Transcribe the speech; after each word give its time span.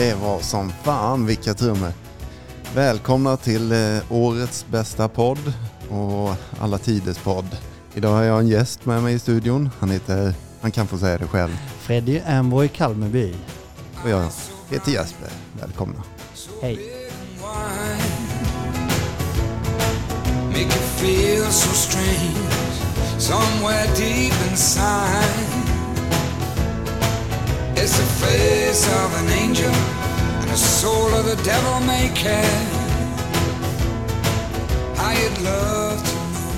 Det 0.00 0.14
var 0.14 0.40
som 0.40 0.72
fan 0.82 1.26
vilka 1.26 1.54
trummor. 1.54 1.92
Välkomna 2.74 3.36
till 3.36 3.72
eh, 3.72 4.12
årets 4.12 4.66
bästa 4.70 5.08
podd 5.08 5.52
och 5.90 6.34
alla 6.60 6.78
tiders 6.78 7.18
podd. 7.18 7.56
Idag 7.94 8.10
har 8.10 8.22
jag 8.22 8.40
en 8.40 8.48
gäst 8.48 8.86
med 8.86 9.02
mig 9.02 9.14
i 9.14 9.18
studion. 9.18 9.70
Han 9.78 9.90
heter, 9.90 10.34
han 10.60 10.70
kan 10.70 10.86
få 10.86 10.98
säga 10.98 11.18
det 11.18 11.26
själv. 11.26 11.50
Freddy 11.80 12.20
Amborg 12.20 12.68
Kalmeby. 12.68 13.34
Och 14.04 14.10
jag 14.10 14.28
heter 14.70 14.92
Jesper. 14.92 15.28
Välkomna. 15.60 16.02
Hej. 16.62 16.78
Make 20.46 20.60
you 20.60 20.70
feel 20.70 21.52
so 21.52 21.74
strange 21.74 22.50
somewhere 23.18 23.86
deep 23.96 24.50
inside. 24.50 25.69
It's 27.82 27.96
the 27.96 28.26
face 28.26 28.88
of 29.04 29.14
an 29.20 29.28
angel 29.30 29.72
and 30.40 30.50
the 30.50 30.56
soul 30.56 31.14
of 31.14 31.24
the 31.24 31.44
devil 31.44 31.80
may 31.86 32.10
care. 32.14 32.60
You'd 35.20 35.44
love 35.44 35.98
to 36.04 36.16
know 36.16 36.52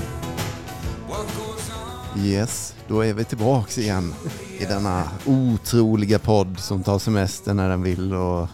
what 1.07 1.27
goes 1.37 1.71
on. 2.15 2.25
Yes, 2.25 2.75
då 2.87 3.05
är 3.05 3.13
vi 3.13 3.23
tillbaks 3.23 3.77
igen 3.77 4.13
i 4.59 4.65
denna 4.65 5.09
otroliga 5.25 6.19
podd 6.19 6.59
som 6.59 6.83
tar 6.83 6.99
semester 6.99 7.53
när 7.53 7.69
den 7.69 7.83
vill 7.83 8.13
och 8.13 8.47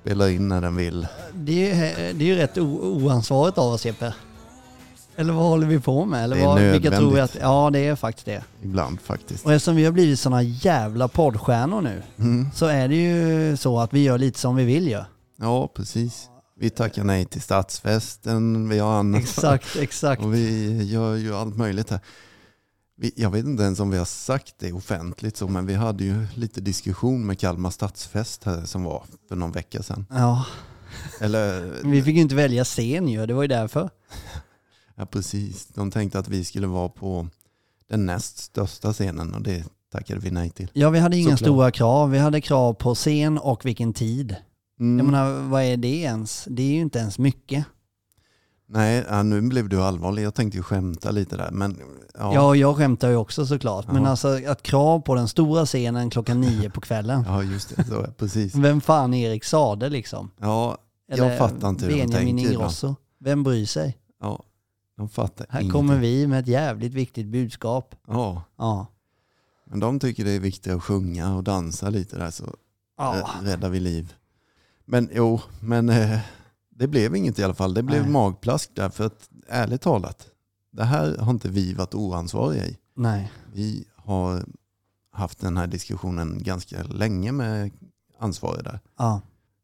spelar 0.00 0.28
in 0.28 0.48
när 0.48 0.60
den 0.60 0.76
vill. 0.76 1.06
Det 1.34 1.70
är, 1.70 2.12
det 2.12 2.24
är 2.24 2.28
ju 2.28 2.34
rätt 2.34 2.58
oansvarigt 2.58 3.58
av 3.58 3.72
oss 3.72 3.86
Jeppe. 3.86 4.14
Eller 5.20 5.32
vad 5.32 5.44
håller 5.44 5.66
vi 5.66 5.80
på 5.80 6.04
med? 6.04 6.24
Eller 6.24 6.36
Det 6.36 6.42
är 6.42 6.46
vad, 6.46 6.60
vilka 6.60 6.90
tror 6.90 7.10
vi 7.14 7.20
att, 7.20 7.36
ja 7.40 7.70
det 7.72 7.78
är 7.78 7.96
faktiskt 7.96 8.26
det. 8.26 8.44
Ibland 8.62 9.00
faktiskt. 9.00 9.44
Och 9.46 9.52
eftersom 9.52 9.76
vi 9.76 9.84
har 9.84 9.92
blivit 9.92 10.20
sådana 10.20 10.42
jävla 10.42 11.08
poddstjärnor 11.08 11.80
nu 11.80 12.02
Mm. 12.18 12.46
så 12.54 12.66
är 12.66 12.88
det 12.88 12.94
ju 12.96 13.56
så 13.56 13.80
att 13.80 13.92
vi 13.94 14.02
gör 14.02 14.18
lite 14.18 14.38
som 14.38 14.56
vi 14.56 14.64
vill 14.64 14.88
ju. 14.88 15.00
Ja, 15.36 15.68
precis. 15.74 16.28
Vi 16.60 16.70
tackar 16.70 17.04
nej 17.04 17.24
till 17.24 17.40
stadsfesten, 17.42 18.68
vi 18.68 18.78
har 18.78 18.92
annat. 18.98 19.20
Exakt, 19.20 19.76
exakt. 19.76 20.22
Och 20.22 20.34
vi 20.34 20.82
gör 20.84 21.14
ju 21.16 21.34
allt 21.34 21.56
möjligt 21.56 21.90
här. 21.90 22.00
Vi, 22.96 23.12
jag 23.16 23.30
vet 23.30 23.44
inte 23.44 23.62
ens 23.62 23.80
om 23.80 23.90
vi 23.90 23.98
har 23.98 24.04
sagt 24.04 24.54
det 24.58 24.72
offentligt 24.72 25.36
så, 25.36 25.48
men 25.48 25.66
vi 25.66 25.74
hade 25.74 26.04
ju 26.04 26.26
lite 26.34 26.60
diskussion 26.60 27.26
med 27.26 27.38
Kalmar 27.38 27.70
stadsfest 27.70 28.44
här 28.44 28.64
som 28.64 28.84
var 28.84 29.02
för 29.28 29.36
någon 29.36 29.52
vecka 29.52 29.82
sedan. 29.82 30.06
Ja, 30.10 30.44
Eller, 31.20 31.72
vi 31.84 32.02
fick 32.02 32.14
ju 32.14 32.20
inte 32.20 32.34
välja 32.34 32.64
scen 32.64 33.08
ju, 33.08 33.26
det 33.26 33.34
var 33.34 33.42
ju 33.42 33.48
därför. 33.48 33.90
Ja 35.00 35.06
precis. 35.06 35.66
De 35.66 35.90
tänkte 35.90 36.18
att 36.18 36.28
vi 36.28 36.44
skulle 36.44 36.66
vara 36.66 36.88
på 36.88 37.26
den 37.88 38.06
näst 38.06 38.38
största 38.38 38.92
scenen 38.92 39.34
och 39.34 39.42
det 39.42 39.64
tackade 39.92 40.20
vi 40.20 40.30
nej 40.30 40.50
till. 40.50 40.70
Ja, 40.72 40.90
vi 40.90 40.98
hade 40.98 41.16
inga 41.16 41.24
Såklart. 41.36 41.38
stora 41.46 41.70
krav. 41.70 42.10
Vi 42.10 42.18
hade 42.18 42.40
krav 42.40 42.74
på 42.74 42.94
scen 42.94 43.38
och 43.38 43.66
vilken 43.66 43.92
tid. 43.92 44.36
Mm. 44.80 44.98
Jag 44.98 45.12
menar, 45.12 45.48
vad 45.48 45.62
är 45.62 45.76
det 45.76 45.88
ens? 46.00 46.44
Det 46.50 46.62
är 46.62 46.72
ju 46.72 46.80
inte 46.80 46.98
ens 46.98 47.18
mycket. 47.18 47.64
Nej, 48.68 49.04
ja, 49.08 49.22
nu 49.22 49.40
blev 49.40 49.68
du 49.68 49.82
allvarlig. 49.82 50.22
Jag 50.22 50.34
tänkte 50.34 50.56
ju 50.58 50.62
skämta 50.62 51.10
lite 51.10 51.36
där. 51.36 51.50
Men, 51.50 51.76
ja, 52.18 52.34
Ja, 52.34 52.54
jag 52.56 52.76
skämtar 52.76 53.08
ju 53.08 53.16
också 53.16 53.46
såklart. 53.46 53.86
Men 53.86 54.02
Ja. 54.02 54.08
alltså 54.08 54.40
att 54.48 54.62
krav 54.62 55.00
på 55.00 55.14
den 55.14 55.28
stora 55.28 55.66
scenen 55.66 56.10
klockan 56.10 56.40
nio 56.40 56.70
på 56.70 56.80
kvällen. 56.80 57.24
ja 57.28 57.42
just 57.42 57.76
det. 57.76 57.84
Så, 57.84 58.06
precis. 58.18 58.54
Vem 58.54 58.80
fan 58.80 59.14
Erik 59.14 59.44
Sade 59.44 59.88
liksom? 59.88 60.30
Ja, 60.40 60.78
jag 61.06 61.38
fattar 61.38 61.68
inte 61.68 61.84
hur 61.84 61.92
de 61.92 61.98
Benjamin 61.98 62.12
tänker 62.36 62.44
ibland. 62.44 62.54
Ingrosso. 62.54 62.94
Vem 63.20 63.42
bryr 63.42 63.66
sig? 63.66 63.96
Ja, 64.20 64.42
de 65.00 65.08
fattar 65.08 65.46
Här 65.50 65.60
ingenting. 65.60 65.72
kommer 65.80 65.98
vi 65.98 66.26
med 66.26 66.40
ett 66.40 66.46
jävligt 66.46 66.94
viktigt 66.94 67.26
budskap. 67.26 67.94
Ja, 68.06 68.42
Ja. 68.58 68.86
men 69.64 69.80
de 69.80 69.98
tycker 70.00 70.24
det 70.24 70.30
är 70.30 70.40
viktigt 70.40 70.72
att 70.72 70.82
sjunga 70.82 71.34
och 71.36 71.44
dansa 71.44 71.90
lite 71.90 72.18
där 72.18 72.30
så 72.30 72.54
Ja. 72.98 73.16
eh, 73.18 73.44
räddar 73.44 73.70
vi 73.70 73.80
liv. 73.80 74.14
Men 74.84 75.08
jo, 75.12 75.40
men 75.60 75.88
eh, 75.88 76.18
det 76.70 76.88
blev 76.88 77.16
inget 77.16 77.38
i 77.38 77.44
alla 77.44 77.54
fall. 77.54 77.74
Det 77.74 77.82
blev 77.82 78.02
Nej. 78.02 78.10
magplask 78.10 78.70
där 78.74 78.88
för 78.90 79.06
att 79.06 79.28
ärligt 79.48 79.80
talat, 79.82 80.26
det 80.70 80.84
här 80.84 81.16
har 81.18 81.30
inte 81.30 81.48
vi 81.48 81.74
varit 81.74 81.94
oansvariga 81.94 82.66
i. 82.66 82.76
Nej. 82.94 83.32
Vi 83.52 83.84
har 83.96 84.44
haft 85.12 85.40
den 85.40 85.56
här 85.56 85.66
diskussionen 85.66 86.42
ganska 86.42 86.82
länge 86.82 87.32
med 87.32 87.70
ansvariga 88.18 88.62
där. 88.62 88.80
Ja. 88.98 89.20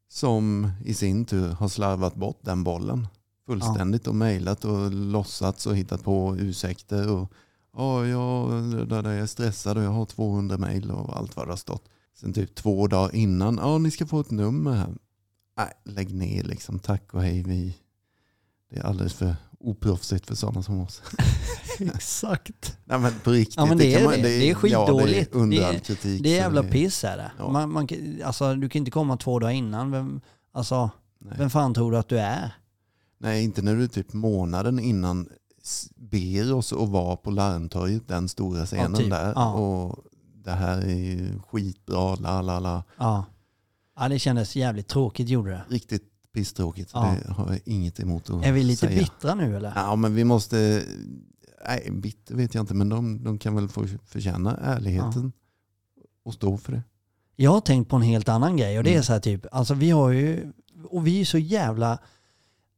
Som 0.09 0.71
i 0.85 0.93
sin 0.93 1.25
tur 1.25 1.49
har 1.49 1.67
slarvat 1.67 2.15
bort 2.15 2.39
den 2.41 2.63
bollen 2.63 3.07
fullständigt 3.47 4.07
och 4.07 4.15
mejlat 4.15 4.65
och 4.65 4.91
låtsats 4.91 5.67
och 5.67 5.75
hittat 5.75 6.03
på 6.03 6.35
ursäkter. 6.39 7.11
Och, 7.11 7.31
ja, 7.77 8.05
jag, 8.05 8.51
där, 8.63 9.01
där 9.01 9.11
jag 9.11 9.21
är 9.21 9.25
stressad 9.25 9.77
och 9.77 9.83
jag 9.83 9.91
har 9.91 10.05
200 10.05 10.57
mejl 10.57 10.91
och 10.91 11.17
allt 11.17 11.35
vad 11.35 11.47
det 11.47 11.51
har 11.51 11.57
stått. 11.57 11.89
Sen 12.19 12.33
typ 12.33 12.55
två 12.55 12.87
dagar 12.87 13.15
innan, 13.15 13.57
ja 13.61 13.77
ni 13.77 13.91
ska 13.91 14.05
få 14.05 14.19
ett 14.19 14.31
nummer 14.31 14.73
här. 14.73 14.95
Nej, 15.57 15.71
lägg 15.85 16.13
ner 16.13 16.43
liksom, 16.43 16.79
tack 16.79 17.13
och 17.13 17.21
hej. 17.21 17.43
Vi, 17.43 17.77
det 18.69 18.77
är 18.77 18.83
alldeles 18.83 19.13
för 19.13 19.35
oproffsigt 19.59 20.27
för 20.27 20.35
sådana 20.35 20.63
som 20.63 20.81
oss. 20.81 21.01
Exakt. 21.79 22.77
Nej 22.85 22.99
men 22.99 23.13
på 23.23 23.31
riktigt. 23.31 23.57
Ja, 23.57 23.65
men 23.65 23.77
det 23.77 23.93
är 23.93 24.03
kan 24.03 24.11
det. 24.11 24.21
Det 24.21 24.49
är 24.49 24.55
skitdåligt. 24.55 25.29
Ja, 25.33 25.39
det 25.39 25.57
är 25.57 25.73
Det 25.73 25.79
kritik. 25.79 26.23
Det 26.23 26.29
är 26.29 26.35
jävla 26.35 26.63
piss 26.63 27.03
är 27.03 27.17
det. 27.17 27.31
Ja. 27.37 27.51
Man, 27.51 27.71
man, 27.71 27.87
alltså, 28.23 28.55
du 28.55 28.69
kan 28.69 28.79
inte 28.79 28.91
komma 28.91 29.17
två 29.17 29.39
dagar 29.39 29.53
innan. 29.53 29.91
Vem, 29.91 30.21
alltså, 30.51 30.89
Nej. 31.19 31.35
vem 31.37 31.49
fan 31.49 31.73
tror 31.73 31.91
du 31.91 31.97
att 31.97 32.09
du 32.09 32.19
är? 32.19 32.51
Nej, 33.19 33.43
inte 33.43 33.61
när 33.61 33.75
du 33.75 33.87
typ 33.87 34.13
månaden 34.13 34.79
innan 34.79 35.29
ber 35.95 36.53
oss 36.53 36.73
att 36.73 36.89
vara 36.89 37.15
på 37.15 37.31
Larmtorget, 37.31 38.07
den 38.07 38.29
stora 38.29 38.65
scenen 38.65 38.93
typ. 38.93 39.09
där. 39.09 39.33
Ja. 39.35 39.53
Och 39.53 40.03
det 40.43 40.51
här 40.51 40.77
är 40.81 40.95
ju 40.95 41.39
skitbra, 41.47 42.15
la 42.15 42.41
la 42.41 42.59
la. 42.59 42.83
Ja. 42.97 43.25
ja, 43.99 44.07
det 44.09 44.19
kändes 44.19 44.55
jävligt 44.55 44.87
tråkigt 44.87 45.29
gjorde 45.29 45.49
det. 45.51 45.63
Riktigt 45.69 46.03
pisstråkigt. 46.33 46.91
Ja. 46.93 47.15
Det 47.25 47.31
har 47.33 47.47
jag 47.51 47.59
inget 47.65 47.99
emot 47.99 48.29
att 48.29 48.45
Är 48.45 48.51
vi 48.51 48.63
lite 48.63 48.87
säga. 48.87 48.99
bittra 48.99 49.35
nu 49.35 49.55
eller? 49.57 49.73
Ja, 49.75 49.95
men 49.95 50.15
vi 50.15 50.23
måste... 50.23 50.83
Nej, 51.67 51.89
bitter 51.91 52.35
vet 52.35 52.53
jag 52.55 52.61
inte, 52.63 52.73
men 52.73 52.89
de, 52.89 53.23
de 53.23 53.37
kan 53.39 53.55
väl 53.55 53.67
få 53.67 53.87
förtjäna 54.05 54.57
ärligheten 54.57 55.31
och 56.23 56.33
stå 56.33 56.57
för 56.57 56.71
det. 56.71 56.83
Jag 57.35 57.51
har 57.51 57.61
tänkt 57.61 57.89
på 57.89 57.95
en 57.95 58.01
helt 58.01 58.29
annan 58.29 58.57
grej 58.57 58.77
och 58.77 58.83
det 58.83 58.89
är 58.89 58.93
Mm. 58.93 59.03
så 59.03 59.13
här 59.13 59.19
typ, 59.19 59.45
alltså 59.51 59.73
vi 59.73 59.89
har 59.89 60.09
ju, 60.09 60.51
och 60.89 61.07
vi 61.07 61.21
är 61.21 61.25
så 61.25 61.37
jävla, 61.37 61.97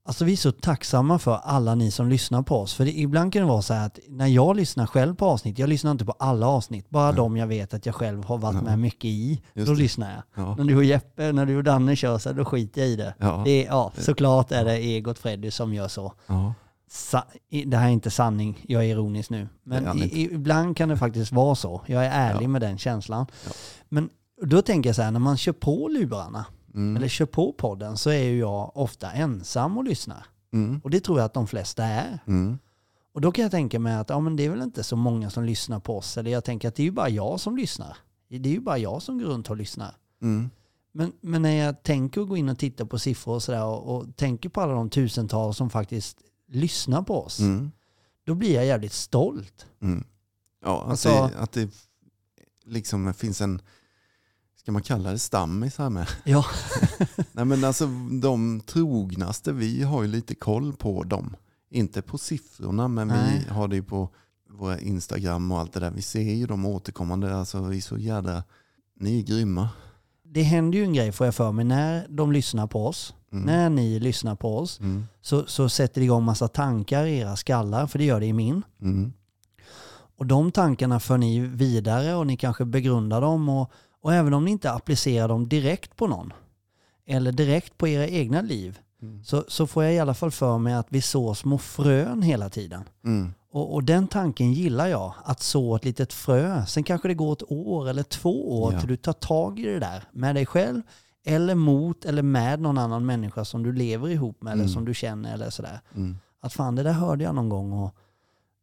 alltså 0.10 0.26
vi 0.26 0.32
är 0.32 0.38
så 0.38 0.52
tacksamma 0.52 1.20
för 1.20 1.36
alla 1.44 1.76
ni 1.76 1.92
som 1.92 2.10
lyssnar 2.10 2.42
på 2.42 2.58
oss. 2.58 2.74
För 2.74 2.86
det, 2.86 2.92
ibland 3.00 3.34
kan 3.34 3.42
det 3.42 3.48
vara 3.48 3.62
så 3.62 3.74
här 3.74 3.86
att 3.86 4.00
när 4.08 4.28
jag 4.28 4.56
lyssnar 4.56 4.86
själv 4.86 5.16
på 5.16 5.26
avsnitt, 5.26 5.60
jag 5.60 5.70
lyssnar 5.70 5.92
inte 5.92 6.06
på 6.06 6.12
alla 6.20 6.48
avsnitt, 6.48 6.90
bara 6.90 7.06
Nej. 7.08 7.16
de 7.16 7.38
jag 7.38 7.48
vet 7.48 7.74
att 7.74 7.86
jag 7.86 7.96
själv 7.96 8.24
har 8.26 8.38
varit 8.38 8.56
Ja. 8.56 8.62
med 8.62 8.80
mycket 8.80 9.06
i, 9.06 9.42
Just 9.54 9.68
då 9.68 9.74
det. 9.74 9.80
lyssnar 9.80 10.12
jag. 10.14 10.46
Ja. 10.46 10.56
När 10.56 10.64
du 10.66 10.76
och 10.76 10.84
Jeppe, 10.84 11.32
när 11.32 11.46
du 11.46 11.58
och 11.58 11.64
Danne 11.64 11.96
kör 11.96 12.18
så 12.18 12.30
här, 12.30 12.36
då 12.36 12.46
skiter 12.46 12.82
jag 12.82 12.90
i 12.90 12.96
det. 12.96 13.14
Ja. 13.20 13.42
Det 13.46 13.64
ja, 13.64 13.92
såklart 13.98 14.52
är 14.52 14.66
det 14.66 14.78
Egot 14.78 15.20
Freddy 15.20 15.52
som 15.52 15.74
gör 15.74 15.88
så. 15.88 16.14
Ja. 16.28 16.54
Sa, 16.92 17.24
det 17.66 17.78
här 17.78 17.88
är 17.88 17.92
inte 17.92 18.12
sanning, 18.12 18.64
jag 18.68 18.84
är 18.86 18.88
ironisk 18.88 19.30
nu. 19.30 19.48
Men 19.64 19.98
i, 20.04 20.30
ibland 20.32 20.78
kan 20.78 20.90
det 20.90 20.98
faktiskt 20.98 21.32
vara 21.32 21.56
så. 21.56 21.82
Jag 21.86 22.06
är 22.06 22.12
ärlig 22.12 22.44
Ja. 22.46 22.50
med 22.50 22.62
den 22.62 22.78
känslan. 22.78 23.26
Men 23.90 24.10
då 24.46 24.62
tänker 24.62 24.90
jag 24.90 24.96
så 24.96 25.02
här, 25.02 25.12
när 25.12 25.20
man 25.20 25.38
kör 25.38 25.52
på 25.52 25.88
lurarna, 25.88 26.46
Mm. 26.74 26.98
eller 26.98 27.08
kör 27.08 27.26
på 27.26 27.54
podden, 27.54 27.98
så 27.98 28.10
är 28.10 28.24
ju 28.24 28.38
jag 28.40 28.78
ofta 28.78 29.12
ensam 29.12 29.78
och 29.78 29.84
lyssnar. 29.84 30.26
Mm. 30.54 30.82
Och 30.84 30.90
det 30.90 31.00
tror 31.00 31.20
jag 31.20 31.26
att 31.26 31.34
de 31.34 31.48
flesta 31.48 31.84
är. 31.84 32.20
Mm. 32.28 32.58
Och 33.14 33.22
då 33.22 33.32
kan 33.32 33.42
jag 33.44 33.52
tänka 33.52 33.80
mig 33.80 33.94
att 33.96 34.10
ja, 34.10 34.20
men 34.20 34.36
det 34.36 34.46
är 34.46 34.50
väl 34.50 34.62
inte 34.62 34.84
så 34.84 34.96
många 34.96 35.30
som 35.30 35.44
lyssnar 35.44 35.80
på 35.80 35.98
oss. 35.98 36.18
Eller 36.18 36.32
jag 36.32 36.44
tänker 36.44 36.68
att 36.68 36.76
det 36.76 36.82
är 36.84 36.86
ju 36.86 36.92
bara 36.92 37.10
jag 37.10 37.40
som 37.40 37.58
lyssnar. 37.58 37.98
Det 38.30 38.36
är 38.50 38.54
ju 38.54 38.60
bara 38.60 38.78
jag 38.78 39.02
som 39.02 39.18
går 39.20 39.26
runt 39.26 39.50
och 39.50 39.58
lyssnar. 39.58 39.96
Mm. 40.22 40.50
Men, 40.92 41.12
men 41.22 41.42
när 41.42 41.56
jag 41.56 41.84
tänker 41.84 42.22
gå 42.22 42.38
in 42.38 42.50
och 42.50 42.60
titta 42.60 42.86
på 42.86 43.00
siffror 43.00 43.34
och 43.36 43.44
sådär 43.44 43.64
och, 43.66 43.96
och 43.96 44.16
tänker 44.16 44.50
på 44.50 44.62
alla 44.62 44.74
de 44.74 44.90
tusentals 44.90 45.58
som 45.58 45.70
faktiskt 45.70 46.18
lyssnar 46.48 47.02
på 47.02 47.24
oss, 47.24 47.40
Mm. 47.40 47.72
då 48.26 48.36
blir 48.36 48.56
jag 48.56 48.66
jävligt 48.66 48.94
stolt. 48.94 49.66
Mm. 49.82 50.04
Ja, 50.64 50.82
att, 50.84 50.90
Alltså- 50.90 51.10
det, 51.10 51.40
att 51.40 51.52
det 51.52 51.70
liksom 52.66 53.14
finns 53.14 53.42
en, 53.42 53.62
ska 54.62 54.72
man 54.72 54.82
kalla 54.82 55.12
det 55.12 55.20
stammis 55.20 55.78
här 55.78 55.90
med? 55.90 56.08
Ja, 56.24 56.46
Nej 57.32 57.46
men 57.46 57.64
alltså 57.64 57.88
de 58.22 58.62
trognaste, 58.66 59.52
vi 59.52 59.84
har 59.84 60.02
ju 60.04 60.08
lite 60.08 60.36
koll 60.36 60.74
på 60.74 61.04
dem. 61.04 61.36
Inte 61.72 62.02
på 62.02 62.18
siffrorna 62.18 62.88
men 62.88 63.08
Nej. 63.08 63.46
vi 63.48 63.54
har 63.54 63.68
det 63.68 63.76
ju 63.76 63.84
på 63.84 64.10
våra 64.50 64.80
Instagram 64.80 65.52
och 65.52 65.60
allt 65.60 65.74
det 65.74 65.80
där. 65.80 65.92
Vi 65.92 66.02
ser 66.02 66.22
ju 66.34 66.46
dem 66.48 66.66
återkommande. 66.66 67.36
Alltså 67.36 67.62
vi 67.62 67.78
är 67.78 67.82
så 67.82 67.98
jädra, 67.98 68.44
ni 69.00 69.20
är 69.20 69.24
grymma. 69.24 69.70
det 70.24 70.44
händer 70.44 70.78
ju 70.78 70.84
en 70.84 70.94
grej 70.94 71.12
får 71.12 71.28
jag 71.28 71.36
för 71.36 71.52
mig 71.52 71.66
när 71.66 72.08
de 72.10 72.32
lyssnar 72.32 72.68
på 72.68 72.88
oss. 72.88 73.14
Mm. 73.32 73.46
När 73.46 73.70
ni 73.70 74.00
lyssnar 74.00 74.36
på 74.36 74.58
oss 74.58 74.80
Mm. 74.80 75.06
så, 75.22 75.46
så 75.46 75.70
sätter 75.70 76.02
det 76.02 76.06
igång 76.06 76.24
massa 76.24 76.48
tankar 76.48 77.06
i 77.06 77.18
era 77.18 77.36
skallar, 77.36 77.88
för 77.88 78.00
det 78.00 78.06
gör 78.06 78.20
det 78.20 78.26
i 78.26 78.34
min. 78.34 78.64
Mm. 78.82 79.14
Och 80.18 80.26
de 80.26 80.52
tankarna 80.52 81.00
för 81.00 81.18
ni 81.18 81.40
vidare 81.40 82.16
och 82.16 82.28
ni 82.28 82.38
kanske 82.38 82.66
begrundar 82.66 83.22
dem 83.22 83.50
och, 83.50 83.72
och 84.02 84.14
även 84.14 84.34
om 84.34 84.46
ni 84.46 84.52
inte 84.52 84.72
applicerar 84.72 85.28
dem 85.28 85.50
direkt 85.50 85.96
på 85.96 86.08
någon 86.08 86.34
eller 87.08 87.32
direkt 87.32 87.78
på 87.78 87.88
era 87.88 88.08
egna 88.08 88.42
liv 88.42 88.80
Mm. 89.02 89.24
så, 89.24 89.44
så 89.48 89.68
får 89.68 89.84
jag 89.84 89.94
i 89.94 90.00
alla 90.00 90.14
fall 90.14 90.32
för 90.32 90.58
mig 90.58 90.74
att 90.74 90.88
vi 90.90 91.02
så 91.02 91.36
små 91.36 91.58
frön 91.58 92.22
hela 92.22 92.50
tiden. 92.50 92.84
Mm. 93.06 93.34
Och, 93.52 93.74
och 93.74 93.84
den 93.84 94.08
tanken 94.08 94.54
gillar 94.54 94.88
jag, 94.88 95.14
att 95.24 95.40
så 95.42 95.76
ett 95.76 95.86
litet 95.86 96.14
frö. 96.14 96.66
Sen 96.66 96.84
kanske 96.84 97.08
det 97.08 97.14
går 97.14 97.34
ett 97.34 97.52
år 97.52 97.90
eller 97.90 98.04
två 98.04 98.62
år 98.62 98.74
Ja. 98.74 98.80
till 98.80 98.90
du 98.90 98.96
tar 98.98 99.14
tag 99.14 99.60
i 99.60 99.64
det 99.66 99.80
där 99.80 100.04
med 100.12 100.36
dig 100.36 100.46
själv 100.46 100.82
Eller 101.26 101.56
mot 101.56 102.06
eller 102.06 102.22
med 102.22 102.60
någon 102.62 102.78
annan 102.78 103.06
människa 103.06 103.46
som 103.46 103.64
du 103.64 103.74
lever 103.74 104.10
ihop 104.10 104.42
med 104.42 104.52
eller 104.54 104.64
Mm. 104.64 104.74
som 104.74 104.86
du 104.86 104.94
känner 104.94 105.34
eller 105.34 105.50
sådär. 105.50 105.80
Mm. 105.96 106.18
Att 106.42 106.54
fan 106.54 106.76
det 106.76 106.84
där 106.84 106.92
hörde 106.94 107.24
jag 107.24 107.36
någon 107.36 107.50
gång 107.50 107.72
och, 107.74 107.96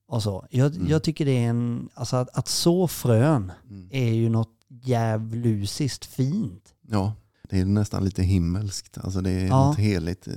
och 0.09 0.23
så. 0.23 0.47
Jag, 0.50 0.75
Mm. 0.77 0.89
jag 0.89 1.03
tycker 1.03 1.25
det 1.25 1.44
är 1.44 1.49
en, 1.49 1.89
alltså 1.94 2.17
att, 2.17 2.39
att 2.39 2.49
så 2.49 2.89
frön 2.89 3.53
Mm. 3.71 3.89
är 3.93 4.12
ju 4.12 4.29
något 4.29 4.53
djävulusiskt 4.82 6.05
fint. 6.06 6.75
Ja, 6.88 7.14
det 7.43 7.61
är 7.61 7.64
nästan 7.64 8.05
lite 8.05 8.23
himmelskt. 8.23 8.99
Alltså 8.99 9.20
det 9.20 9.31
är 9.31 9.46
Ja. 9.46 9.67
något 9.67 9.78
heligt. 9.78 10.28
eh, 10.28 10.34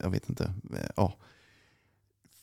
Jag 0.00 0.10
vet 0.10 0.28
inte. 0.28 0.52
Ja. 0.96 1.14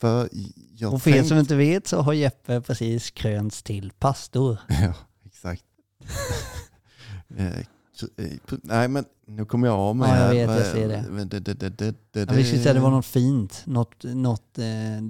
För 0.01 0.29
jag 0.77 0.93
och 0.93 1.01
för 1.01 1.09
er 1.09 1.13
tänkt- 1.13 1.27
som 1.27 1.37
inte 1.37 1.55
vet 1.55 1.87
så 1.87 2.01
har 2.01 2.13
Jeppe 2.13 2.61
precis 2.61 3.11
krönts 3.11 3.63
till 3.63 3.91
pastor. 3.99 4.57
Ja, 4.67 4.93
exakt. 5.25 5.63
Eh, 7.37 7.47
eh, 7.57 7.63
Nej 8.63 8.87
men 8.87 9.05
nu 9.27 9.45
kommer 9.45 9.67
jag 9.67 9.75
av 9.79 9.95
mig 9.95 10.09
Ja, 10.09 10.33
jag 10.33 10.47
vet, 10.47 10.65
jag 10.65 10.71
ser 10.73 10.87
det. 10.87 11.25
det, 11.25 11.39
det, 11.39 11.69
det, 11.69 11.95
det, 12.11 12.19
Jag 12.19 12.33
visste 12.33 12.57
säga 12.59 12.73
det 12.73 12.79
var 12.79 12.91
något 12.91 13.05
fint. 13.05 13.63
Något, 13.65 14.03
något, 14.03 14.53
det 14.53 14.63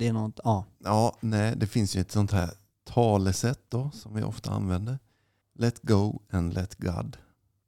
är 0.07 0.13
något, 0.13 0.39
ja. 0.43 0.65
Ja, 0.83 1.17
nej, 1.21 1.53
det 1.57 1.67
finns 1.67 1.95
ju 1.95 2.01
ett 2.01 2.11
sånt 2.11 2.31
här 2.31 2.49
talesätt 2.87 3.59
då 3.69 3.91
som 3.93 4.13
vi 4.15 4.23
ofta 4.23 4.51
använder. 4.51 4.99
Let 5.57 5.81
go 5.81 6.21
and 6.29 6.53
let 6.53 6.75
God. 6.77 7.17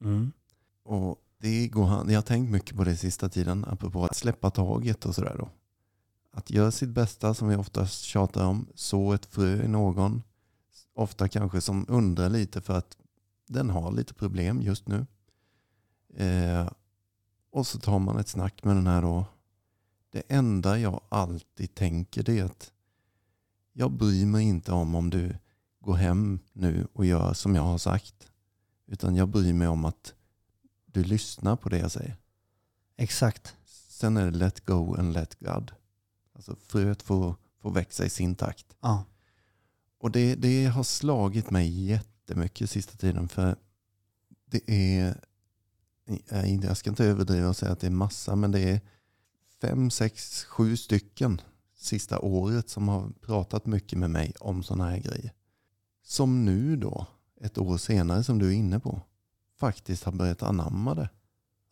Mm. 0.02 0.32
Och 0.84 1.22
det 1.38 1.68
går 1.68 2.12
jag 2.12 2.18
har 2.18 2.22
tänkt 2.22 2.52
mycket 2.52 2.76
på 2.76 2.84
det 2.84 2.98
sista 2.98 3.30
tiden, 3.30 3.66
apropå 3.68 4.06
att 4.06 4.16
släppa 4.16 4.50
taget 4.50 5.06
och 5.06 5.16
sådär 5.16 5.36
då. 5.40 5.50
Att 6.32 6.50
göra 6.50 6.72
sitt 6.72 6.90
bästa 6.90 7.34
som 7.34 7.48
vi 7.48 7.56
ofta 7.56 7.88
tjatar 7.88 8.46
om, 8.46 8.68
så 8.76 9.14
ett 9.14 9.26
frö 9.26 9.64
i 9.64 9.68
någon. 9.68 10.24
Ofta 10.94 11.28
kanske 11.28 11.62
som 11.62 11.86
undrar 11.88 12.30
lite 12.30 12.62
för 12.62 12.78
att 12.78 12.98
den 13.48 13.70
har 13.70 13.92
lite 13.92 14.14
problem 14.14 14.62
just 14.62 14.88
nu. 14.88 15.06
Eh, 16.16 16.70
och 17.52 17.68
så 17.68 17.80
tar 17.80 18.00
man 18.00 18.18
ett 18.18 18.28
snack 18.28 18.64
med 18.64 18.76
den 18.76 18.88
här 18.88 19.02
då. 19.02 19.26
Det 20.10 20.24
enda 20.28 20.80
jag 20.80 21.02
alltid 21.10 21.76
tänker 21.76 22.24
det 22.24 22.40
är 22.40 22.44
att 22.44 22.72
jag 23.74 23.92
bryr 23.92 24.26
mig 24.26 24.46
inte 24.46 24.72
om 24.72 24.96
om 24.96 25.10
du 25.10 25.36
går 25.88 25.96
hem 25.96 26.40
nu 26.54 26.88
och 26.94 27.06
gör 27.06 27.34
som 27.34 27.56
jag 27.56 27.62
har 27.62 27.78
sagt. 27.78 28.32
Utan 28.88 29.16
jag 29.16 29.30
bryr 29.30 29.54
mig 29.54 29.68
om 29.68 29.86
att 29.86 30.14
du 30.86 31.04
lyssnar 31.04 31.56
på 31.56 31.70
det 31.70 31.78
jag 31.78 31.92
säger. 31.92 32.16
Exakt. 32.98 33.56
Sen 33.90 34.18
är 34.18 34.32
det 34.32 34.38
let 34.38 34.66
go 34.66 34.96
and 34.96 35.14
let 35.14 35.40
God. 35.40 35.72
Alltså 36.34 36.56
fröet 36.56 37.04
får, 37.04 37.36
får 37.62 37.72
växa 37.72 38.06
i 38.06 38.10
sin 38.10 38.36
takt. 38.36 38.66
Ja. 38.82 39.04
Och 40.00 40.12
det, 40.12 40.36
det 40.36 40.66
har 40.66 40.84
slagit 40.84 41.52
mig 41.52 41.86
jättemycket 41.86 42.70
sista 42.70 42.98
tiden. 42.98 43.28
För 43.28 43.56
det 44.46 44.72
är, 44.72 45.22
jag 46.64 46.78
ska 46.78 46.90
inte 46.90 47.06
överdriva 47.06 47.50
och 47.50 47.58
säga 47.58 47.72
att 47.72 47.80
det 47.80 47.88
är 47.88 47.92
massa, 47.92 48.36
men 48.36 48.52
det 48.52 48.60
är 48.60 48.82
fem, 49.62 49.90
sex, 49.90 50.44
sju 50.44 50.78
stycken 50.78 51.42
sista 51.76 52.20
året 52.20 52.70
som 52.70 52.88
har 52.88 53.10
pratat 53.22 53.66
mycket 53.66 54.00
med 54.00 54.10
mig 54.10 54.34
om 54.40 54.64
sådana 54.64 54.90
här 54.90 55.00
grejer. 55.00 55.37
Som 56.10 56.46
nu 56.46 56.76
då, 56.76 57.06
ett 57.42 57.58
år 57.58 57.78
senare 57.78 58.24
som 58.24 58.40
du 58.40 58.48
är 58.48 58.52
inne 58.54 58.80
på, 58.80 59.02
faktiskt 59.60 60.04
har 60.04 60.12
börjat 60.12 60.44
anamma 60.44 60.96
det. 60.96 61.10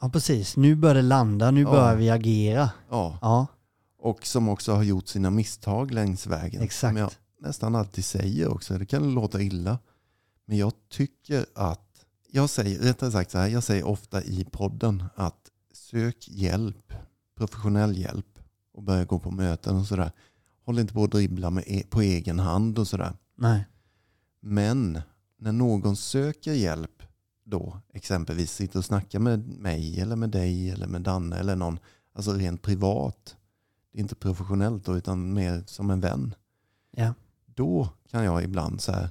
ja, 0.02 0.10
precis. 0.10 0.58
Nu 0.58 0.76
börjar 0.76 0.96
det 0.96 1.02
landa, 1.02 1.52
nu 1.52 1.62
Ja. 1.62 1.72
börjar 1.72 1.96
vi 1.96 2.10
agera. 2.10 2.70
Ja, 2.90 3.18
Ja, 3.22 3.48
och 3.98 4.26
som 4.26 4.50
också 4.50 4.74
har 4.74 4.84
gjort 4.84 5.08
sina 5.08 5.30
misstag 5.30 5.92
längs 5.92 6.28
vägen. 6.28 6.62
exakt. 6.62 6.92
Som 6.92 6.98
jag 6.98 7.12
nästan 7.40 7.76
alltid 7.76 8.06
säger 8.06 8.48
också. 8.48 8.78
Det 8.78 8.86
kan 8.86 9.14
låta 9.14 9.42
illa. 9.42 9.80
Men 10.46 10.58
jag 10.58 10.74
tycker 10.90 11.46
att, 11.56 12.06
jag 12.32 12.50
säger, 12.50 12.80
rättare 12.80 13.12
sagt 13.12 13.32
så 13.32 13.38
här, 13.38 13.48
jag 13.48 13.64
säger 13.64 13.84
ofta 13.88 14.24
i 14.24 14.46
podden 14.52 15.04
att 15.16 15.50
sök 15.74 16.28
hjälp, 16.28 16.94
professionell 17.38 17.98
hjälp 17.98 18.40
och 18.74 18.84
börja 18.84 19.06
gå 19.06 19.20
på 19.20 19.32
möten 19.32 19.76
och 19.76 19.86
sådär. 19.86 20.12
Håll 20.66 20.80
inte 20.80 20.94
på 20.94 21.04
att 21.04 21.12
dribbla 21.12 21.50
med, 21.50 21.64
e- 21.68 21.84
på 21.90 22.02
egen 22.02 22.40
hand 22.40 22.80
och 22.80 22.88
sådär. 22.88 23.14
Nej. 23.38 23.66
Men 24.47 25.01
när 25.38 25.51
någon 25.51 25.95
söker 25.95 26.53
hjälp 26.53 27.03
då, 27.44 27.80
exempelvis 27.94 28.51
sitter 28.51 28.80
och 28.80 28.86
snackar 28.86 29.19
med 29.19 29.47
mig 29.47 30.00
eller 30.01 30.15
med 30.15 30.30
dig 30.30 30.69
eller 30.69 30.88
med 30.88 31.01
Danne 31.01 31.38
eller 31.38 31.56
någon, 31.56 31.80
alltså 32.13 32.33
rent 32.33 32.62
privat. 32.62 33.36
Inte 33.94 34.15
professionellt 34.15 34.86
då, 34.86 34.97
utan 34.97 35.33
mer 35.33 35.63
som 35.68 35.89
en 35.89 36.00
vän. 36.00 36.36
Ja. 36.92 37.13
Då 37.45 37.89
kan 38.09 38.24
jag 38.24 38.44
ibland 38.44 38.81
så 38.81 38.92
här, 38.92 39.09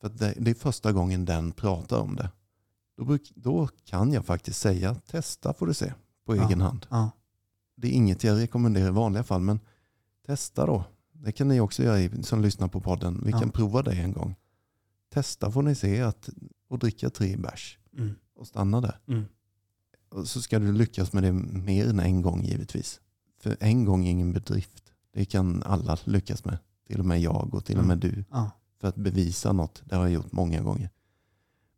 för 0.00 0.08
det, 0.08 0.34
det 0.38 0.50
är 0.50 0.54
första 0.54 0.92
gången 0.92 1.24
den 1.24 1.52
pratar 1.52 1.98
om 1.98 2.16
det. 2.16 2.30
Då, 2.96 3.04
bruk, 3.04 3.32
då 3.34 3.68
kan 3.84 4.12
jag 4.12 4.24
faktiskt 4.26 4.60
säga, 4.60 4.94
testa 4.94 5.54
får 5.54 5.66
du 5.66 5.74
se 5.74 5.92
på 6.26 6.36
Ja. 6.36 6.46
egen 6.46 6.60
hand. 6.60 6.86
Ja. 6.90 7.10
Det 7.76 7.88
är 7.88 7.92
inget 7.92 8.24
jag 8.24 8.38
rekommenderar 8.38 8.88
i 8.88 8.90
vanliga 8.90 9.24
fall, 9.24 9.40
men 9.40 9.60
testa 10.26 10.66
då. 10.66 10.84
Det 11.12 11.32
kan 11.32 11.48
ni 11.48 11.60
också 11.60 11.82
göra 11.82 12.22
som 12.22 12.40
lyssnar 12.42 12.68
på 12.68 12.80
podden. 12.80 13.22
Vi 13.24 13.30
Ja. 13.30 13.40
kan 13.40 13.50
prova 13.50 13.82
det 13.82 13.92
en 13.92 14.12
gång. 14.12 14.34
Testa 15.14 15.50
får 15.50 15.62
ni 15.62 15.74
se 15.74 16.00
att, 16.00 16.28
och 16.68 16.78
dricka 16.78 17.10
tre 17.10 17.36
bärs 17.36 17.78
Mm. 17.98 18.14
och 18.34 18.46
stanna 18.46 18.80
där. 18.80 18.98
Mm. 19.06 19.24
Och 20.08 20.28
så 20.28 20.42
ska 20.42 20.58
du 20.58 20.72
lyckas 20.72 21.12
med 21.12 21.22
det 21.22 21.32
mer 21.32 21.88
än 21.88 22.00
en 22.00 22.22
gång 22.22 22.44
givetvis. 22.44 23.00
För 23.40 23.56
en 23.60 23.84
gång 23.84 24.06
är 24.06 24.10
ingen 24.10 24.32
bedrift. 24.32 24.92
Det 25.12 25.24
kan 25.24 25.62
alla 25.62 25.98
lyckas 26.04 26.44
med. 26.44 26.58
Till 26.86 26.98
och 27.00 27.06
med 27.06 27.20
jag 27.20 27.54
och 27.54 27.64
till 27.64 27.78
och 27.78 27.84
med 27.84 27.98
du. 27.98 28.24
Ja. 28.30 28.50
För 28.80 28.88
att 28.88 28.96
bevisa 28.96 29.52
något. 29.52 29.82
Det 29.84 29.96
har 29.96 30.02
jag 30.02 30.12
gjort 30.12 30.32
många 30.32 30.60
gånger. 30.60 30.90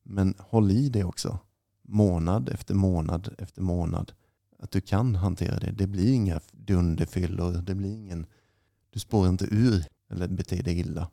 Men 0.02 0.34
håll 0.38 0.70
i 0.70 0.88
det 0.88 1.04
också. 1.04 1.38
Månad 1.82 2.48
efter 2.48 2.74
månad 2.74 3.34
efter 3.38 3.62
månad. 3.62 4.12
Att 4.58 4.70
du 4.70 4.80
kan 4.80 5.14
hantera 5.14 5.58
det. 5.58 5.70
Det 5.70 5.86
blir 5.86 6.12
inga 6.12 6.40
dunderfyllor. 6.52 7.52
Det 7.52 7.74
blir 7.74 7.92
ingen... 7.92 8.26
Du 8.90 9.00
spår 9.00 9.28
inte 9.28 9.44
ur 9.50 9.84
eller 10.10 10.28
beter 10.28 10.62
dig 10.62 10.78
illa. 10.78 11.10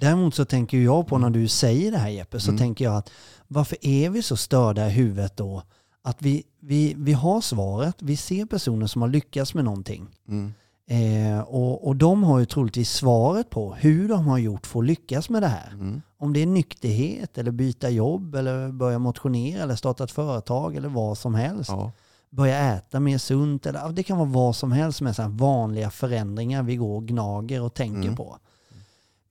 Däremot 0.00 0.34
så 0.34 0.44
tänker 0.44 0.78
jag 0.78 1.06
på 1.06 1.18
när 1.18 1.30
du 1.30 1.48
säger 1.48 1.90
det 1.92 1.98
här 1.98 2.08
Jeppe, 2.08 2.40
så 2.40 2.50
Mm. 2.50 2.58
tänker 2.58 2.84
jag 2.84 2.96
att 2.96 3.10
varför 3.48 3.76
är 3.80 4.10
vi 4.10 4.22
så 4.22 4.36
störda 4.36 4.86
i 4.86 4.90
huvudet 4.90 5.36
då? 5.36 5.62
Att 6.02 6.22
vi, 6.22 6.42
vi, 6.60 6.94
vi 6.98 7.12
har 7.12 7.40
svaret, 7.40 7.96
vi 8.02 8.16
ser 8.16 8.44
personer 8.46 8.86
som 8.86 9.02
har 9.02 9.08
lyckats 9.08 9.54
med 9.54 9.64
någonting. 9.64 10.08
Mm. 10.28 10.52
Eh, 10.90 11.40
och, 11.40 11.86
och 11.88 11.96
de 11.96 12.22
har 12.24 12.38
ju 12.38 12.46
troligtvis 12.46 12.90
svaret 12.90 13.50
på 13.50 13.74
hur 13.74 14.08
de 14.08 14.26
har 14.26 14.38
gjort 14.38 14.66
för 14.66 14.78
att 14.80 14.86
lyckas 14.86 15.30
med 15.30 15.42
det 15.42 15.48
här. 15.48 15.70
Mm. 15.72 16.02
Om 16.18 16.32
det 16.32 16.42
är 16.42 16.46
nykterhet 16.46 17.38
eller 17.38 17.50
byta 17.50 17.90
jobb 17.90 18.34
eller 18.34 18.68
börja 18.72 18.98
motionera 18.98 19.62
eller 19.62 19.76
starta 19.76 20.04
ett 20.04 20.10
företag 20.10 20.76
eller 20.76 20.88
vad 20.88 21.18
som 21.18 21.34
helst. 21.34 21.70
Ja. 21.70 21.92
Börja 22.30 22.74
äta 22.74 23.00
mer 23.00 23.18
sunt 23.18 23.66
eller 23.66 23.88
det 23.88 24.02
kan 24.02 24.18
vara 24.18 24.28
vad 24.28 24.56
som 24.56 24.72
helst 24.72 25.00
är 25.02 25.12
så 25.12 25.28
vanliga 25.28 25.90
förändringar 25.90 26.62
vi 26.62 26.76
går 26.76 26.96
och 26.96 27.06
gnager 27.08 27.62
och 27.62 27.74
tänker 27.74 28.02
Mm. 28.02 28.16
på. 28.16 28.36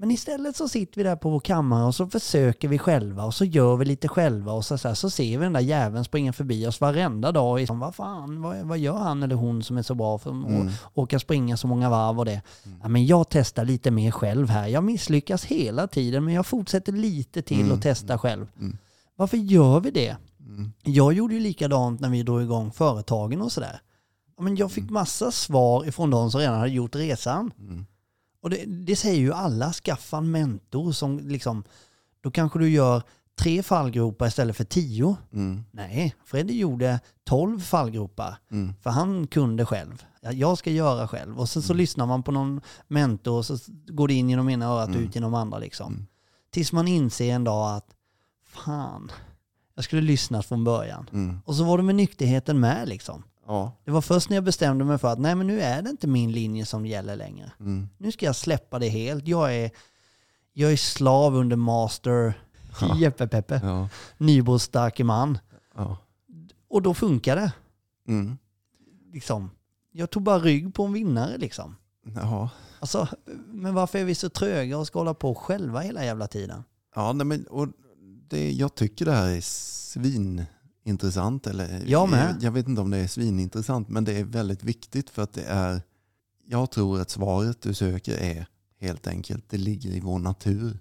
Men 0.02 0.12
istället 0.12 0.56
så 0.56 0.68
sitter 0.70 0.98
vi 0.98 1.04
där 1.04 1.16
på 1.16 1.30
vår 1.30 1.40
kammare 1.40 1.86
och 1.86 1.96
så 1.96 2.08
försöker 2.08 2.68
vi 2.68 2.78
själva 2.80 3.24
och 3.24 3.34
så 3.34 3.46
gör 3.46 3.76
vi 3.76 3.86
lite 3.86 4.08
själva 4.08 4.52
och 4.54 4.66
så, 4.66 4.78
så, 4.78 4.88
här, 4.88 4.96
så 4.96 5.10
ser 5.10 5.38
vi 5.38 5.44
den 5.44 5.54
där 5.54 5.60
jäveln 5.60 6.04
springa 6.04 6.34
förbi 6.34 6.68
oss 6.68 6.82
varenda 6.82 7.32
dag. 7.32 7.70
Och 7.70 7.78
vad 7.78 7.96
fan, 7.96 8.42
vad, 8.42 8.58
vad 8.58 8.78
gör 8.78 8.98
han 8.98 9.24
eller 9.24 9.36
hon 9.36 9.64
som 9.64 9.78
är 9.78 9.82
så 9.82 9.96
bra 9.96 10.18
för 10.18 10.30
att 10.30 10.36
Mm. 10.48 10.70
åka 10.94 11.20
springa 11.20 11.58
så 11.58 11.68
många 11.68 11.90
varv 11.90 12.20
och 12.20 12.26
det. 12.26 12.42
Ja, 12.82 12.88
men 12.88 13.06
jag 13.06 13.30
testar 13.30 13.66
lite 13.66 13.92
mer 13.92 14.12
själv 14.12 14.50
här. 14.50 14.68
Jag 14.68 14.84
misslyckas 14.84 15.46
hela 15.46 15.88
tiden 15.88 16.26
men 16.26 16.34
jag 16.34 16.46
fortsätter 16.46 16.92
lite 16.92 17.42
till 17.42 17.60
Mm. 17.62 17.72
och 17.72 17.80
testar 17.82 18.18
själv. 18.18 18.48
Mm. 18.60 18.78
Varför 19.16 19.38
gör 19.38 19.80
vi 19.80 19.92
det? 19.92 20.18
Mm. 20.40 20.72
Jag 20.84 21.14
gjorde 21.14 21.34
ju 21.34 21.40
likadant 21.40 22.00
när 22.00 22.10
vi 22.10 22.24
drog 22.24 22.42
igång 22.42 22.72
företagen 22.72 23.42
och 23.42 23.52
sådär. 23.52 23.82
Ja, 24.38 24.44
men 24.44 24.56
jag 24.56 24.72
fick 24.72 24.90
massa 24.90 25.32
svar 25.32 25.86
ifrån 25.88 26.10
de 26.10 26.32
som 26.32 26.40
redan 26.40 26.56
hade 26.60 26.70
gjort 26.72 26.96
resan. 26.96 27.52
Mm. 28.42 28.44
Och 28.44 28.50
det, 28.50 28.66
det 28.86 28.96
säger 28.96 29.20
ju 29.20 29.34
alla, 29.34 29.74
skaffa 29.74 30.18
en 30.18 30.32
mentor 30.32 30.92
som 30.92 31.20
liksom, 31.20 31.64
då 32.22 32.32
kanske 32.32 32.60
du 32.60 32.70
gör 32.70 33.04
tre 33.40 33.64
fallgropar 33.64 34.28
istället 34.28 34.56
för 34.58 34.64
tio. 34.64 35.16
Mm. 35.34 35.64
Nej, 35.72 36.16
Freddy 36.26 36.54
gjorde 36.60 37.00
tolv 37.24 37.60
fallgropar. 37.60 38.38
Mm. 38.52 38.74
För 38.82 38.90
han 38.90 39.28
kunde 39.28 39.66
själv. 39.66 40.06
Ja, 40.22 40.32
Jag 40.32 40.58
ska 40.58 40.72
göra 40.72 41.08
själv. 41.08 41.40
Och 41.40 41.50
sen 41.50 41.62
så 41.62 41.74
lyssnar 41.74 42.06
man 42.06 42.24
på 42.24 42.32
någon 42.32 42.62
mentor 42.88 43.38
och 43.38 43.46
så 43.46 43.58
går 43.88 44.08
det 44.08 44.14
in 44.14 44.30
genom 44.30 44.50
ena 44.50 44.66
örat 44.66 44.90
och 44.90 44.96
Mm. 44.96 45.08
ut 45.08 45.16
genom 45.16 45.34
andra 45.34 45.58
liksom. 45.60 45.94
Mm. 45.94 46.06
Tills 46.52 46.72
man 46.72 46.88
inser 46.88 47.34
en 47.34 47.44
dag 47.44 47.76
att 47.78 47.96
fan, 48.46 49.12
jag 49.76 49.84
skulle 49.84 50.02
lyssnat 50.02 50.46
från 50.46 50.64
början. 50.64 51.10
Mm. 51.14 51.40
Och 51.46 51.56
så 51.56 51.64
var 51.64 51.78
det 51.78 51.84
med 51.84 51.96
nykterheten 51.96 52.60
med 52.60 52.88
liksom. 52.90 53.24
Ja. 53.50 53.72
Det 53.84 53.92
var 53.92 54.02
först 54.02 54.30
när 54.30 54.38
jag 54.38 54.44
bestämde 54.44 54.86
mig 54.86 54.98
för 54.98 55.08
att 55.08 55.20
nej 55.20 55.36
men 55.36 55.48
nu 55.48 55.62
är 55.62 55.82
det 55.82 55.90
inte 55.90 56.08
min 56.08 56.32
linje 56.32 56.66
som 56.66 56.86
gäller 56.86 57.16
längre. 57.16 57.52
Mm. 57.60 57.90
Nu 57.98 58.12
ska 58.12 58.26
jag 58.26 58.36
släppa 58.36 58.80
det 58.80 58.90
helt. 58.90 59.28
Jag 59.28 59.56
är, 59.56 59.72
jag 60.54 60.72
är 60.72 60.78
slav 60.78 61.36
under 61.36 61.56
master 61.56 62.34
Ja. 62.82 62.96
Jeppe 63.00 63.28
Peppe, 63.28 63.62
Ja. 63.64 63.90
Nybros 64.18 64.64
starke 64.64 65.04
man. 65.04 65.38
Ja. 65.76 65.98
Och 66.70 66.82
då 66.82 66.94
funkar 66.94 67.36
det. 67.36 67.52
Mm. 68.08 68.38
Liksom. 69.14 69.52
Jag 69.92 70.10
tog 70.10 70.24
bara 70.24 70.40
rygg 70.40 70.74
på 70.74 70.84
en 70.84 70.94
vinnare 70.94 71.38
liksom. 71.38 71.76
Ja. 72.16 72.50
Alltså, 72.80 73.08
men 73.48 73.74
varför 73.74 74.00
är 74.00 74.06
vi 74.06 74.16
så 74.16 74.30
tröga 74.30 74.78
och 74.78 74.88
ska 74.88 75.00
hålla 75.00 75.14
på 75.14 75.36
själva 75.36 75.80
hela 75.80 76.06
jävla 76.06 76.28
tiden? 76.28 76.64
Ja, 76.96 77.14
nej, 77.14 77.26
men, 77.26 77.44
och 77.44 77.68
det, 78.28 78.52
jag 78.52 78.76
tycker 78.76 79.06
det 79.06 79.12
här 79.12 79.30
är 79.30 79.42
intressant. 80.84 81.48
Eller, 81.48 81.84
Jag 81.86 82.10
med. 82.10 82.38
Jag 82.42 82.52
vet 82.52 82.68
inte 82.68 82.82
om 82.82 82.90
det 82.90 82.98
är 82.98 83.08
svinintressant, 83.08 83.90
men 83.90 84.04
det 84.04 84.20
är 84.20 84.24
väldigt 84.24 84.64
viktigt 84.64 85.10
för 85.10 85.22
att 85.22 85.34
det 85.34 85.44
är, 85.44 85.82
jag 86.46 86.72
tror 86.72 87.02
att 87.02 87.10
svaret 87.10 87.62
du 87.62 87.74
söker 87.74 88.18
är 88.18 88.48
helt 88.80 89.08
enkelt, 89.08 89.50
det 89.50 89.58
ligger 89.58 89.90
i 89.92 90.00
vår 90.00 90.20
natur. 90.20 90.80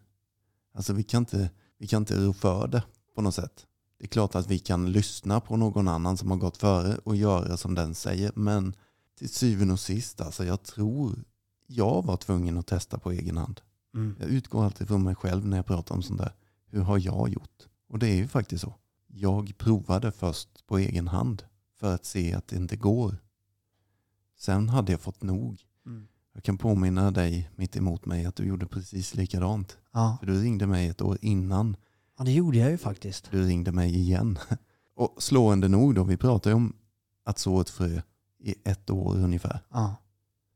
Alltså 0.75 0.93
vi 0.93 1.03
kan 1.03 1.23
inte, 1.23 1.51
vi 1.79 1.87
kan 1.87 2.03
inte 2.03 2.25
rå 2.27 2.33
för 2.33 2.69
det 2.69 2.83
på 3.15 3.23
något 3.23 3.35
sätt. 3.35 3.67
Det 3.99 4.05
är 4.05 4.09
klart 4.09 4.35
att 4.35 4.47
vi 4.47 4.59
kan 4.59 4.93
lyssna 4.93 5.41
på 5.41 5.57
någon 5.57 5.89
annan 5.89 6.17
som 6.17 6.31
har 6.31 6.39
gått 6.39 6.57
före 6.57 6.99
och 6.99 7.17
göra 7.17 7.57
som 7.57 7.75
den 7.75 7.95
säger, 7.95 8.33
men 8.35 8.75
till 9.19 9.29
syvende 9.29 9.73
och 9.73 9.81
sist, 9.81 10.21
alltså 10.21 10.45
jag 10.45 10.63
tror 10.63 11.25
jag 11.67 12.05
var 12.05 12.17
tvungen 12.17 12.59
att 12.59 12.67
testa 12.67 12.99
på 12.99 13.13
egen 13.13 13.37
hand. 13.37 13.61
Mm. 13.95 14.17
Jag 14.21 14.29
utgår 14.29 14.65
alltid 14.65 14.89
från 14.89 15.03
mig 15.03 15.15
själv 15.15 15.47
när 15.47 15.57
jag 15.57 15.67
pratar 15.67 15.95
om 15.95 16.03
sånt 16.03 16.21
där. 16.21 16.33
Hur 16.71 16.81
har 16.81 16.99
jag 16.99 17.29
gjort? 17.29 17.67
Och 17.89 17.99
det 17.99 18.09
är 18.09 18.15
ju 18.15 18.29
faktiskt 18.29 18.65
så. 18.65 18.75
Jag 19.09 19.59
provade 19.59 20.13
först 20.13 20.67
på 20.67 20.79
egen 20.79 21.09
hand 21.09 21.43
för 21.81 21.95
att 21.95 22.05
se 22.05 22.35
att 22.35 22.49
det 22.49 22.57
inte 22.57 22.77
går. 22.77 23.17
Sen 24.39 24.69
hade 24.69 24.93
jag 24.93 25.01
fått 25.01 25.23
nog. 25.23 25.61
Mm. 25.87 26.09
Jag 26.33 26.43
kan 26.43 26.59
påminna 26.59 27.11
dig 27.11 27.51
mitt 27.57 27.77
emot 27.77 28.07
mig 28.07 28.25
att 28.25 28.37
du 28.37 28.45
gjorde 28.45 28.67
precis 28.67 29.15
likadant. 29.15 29.79
Ja. 29.93 30.17
För 30.21 30.27
du 30.27 30.43
ringde 30.43 30.67
mig 30.67 30.89
ett 30.89 31.03
år 31.03 31.19
innan. 31.21 31.77
ja, 32.19 32.25
det 32.25 32.33
gjorde 32.33 32.59
jag 32.59 32.71
ju 32.71 32.79
faktiskt. 32.79 33.31
Du 33.31 33.43
ringde 33.45 33.73
mig 33.73 33.97
igen. 33.97 34.39
Och 34.95 35.23
slående 35.23 35.69
nog 35.69 35.95
då, 35.95 36.05
vi 36.05 36.17
pratar 36.17 36.51
ju 36.51 36.57
om 36.57 36.77
att 37.25 37.39
så 37.39 37.61
ett 37.61 37.71
frö 37.71 38.01
i 38.39 38.55
ett 38.65 38.91
år 38.91 39.17
ungefär. 39.17 39.61
Ja. 39.71 39.97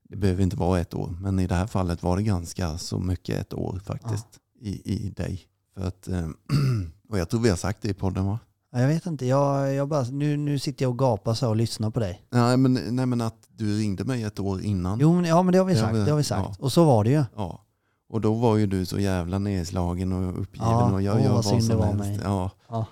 Det 0.08 0.16
behöver 0.16 0.42
inte 0.42 0.56
vara 0.56 0.80
ett 0.80 0.94
år, 0.94 1.16
men 1.20 1.38
i 1.38 1.46
det 1.46 1.54
här 1.54 1.66
fallet 1.66 2.02
var 2.02 2.16
det 2.16 2.22
ganska 2.22 2.78
så 2.78 2.98
mycket 2.98 3.40
ett 3.40 3.54
år 3.54 3.78
faktiskt 3.78 4.40
i, 4.60 4.92
i 4.94 5.10
dig. 5.10 5.46
För 5.74 5.88
att, 5.88 6.08
eh, 6.08 6.28
och 7.12 7.18
jag 7.18 7.28
tror 7.28 7.40
vi 7.40 7.48
har 7.50 7.56
sagt 7.56 7.82
det 7.82 7.88
i 7.88 7.94
podden 7.94 8.26
va? 8.26 8.38
Ja, 8.72 8.80
Jag 8.80 8.88
vet 8.88 9.06
inte, 9.06 9.26
jag, 9.26 9.74
jag 9.74 9.88
bara, 9.88 10.02
nu, 10.02 10.36
nu 10.36 10.58
sitter 10.58 10.84
jag 10.84 10.90
och 10.90 10.98
gapar 10.98 11.34
så 11.34 11.48
och 11.48 11.56
lyssnar 11.56 11.90
på 11.90 12.00
dig. 12.00 12.26
Nej 12.30 12.56
men, 12.56 12.74
nej 12.96 13.06
men 13.06 13.20
att 13.20 13.48
du 13.48 13.78
ringde 13.78 14.04
mig 14.04 14.22
ett 14.22 14.40
år 14.40 14.60
innan. 14.62 14.98
Jo, 15.00 15.14
men, 15.14 15.24
ja 15.24 15.42
men 15.42 15.52
det 15.52 15.58
har 15.58 15.64
vi 15.66 15.76
sagt. 15.76 15.94
Det 15.94 16.10
har 16.10 16.16
vi 16.16 16.24
sagt. 16.24 16.48
ja. 16.48 16.64
Och 16.64 16.72
så 16.72 16.84
var 16.84 17.04
det 17.04 17.10
ju. 17.10 17.24
Ja. 17.36 17.64
Och 18.08 18.20
då 18.20 18.34
var 18.34 18.56
ju 18.56 18.66
du 18.66 18.86
så 18.86 18.98
jävla 18.98 19.38
nedslagen 19.38 20.12
och 20.12 20.40
uppgiven 20.40 20.68
Ja, 20.68 20.92
och 20.92 21.02
jag 21.02 21.16
åh, 21.16 21.22
gör 21.22 21.28
vad 21.28 21.36
vad 21.36 21.44
synd 21.44 21.60
det 21.62 21.66
som 21.66 21.78
var 21.78 21.86
helst. 21.86 21.98
mig. 21.98 22.20
Ja. 22.24 22.50
Ja. 22.68 22.86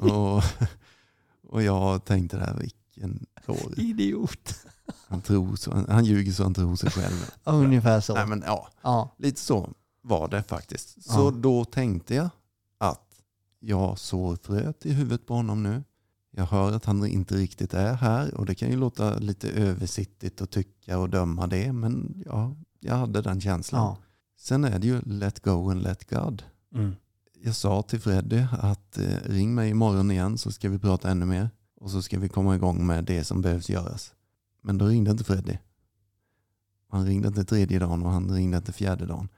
och, 0.00 0.42
och 1.48 1.62
jag 1.62 2.04
tänkte 2.04 2.36
där, 2.36 2.54
vilken 2.60 3.26
dåre. 3.46 3.74
Idiot. 3.76 4.54
Han, 5.08 5.20
tror 5.20 5.56
så, 5.56 5.84
han, 5.88 6.04
ljuger 6.04 6.32
så 6.32 6.42
han 6.42 6.54
tror 6.54 6.76
sig 6.76 6.90
själv. 6.90 7.30
Ungefär 7.44 8.00
så. 8.00 8.14
Nej 8.14 8.26
men 8.26 8.42
ja, 8.46 8.68
Ja. 8.82 9.14
lite 9.18 9.40
så 9.40 9.70
var 10.02 10.28
det 10.28 10.42
faktiskt. 10.42 11.04
Så 11.12 11.30
då 11.30 11.64
tänkte 11.64 12.14
jag 12.14 12.28
att 12.82 13.22
jag 13.60 13.98
sår 13.98 14.36
fröet 14.36 14.86
i 14.86 14.92
huvudet 14.92 15.26
på 15.26 15.34
honom 15.34 15.62
nu. 15.62 15.82
Jag 16.30 16.46
hör 16.46 16.72
att 16.72 16.84
han 16.84 17.06
inte 17.06 17.34
riktigt 17.34 17.74
är 17.74 17.94
här 17.94 18.34
och 18.34 18.46
det 18.46 18.54
kan 18.54 18.70
ju 18.70 18.76
låta 18.76 19.18
lite 19.18 19.50
översittigt 19.50 20.42
att 20.42 20.50
tycka 20.50 20.98
och 20.98 21.10
döma 21.10 21.46
det 21.46 21.72
men 21.72 22.22
ja, 22.26 22.56
jag 22.80 22.94
hade 22.94 23.22
den 23.22 23.40
känslan. 23.40 23.82
ja. 23.82 23.96
Sen 24.38 24.64
är 24.64 24.78
det 24.78 24.86
ju 24.86 25.00
let 25.00 25.40
go 25.40 25.70
and 25.70 25.82
let 25.82 26.10
God. 26.10 26.42
Mm. 26.74 26.94
Jag 27.44 27.54
sa 27.54 27.82
till 27.82 28.00
Freddy 28.00 28.44
att 28.50 28.98
eh, 28.98 29.16
ring 29.24 29.54
mig 29.54 29.70
imorgon 29.70 30.10
igen 30.10 30.38
så 30.38 30.52
ska 30.52 30.68
vi 30.68 30.78
prata 30.78 31.10
ännu 31.10 31.26
mer 31.26 31.50
och 31.76 31.90
så 31.90 32.02
ska 32.02 32.18
vi 32.18 32.28
komma 32.28 32.54
igång 32.54 32.86
med 32.86 33.04
det 33.04 33.24
som 33.24 33.42
behövs 33.42 33.70
göras. 33.70 34.14
Men 34.62 34.78
då 34.78 34.86
ringde 34.86 35.10
inte 35.10 35.24
Freddy. 35.24 35.58
Han 36.88 37.06
ringde 37.06 37.28
inte 37.28 37.44
tredje 37.44 37.78
dagen 37.78 38.02
och 38.02 38.12
han 38.12 38.30
ringde 38.30 38.56
inte 38.56 38.72
fjärde 38.72 39.06
dagen. 39.06 39.28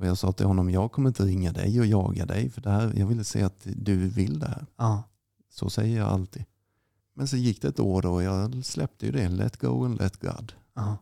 Och 0.00 0.06
jag 0.06 0.18
sa 0.18 0.32
till 0.32 0.46
honom, 0.46 0.70
jag 0.70 0.92
kommer 0.92 1.08
inte 1.08 1.24
ringa 1.24 1.52
dig 1.52 1.80
och 1.80 1.86
jaga 1.86 2.26
dig 2.26 2.50
för 2.50 2.60
det 2.60 2.70
här, 2.70 2.92
jag 2.96 3.06
vill 3.06 3.24
se 3.24 3.42
att 3.42 3.66
du 3.76 4.08
vill 4.08 4.38
det 4.38 4.46
här. 4.46 4.66
Ja. 4.76 5.02
Så 5.50 5.70
säger 5.70 5.98
jag 5.98 6.08
alltid. 6.08 6.44
Men 7.14 7.28
så 7.28 7.36
gick 7.36 7.62
det 7.62 7.68
ett 7.68 7.80
år 7.80 8.02
då 8.02 8.12
och 8.12 8.22
jag 8.22 8.64
släppte 8.64 9.06
ju 9.06 9.12
det, 9.12 9.28
let 9.28 9.56
go 9.56 9.84
and 9.84 9.98
let 9.98 10.16
God. 10.16 10.52
Ja. 10.74 10.96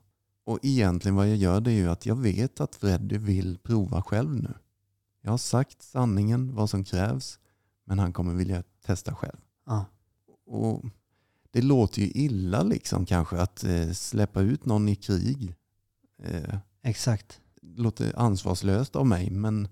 Och 0.45 0.59
egentligen 0.62 1.17
vad 1.17 1.28
jag 1.28 1.37
gör 1.37 1.61
det 1.61 1.71
är 1.71 1.75
ju 1.75 1.90
att 1.90 2.07
jag 2.07 2.17
vet 2.17 2.61
att 2.61 2.75
Freddy 2.75 3.19
vill 3.19 3.59
prova 3.59 4.02
själv 4.02 4.35
nu. 4.35 4.55
Jag 5.23 5.31
har 5.31 5.38
sagt 5.38 5.83
sanningen, 5.83 6.55
vad 6.55 6.71
som 6.71 6.85
krävs, 6.85 7.38
men 7.85 7.99
han 7.99 8.12
kommer 8.12 8.35
vilja 8.35 8.62
testa 8.87 9.14
själv. 9.14 9.38
Ja. 9.67 9.85
Och 10.47 10.85
det 11.50 11.62
låter 11.62 12.02
ju 12.02 12.09
illa 12.09 12.62
liksom 12.62 13.07
kanske 13.07 13.40
att 13.40 13.64
eh, 13.64 13.90
släppa 13.90 14.40
ut 14.40 14.67
någon 14.67 14.88
i 14.88 14.97
krig. 14.97 15.55
Eh, 16.23 16.59
Exakt. 16.83 17.40
Låter 17.76 18.18
ansvarslöst 18.18 18.96
av 18.96 19.06
mig, 19.06 19.30
men 19.30 19.68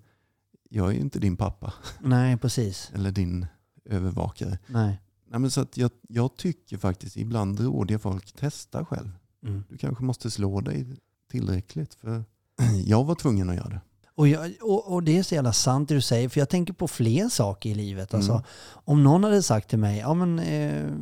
jag 0.70 0.88
är 0.88 0.92
ju 0.92 1.00
inte 1.00 1.18
din 1.18 1.36
pappa 1.36 1.74
Nej, 2.00 2.36
precis. 2.36 2.90
eller 2.94 3.10
din 3.10 3.46
övervakare. 3.84 4.58
Nej. 4.66 5.00
Nej, 5.28 5.40
men 5.40 5.50
så 5.50 5.60
att 5.60 5.76
jag, 5.76 5.90
jag 6.08 6.36
tycker 6.36 6.78
faktiskt 6.78 7.16
ibland 7.16 7.60
råder 7.60 7.94
jag 7.94 8.02
folk 8.02 8.32
testa 8.32 8.84
själv. 8.84 9.10
Mm. 9.46 9.64
Du 9.68 9.78
kanske 9.78 10.04
måste 10.04 10.30
slå 10.30 10.60
dig 10.60 10.86
tillräckligt 11.30 11.94
för 11.94 12.24
jag 12.84 13.04
var 13.04 13.14
tvungen 13.14 13.50
att 13.50 13.56
göra 13.56 13.68
det. 13.68 13.80
Och, 14.14 14.28
jag, 14.28 14.52
och, 14.62 14.92
och 14.92 15.02
det 15.02 15.18
är 15.18 15.22
så 15.22 15.34
jävla 15.34 15.52
sant 15.52 15.88
det 15.88 15.94
du 15.94 16.00
säger, 16.00 16.28
för 16.28 16.40
jag 16.40 16.48
tänker 16.48 16.72
på 16.72 16.88
fler 16.88 17.28
saker 17.28 17.70
i 17.70 17.74
livet. 17.74 18.14
Alltså, 18.14 18.32
Mm. 18.32 18.44
Om 18.68 19.02
någon 19.02 19.24
hade 19.24 19.42
sagt 19.42 19.70
till 19.70 19.78
mig, 19.78 19.98
ja 19.98 20.14
men 20.14 20.38
eh, 20.38 20.92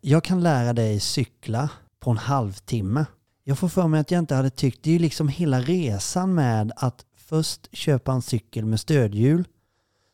jag 0.00 0.24
kan 0.24 0.42
lära 0.42 0.72
dig 0.72 1.00
cykla 1.00 1.70
på 2.00 2.10
en 2.10 2.18
halvtimme. 2.18 3.06
Jag 3.44 3.58
får 3.58 3.68
för 3.68 3.88
mig 3.88 4.00
att 4.00 4.10
jag 4.10 4.18
inte 4.18 4.34
hade 4.34 4.50
tyckt, 4.50 4.82
det 4.82 4.90
är 4.90 4.92
ju 4.92 4.98
liksom 4.98 5.28
hela 5.28 5.60
resan 5.60 6.34
med 6.34 6.72
att 6.76 7.04
först 7.16 7.68
köpa 7.72 8.12
en 8.12 8.22
cykel 8.22 8.64
med 8.66 8.80
stödhjul 8.80 9.44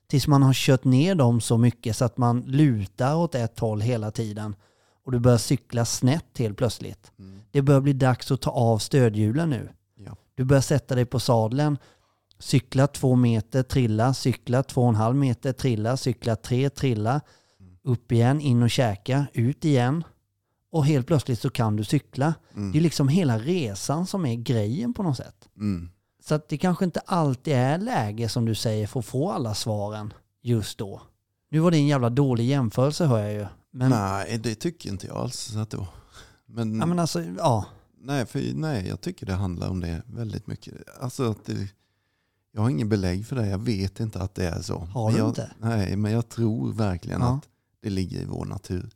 tills 0.06 0.26
man 0.26 0.42
har 0.42 0.52
kört 0.52 0.85
ner 0.85 1.14
dem 1.14 1.40
så 1.40 1.58
mycket 1.58 1.97
så 1.97 2.04
att 2.04 2.18
man 2.18 2.40
lutar 2.40 3.16
åt 3.16 3.35
ett 3.35 3.58
håll 3.58 3.80
hela 3.80 4.11
tiden 4.11 4.56
och 5.04 5.12
du 5.12 5.18
börjar 5.18 5.38
cykla 5.38 5.85
snett 5.85 6.38
helt 6.38 6.56
plötsligt. 6.56 7.12
Det 7.50 7.62
börjar 7.62 7.80
bli 7.80 7.92
dags 7.92 8.30
att 8.30 8.40
ta 8.40 8.50
av 8.50 8.78
stödhjulen 8.78 9.50
nu. 9.50 9.68
Ja. 9.97 10.16
Du 10.35 10.44
börjar 10.44 10.61
sätta 10.61 10.94
dig 10.94 11.04
på 11.04 11.20
sadeln, 11.20 11.78
cykla 12.38 12.87
två 12.87 13.14
meter, 13.14 13.62
trilla, 13.62 14.14
cykla 14.14 14.62
två 14.62 14.82
och 14.82 14.88
en 14.88 14.94
halv 14.94 15.16
meter, 15.16 15.52
trilla, 15.52 15.97
cykla 15.97 16.37
tre, 16.37 16.70
trilla, 16.70 17.20
upp 17.82 18.12
igen, 18.12 18.40
in 18.40 18.62
och 18.62 18.70
käka, 18.70 19.26
ut 19.32 19.64
igen. 19.64 20.04
Och 20.71 20.87
helt 20.87 21.07
plötsligt 21.07 21.41
så 21.41 21.51
kan 21.51 21.77
du 21.77 21.85
cykla. 21.85 22.35
Mm. 22.57 22.73
Det 22.73 22.79
är 22.79 22.83
liksom 22.83 23.09
hela 23.09 23.39
resan 23.39 24.07
som 24.07 24.27
är 24.27 24.35
grejen 24.35 24.95
på 24.95 25.03
något 25.03 25.17
sätt. 25.17 25.49
Mm. 25.57 25.91
Så 26.25 26.35
att 26.35 26.49
det 26.49 26.59
kanske 26.59 26.85
inte 26.85 27.01
alltid 27.01 27.55
är 27.55 27.79
läge 27.79 28.29
som 28.29 28.45
du 28.45 28.55
säger 28.55 28.87
för 28.87 29.01
att 29.01 29.07
få 29.07 29.31
alla 29.31 29.55
svaren 29.55 30.13
just 30.43 30.79
då. 30.79 31.03
Nu 31.51 31.59
var 31.59 31.71
det 31.71 31.77
en 31.77 31.87
jävla 31.87 32.11
dålig 32.11 32.45
jämförelse 32.45 33.07
hör 33.07 33.19
jag 33.19 33.33
ju. 33.33 33.47
Men, 33.71 33.91
Nej, 33.91 34.39
det 34.39 34.55
tycker 34.55 34.91
inte 34.91 35.07
jag 35.07 35.17
alls 35.17 35.57
att 35.57 35.71
det 35.71 35.77
var. 35.77 35.89
Men, 36.47 36.79
ja, 36.81 36.87
men 36.87 36.99
alltså, 36.99 37.23
ja. 37.23 37.67
nej, 38.01 38.27
för, 38.27 38.43
nej, 38.55 38.89
jag 38.89 39.01
tycker 39.01 39.27
det 39.27 39.33
handlar 39.33 39.69
om 39.69 39.81
det 39.81 40.03
väldigt 40.07 40.47
mycket. 40.47 40.75
Alltså 41.01 41.31
att 41.31 41.45
det, 41.45 41.69
jag 42.53 42.61
har 42.63 42.71
ingen 42.71 42.89
belägg 42.89 43.27
för 43.27 43.37
det. 43.37 43.47
Jag 43.47 43.59
vet 43.59 44.01
inte 44.01 44.21
att 44.21 44.35
det 44.35 44.45
är 44.49 44.61
så. 44.63 44.79
Har 44.79 45.13
du 45.13 45.19
jag, 45.19 45.29
inte? 45.29 45.51
Nej, 45.59 45.97
men 45.97 46.13
jag 46.13 46.29
tror 46.29 46.73
verkligen 46.73 47.21
Ja. 47.21 47.27
att 47.37 47.49
det 47.83 47.91
ligger 47.91 48.21
i 48.21 48.25
vår 48.25 48.45
natur. 48.45 48.91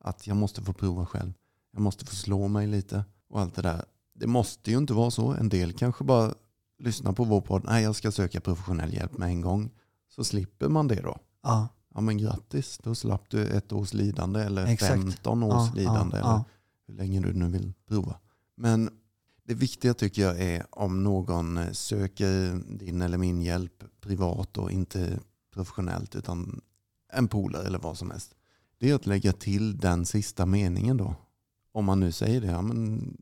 Att 0.00 0.26
jag 0.26 0.36
måste 0.36 0.62
få 0.62 0.72
prova 0.72 1.06
själv. 1.06 1.32
Jag 1.72 1.82
måste 1.82 2.06
få 2.06 2.16
slå 2.16 2.48
mig 2.48 2.66
lite 2.66 3.04
och 3.28 3.40
allt 3.40 3.54
det 3.54 3.62
där. 3.62 3.84
Det 4.14 4.26
måste 4.26 4.70
ju 4.70 4.78
inte 4.78 4.92
vara 4.92 5.10
så. 5.10 5.32
En 5.32 5.48
del 5.48 5.72
kanske 5.72 6.04
bara 6.04 6.34
lyssnar 6.78 7.12
på 7.12 7.24
vår 7.24 7.40
podd. 7.40 7.62
Nej, 7.64 7.82
jag 7.82 7.96
ska 7.96 8.12
söka 8.12 8.40
professionell 8.40 8.94
hjälp 8.94 9.18
med 9.18 9.28
en 9.28 9.40
gång. 9.40 9.70
Så 10.08 10.24
slipper 10.24 10.68
man 10.68 10.88
det 10.88 11.00
då. 11.00 11.18
ja. 11.42 11.68
Ja 11.94 12.00
men 12.00 12.18
grattis, 12.18 12.78
då 12.82 12.94
slapp 12.94 13.30
du 13.30 13.46
ett 13.46 13.72
års 13.72 13.92
lidande 13.92 14.40
eller 14.40 14.66
Exakt. 14.66 14.92
15 14.92 15.42
års 15.42 15.52
ja, 15.52 15.72
lidande. 15.74 16.16
ja, 16.16 16.22
eller 16.22 16.30
ja. 16.30 16.44
hur 16.86 16.94
länge 16.94 17.20
du 17.20 17.32
nu 17.32 17.48
vill 17.48 17.72
prova. 17.88 18.16
Men 18.56 18.90
det 19.44 19.54
viktiga 19.54 19.94
tycker 19.94 20.22
jag 20.22 20.40
är 20.40 20.66
om 20.70 21.02
någon 21.02 21.74
söker 21.74 22.60
din 22.78 23.02
eller 23.02 23.18
min 23.18 23.42
hjälp 23.42 23.84
privat 24.00 24.58
och 24.58 24.72
inte 24.72 25.18
professionellt 25.54 26.16
utan 26.16 26.60
en 27.12 27.28
polare 27.28 27.66
eller 27.66 27.78
vad 27.78 27.98
som 27.98 28.10
helst. 28.10 28.34
Det 28.80 28.90
är 28.90 28.94
att 28.94 29.06
lägga 29.06 29.32
till 29.32 29.76
den 29.78 30.06
sista 30.06 30.46
meningen 30.46 30.96
då. 30.96 31.14
Om 31.72 31.84
man 31.84 32.00
nu 32.00 32.12
säger 32.12 32.40
det, 32.40 32.46
ja, 32.46 32.62
men 32.62 33.16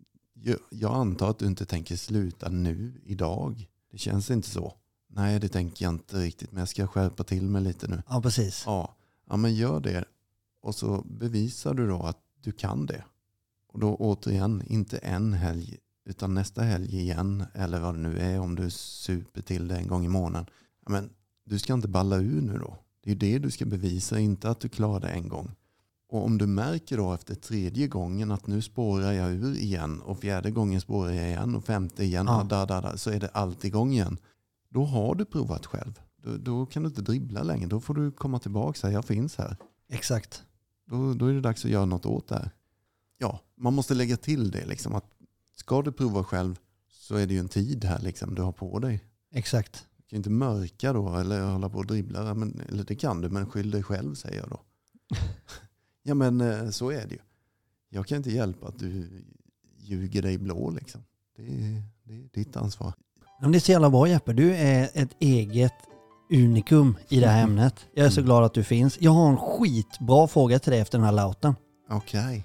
jag- 0.71 0.95
antar 0.95 1.31
att 1.31 1.39
du 1.39 1.47
inte 1.47 1.67
tänker 1.67 1.97
sluta 1.97 2.49
nu, 2.49 3.01
idag. 3.05 3.69
Det 3.93 3.99
känns 3.99 4.31
inte 4.31 4.49
så. 4.49 4.75
Nej, 5.09 5.41
det 5.41 5.49
tänker 5.49 5.85
jag 5.85 5.95
inte 5.95 6.17
riktigt, 6.21 6.53
men 6.53 6.59
jag 6.59 6.69
ska 6.69 6.87
skärpa 6.87 7.25
till 7.25 7.49
mig 7.49 7.63
lite 7.63 7.89
nu. 7.89 8.03
ja, 8.09 8.23
precis. 8.23 8.63
Ja, 8.67 8.97
ja 9.29 9.37
men 9.37 9.55
gör 9.55 9.81
det. 9.81 10.05
Och 10.63 10.75
så 10.75 11.03
bevisar 11.07 11.75
du 11.75 11.89
då 11.89 12.03
att 12.03 12.19
du 12.43 12.53
kan 12.53 12.87
det. 12.87 13.05
Och 13.73 13.81
då 13.81 13.97
återigen, 13.97 14.63
inte 14.67 14.99
en 14.99 15.33
helg, 15.33 15.77
utan 16.05 16.35
nästa 16.35 16.63
helg 16.63 16.97
igen. 17.01 17.45
Eller 17.55 17.81
vad 17.81 17.95
det 17.95 18.01
nu 18.01 18.19
är, 18.19 18.41
om 18.41 18.55
du 18.55 18.71
super 18.71 19.43
till 19.43 19.69
det 19.69 19.77
en 19.77 19.89
gång 19.89 20.05
i 20.05 20.09
månaden. 20.09 20.47
Ja, 20.85 20.91
men 20.93 21.11
du 21.45 21.59
ska 21.59 21.75
inte 21.75 21.89
balla 21.89 22.17
ur 22.17 22.41
nu 22.41 22.59
då. 22.59 22.77
Det 23.09 23.13
är 23.13 23.33
det 23.33 23.39
du 23.39 23.51
ska 23.51 23.65
bevisa, 23.67 24.19
inte 24.19 24.51
att 24.51 24.61
du 24.61 24.69
klarar 24.69 25.01
det 25.01 25.09
en 25.09 25.29
gång. 25.29 25.51
Och 26.09 26.25
om 26.25 26.39
du 26.39 26.47
märker 26.47 26.97
då 26.97 27.13
efter 27.13 27.35
tredje 27.35 27.89
gången 27.89 28.31
att 28.31 28.47
nu 28.47 28.63
spårar 28.63 29.13
jag 29.13 29.31
ur 29.33 29.57
igen 29.57 30.01
och 30.01 30.19
fjärde 30.21 30.51
gången 30.51 30.81
spårar 30.81 31.11
jag 31.13 31.29
igen 31.29 31.55
och 31.55 31.65
femte 31.65 32.05
igen, 32.05 32.27
Ja. 32.27 32.39
ja. 32.39 32.45
da, 32.45 32.67
da, 32.67 32.81
da, 32.81 32.97
så 32.97 33.11
är 33.11 33.21
det 33.21 33.29
allt 33.29 33.65
igång 33.65 33.93
igen. 33.93 34.19
Då 34.69 34.85
har 34.85 35.15
du 35.15 35.25
provat 35.25 35.67
själv. 35.67 36.01
Då, 36.23 36.37
då 36.37 36.67
kan 36.67 36.83
du 36.83 36.89
inte 36.89 37.03
dribbla 37.03 37.43
längre. 37.43 37.67
Då 37.67 37.81
får 37.81 37.95
du 37.95 38.11
komma 38.11 38.39
tillbaka 38.39 38.79
säga 38.79 38.93
jag 38.93 39.05
finns 39.05 39.37
här. 39.37 39.57
Exakt. 39.89 40.43
Då, 40.87 41.15
då 41.15 41.27
är 41.27 41.33
det 41.33 41.41
dags 41.41 41.65
att 41.65 41.71
göra 41.71 41.85
något 41.85 42.07
åt 42.07 42.29
det 42.29 42.35
här. 42.35 42.51
Ja, 43.19 43.41
man 43.57 43.75
måste 43.75 43.95
lägga 43.95 44.17
till 44.17 44.51
det 44.51 44.67
liksom 44.67 44.95
att 44.95 45.05
ska 45.57 45.83
du 45.83 45.93
prova 45.93 46.25
själv 46.25 46.59
så 46.91 47.17
är 47.17 47.27
det 47.27 47.35
ju 47.35 47.41
en 47.41 47.49
tid 47.49 47.85
här 47.85 47.99
liksom 47.99 48.35
du 48.35 48.43
har 48.43 48.53
på 48.53 48.79
dig. 48.79 49.05
Exakt. 49.35 49.88
Kan 50.11 50.17
ju 50.17 50.17
inte 50.17 50.31
mörka 50.31 50.93
då 50.93 51.17
eller 51.17 51.43
hålla 51.53 51.69
på 51.69 51.79
och 51.79 51.87
dribbla. 51.87 52.35
Men, 52.35 52.61
eller 52.69 52.85
det 52.85 52.95
kan 52.95 53.21
du, 53.21 53.29
men 53.29 53.47
skyll 53.51 53.71
dig 53.71 53.83
själv 53.83 54.15
säger 54.15 54.39
jag 54.41 54.49
då. 54.49 54.61
ja 56.03 56.15
men 56.15 56.41
eh, 56.41 56.71
så 56.71 56.91
är 56.91 57.07
det 57.07 57.15
ju. 57.15 57.19
Jag 57.91 58.07
kan 58.07 58.17
inte 58.17 58.31
hjälpa 58.31 58.69
att 58.69 58.79
du 58.79 59.09
ljuger 59.79 60.23
dig 60.23 60.39
blå 60.39 60.71
liksom. 60.71 61.05
Det 61.37 61.43
är, 61.43 61.83
det 62.05 62.15
är 62.15 62.29
ditt 62.35 62.57
ansvar. 62.57 62.93
Men 63.41 63.53
det 63.53 63.59
är 63.59 63.61
så 63.61 63.73
jävla 63.73 63.91
bra 63.91 64.09
Jeppe. 64.09 64.33
Du 64.33 64.55
är 64.55 64.91
ett 64.95 65.17
eget 65.21 65.73
unikum 66.33 66.97
i 67.09 67.21
det 67.21 67.27
här 67.29 67.43
Mm. 67.43 67.51
ämnet. 67.59 67.75
Jag 67.95 68.07
är 68.07 68.11
så 68.11 68.21
Mm. 68.21 68.27
glad 68.27 68.45
att 68.45 68.55
du 68.55 68.65
finns. 68.65 69.01
Jag 69.01 69.11
har 69.11 69.29
en 69.31 69.37
skitbra 69.37 70.27
fråga 70.29 70.59
till 70.59 70.71
dig 70.73 70.81
efter 70.81 70.99
den 70.99 71.05
här 71.05 71.13
lauten. 71.13 71.55
Okej. 71.91 72.45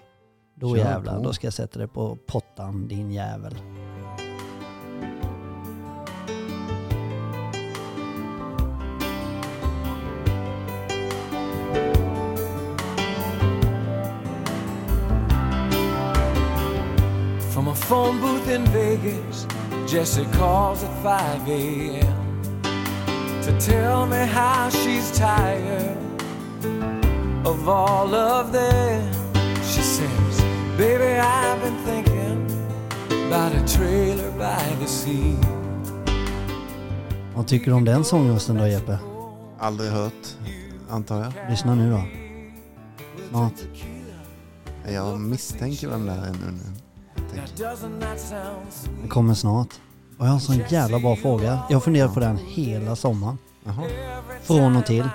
Då 0.56 0.70
Kör 0.76 0.84
jävlar, 0.84 1.18
på. 1.18 1.24
då 1.24 1.34
ska 1.34 1.48
jag 1.48 1.54
sätta 1.54 1.80
dig 1.80 1.88
på 1.88 2.18
pottan 2.28 2.88
din 2.88 3.12
jävel. 3.12 3.56
Phone 17.94 18.20
booth 18.20 18.50
in 18.50 18.66
Vegas, 18.66 19.46
Jesse 19.86 20.26
calls 20.32 20.84
at 20.84 20.94
5 21.04 21.48
a.m. 21.48 22.62
to 23.44 23.52
tell 23.60 24.08
me 24.08 24.18
how 24.18 24.70
she's 24.70 25.12
tired 25.12 25.98
of 27.46 27.70
all 27.70 28.16
of 28.16 28.52
them. 28.52 29.14
She 29.58 29.82
says, 29.82 30.42
Baby, 30.76 31.20
I've 31.20 31.62
been 31.62 31.78
thinking 31.86 32.40
about 33.28 33.54
a 33.54 33.64
trailer 33.78 34.32
by 34.32 34.76
the 34.80 34.88
sea. 34.88 35.38
Vad 37.36 37.48
tycker 37.48 37.66
du 37.66 37.78
om 37.78 37.86
den 37.86 38.04
sångrösten 38.04 38.58
då 38.58 38.68
Jeppe? 38.68 39.00
Aldrig 39.60 39.92
hört, 39.92 40.38
antar 40.90 41.24
jag. 41.24 41.34
Lyssna 41.50 41.76
nu 41.76 41.92
då. 41.92 42.04
Snart. 43.30 43.62
Jag 44.88 45.20
misstänker 45.20 45.88
vem 45.88 46.06
det 46.06 46.12
här 46.12 46.28
är 46.28 46.32
nu. 46.32 46.74
Sweet? 47.34 48.90
Den 49.00 49.10
kommer 49.10 49.34
snart. 49.34 49.70
Och 50.18 50.26
jag 50.26 50.30
har 50.30 50.36
en 50.36 50.42
sån 50.42 50.62
jävla 50.70 51.00
bra 51.00 51.16
fråga. 51.16 51.60
Jag 51.70 51.76
har 51.76 51.82
funderat 51.82 52.14
på 52.14 52.20
den 52.20 52.38
hela 52.38 52.96
sommaren. 52.96 53.38
Jaha. 53.64 53.84
Från 54.42 54.76
och 54.76 54.86
till. 54.86 55.10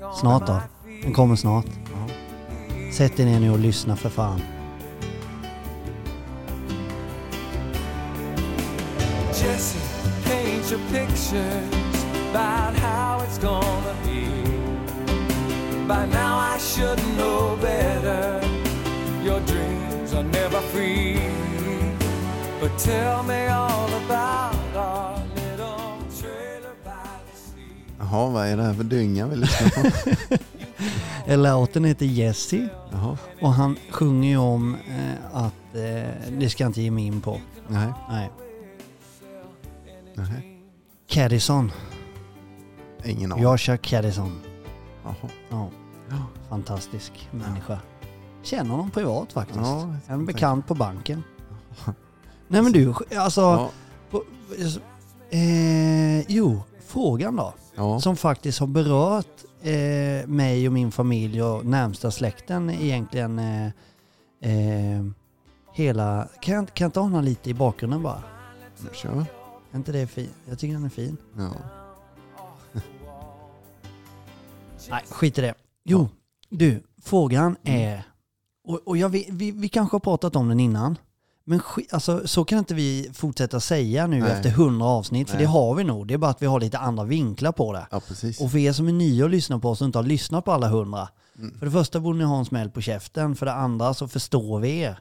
Ja. 0.00 0.12
Snart 0.20 0.46
då. 0.46 0.60
Den 1.02 1.12
kommer 1.12 1.36
snart. 1.36 1.66
Ja. 1.66 2.14
Sätt 2.92 3.16
dig 3.16 3.26
ner 3.26 3.40
nu 3.40 3.50
och 3.50 3.58
lyssna 3.58 3.96
för 3.96 4.08
fan. 4.08 4.40
Jesse, 9.28 9.78
paint 10.24 10.72
your 10.72 10.80
pictures 10.92 12.04
about 12.30 12.78
how 12.78 13.20
it's 13.24 13.38
gonna 13.42 13.94
be. 14.04 14.26
By 15.88 16.06
now 16.12 16.29
Jaha, 27.98 28.30
vad 28.30 28.46
är 28.46 28.56
det 28.56 28.62
här 28.62 28.74
för 28.74 28.84
dynga 28.84 29.26
vi 29.26 29.36
lyssnar 29.36 29.68
på? 29.70 31.36
Låten 31.36 31.84
heter 31.84 32.06
Jesse 32.06 32.68
Jaha. 32.92 33.18
och 33.40 33.52
han 33.52 33.76
sjunger 33.90 34.28
ju 34.28 34.36
om 34.36 34.74
eh, 34.74 35.36
att 35.36 35.74
eh, 35.74 36.30
det 36.38 36.50
ska 36.50 36.64
jag 36.64 36.68
inte 36.68 36.82
ge 36.82 36.90
mig 36.90 37.04
in 37.06 37.20
på. 37.20 37.40
Nej. 37.68 37.92
Nej. 38.08 38.30
Nej. 40.14 40.62
Caddison. 41.08 41.72
Ingen 43.04 43.32
aning. 43.32 43.44
Joshua 43.44 43.76
Caddison. 43.76 44.40
Jaha. 45.04 45.30
Ja, 45.50 45.70
fantastisk 46.48 47.28
människa. 47.30 47.78
Känner 48.42 48.70
honom 48.70 48.90
privat 48.90 49.32
faktiskt. 49.32 49.60
Ja, 49.60 49.96
jag 50.06 50.14
en 50.14 50.26
bekant 50.26 50.66
på 50.66 50.74
banken. 50.74 51.22
Nej 52.52 52.62
men 52.62 52.72
du, 52.72 52.94
alltså... 53.16 53.40
Ja. 53.40 53.70
på- 54.10 54.24
Eh, 55.32 56.20
jo, 56.30 56.62
frågan 56.86 57.36
då. 57.36 57.54
Ja. 57.74 58.00
Som 58.00 58.16
faktiskt 58.16 58.58
har 58.60 58.66
berört 58.66 59.44
eh, 59.62 60.28
mig 60.28 60.66
och 60.66 60.72
min 60.72 60.92
familj 60.92 61.42
och 61.42 61.66
närmsta 61.66 62.10
släkten 62.10 62.70
egentligen. 62.70 63.38
Eh, 63.38 63.66
eh, 64.40 65.04
hela... 65.72 66.28
Kan 66.40 66.54
jag, 66.54 66.74
kan 66.74 66.84
jag 66.94 67.00
ha 67.00 67.02
honom 67.02 67.24
lite 67.24 67.50
i 67.50 67.54
bakgrunden 67.54 68.02
bara? 68.02 68.22
Kör. 68.92 69.24
Är 69.72 69.76
inte 69.76 69.92
det 69.92 70.06
fin? 70.06 70.28
Jag 70.48 70.58
tycker 70.58 70.74
den 70.74 70.84
är 70.84 70.88
fin. 70.88 71.16
Ja. 71.36 71.50
Nej, 74.90 75.02
skit 75.10 75.38
i 75.38 75.40
det. 75.40 75.54
Jo, 75.84 76.08
du, 76.48 76.82
frågan 77.02 77.56
är... 77.62 78.02
Och, 78.68 78.80
och 78.84 78.96
jag, 78.96 79.08
vet- 79.08 79.28
vi, 79.28 79.50
vi 79.50 79.68
kanske 79.68 79.94
har 79.94 80.00
pratat 80.00 80.36
om 80.36 80.48
den 80.48 80.60
innan. 80.60 80.98
Men 81.50 81.60
alltså, 81.90 82.28
så 82.28 82.44
kan 82.44 82.58
inte 82.58 82.74
vi 82.74 83.10
fortsätta 83.12 83.60
säga 83.60 84.06
nu 84.06 84.20
Nej. 84.20 84.32
efter 84.32 84.50
hundra 84.50 84.86
avsnitt, 84.86 85.28
för 85.30 85.36
Nej. 85.36 85.44
det 85.44 85.50
har 85.50 85.74
vi 85.74 85.84
nog. 85.84 86.06
Det 86.06 86.14
är 86.14 86.18
bara 86.18 86.30
att 86.30 86.42
vi 86.42 86.46
har 86.46 86.60
lite 86.60 86.78
andra 86.78 87.04
vinklar 87.04 87.52
på 87.52 87.72
det. 87.72 87.86
ja. 87.90 88.00
Och 88.40 88.50
för 88.50 88.58
er 88.58 88.72
som 88.72 88.88
är 88.88 88.92
nya 88.92 89.24
och 89.24 89.30
lyssnar 89.30 89.58
på 89.58 89.70
oss 89.70 89.80
och 89.80 89.86
inte 89.86 89.98
har 89.98 90.02
lyssnat 90.02 90.44
på 90.44 90.52
alla 90.52 90.68
hundra. 90.68 91.08
Mm. 91.38 91.58
För 91.58 91.66
det 91.66 91.72
första 91.72 92.00
borde 92.00 92.18
ni 92.18 92.24
ha 92.24 92.38
en 92.38 92.44
smäll 92.44 92.70
på 92.70 92.80
käften. 92.80 93.36
För 93.36 93.46
det 93.46 93.52
andra 93.52 93.94
så 93.94 94.08
förstår 94.08 94.60
vi 94.60 94.78
er. 94.78 94.98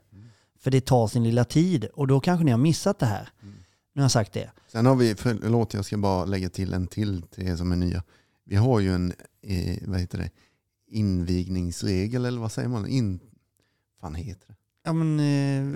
För 0.59 0.71
det 0.71 0.81
tar 0.81 1.07
sin 1.07 1.23
lilla 1.23 1.45
tid 1.45 1.85
och 1.85 2.07
då 2.07 2.19
kanske 2.19 2.45
ni 2.45 2.51
har 2.51 2.57
missat 2.57 2.99
det 2.99 3.05
här. 3.05 3.29
Nu 3.93 4.01
har 4.01 4.03
jag 4.03 4.11
sagt 4.11 4.33
det. 4.33 4.49
Sen 4.71 4.85
har 4.85 4.95
vi, 4.95 5.15
förlåt 5.15 5.73
jag 5.73 5.85
ska 5.85 5.97
bara 5.97 6.25
lägga 6.25 6.49
till 6.49 6.73
en 6.73 6.87
till 6.87 7.21
till 7.21 7.47
er 7.47 7.55
som 7.55 7.71
är 7.71 7.75
nya. 7.75 8.03
Vi 8.45 8.55
har 8.55 8.79
ju 8.79 8.95
en, 8.95 9.13
eh, 9.43 9.77
vad 9.87 9.99
heter 9.99 10.17
det, 10.17 10.29
invigningsregel 10.87 12.25
eller 12.25 12.41
vad 12.41 12.51
säger 12.51 12.69
man? 12.69 12.87
In, 12.87 13.19
fan 14.01 14.15
heter 14.15 14.47
det? 14.47 14.58
Ja 14.83 14.93
men 14.93 15.19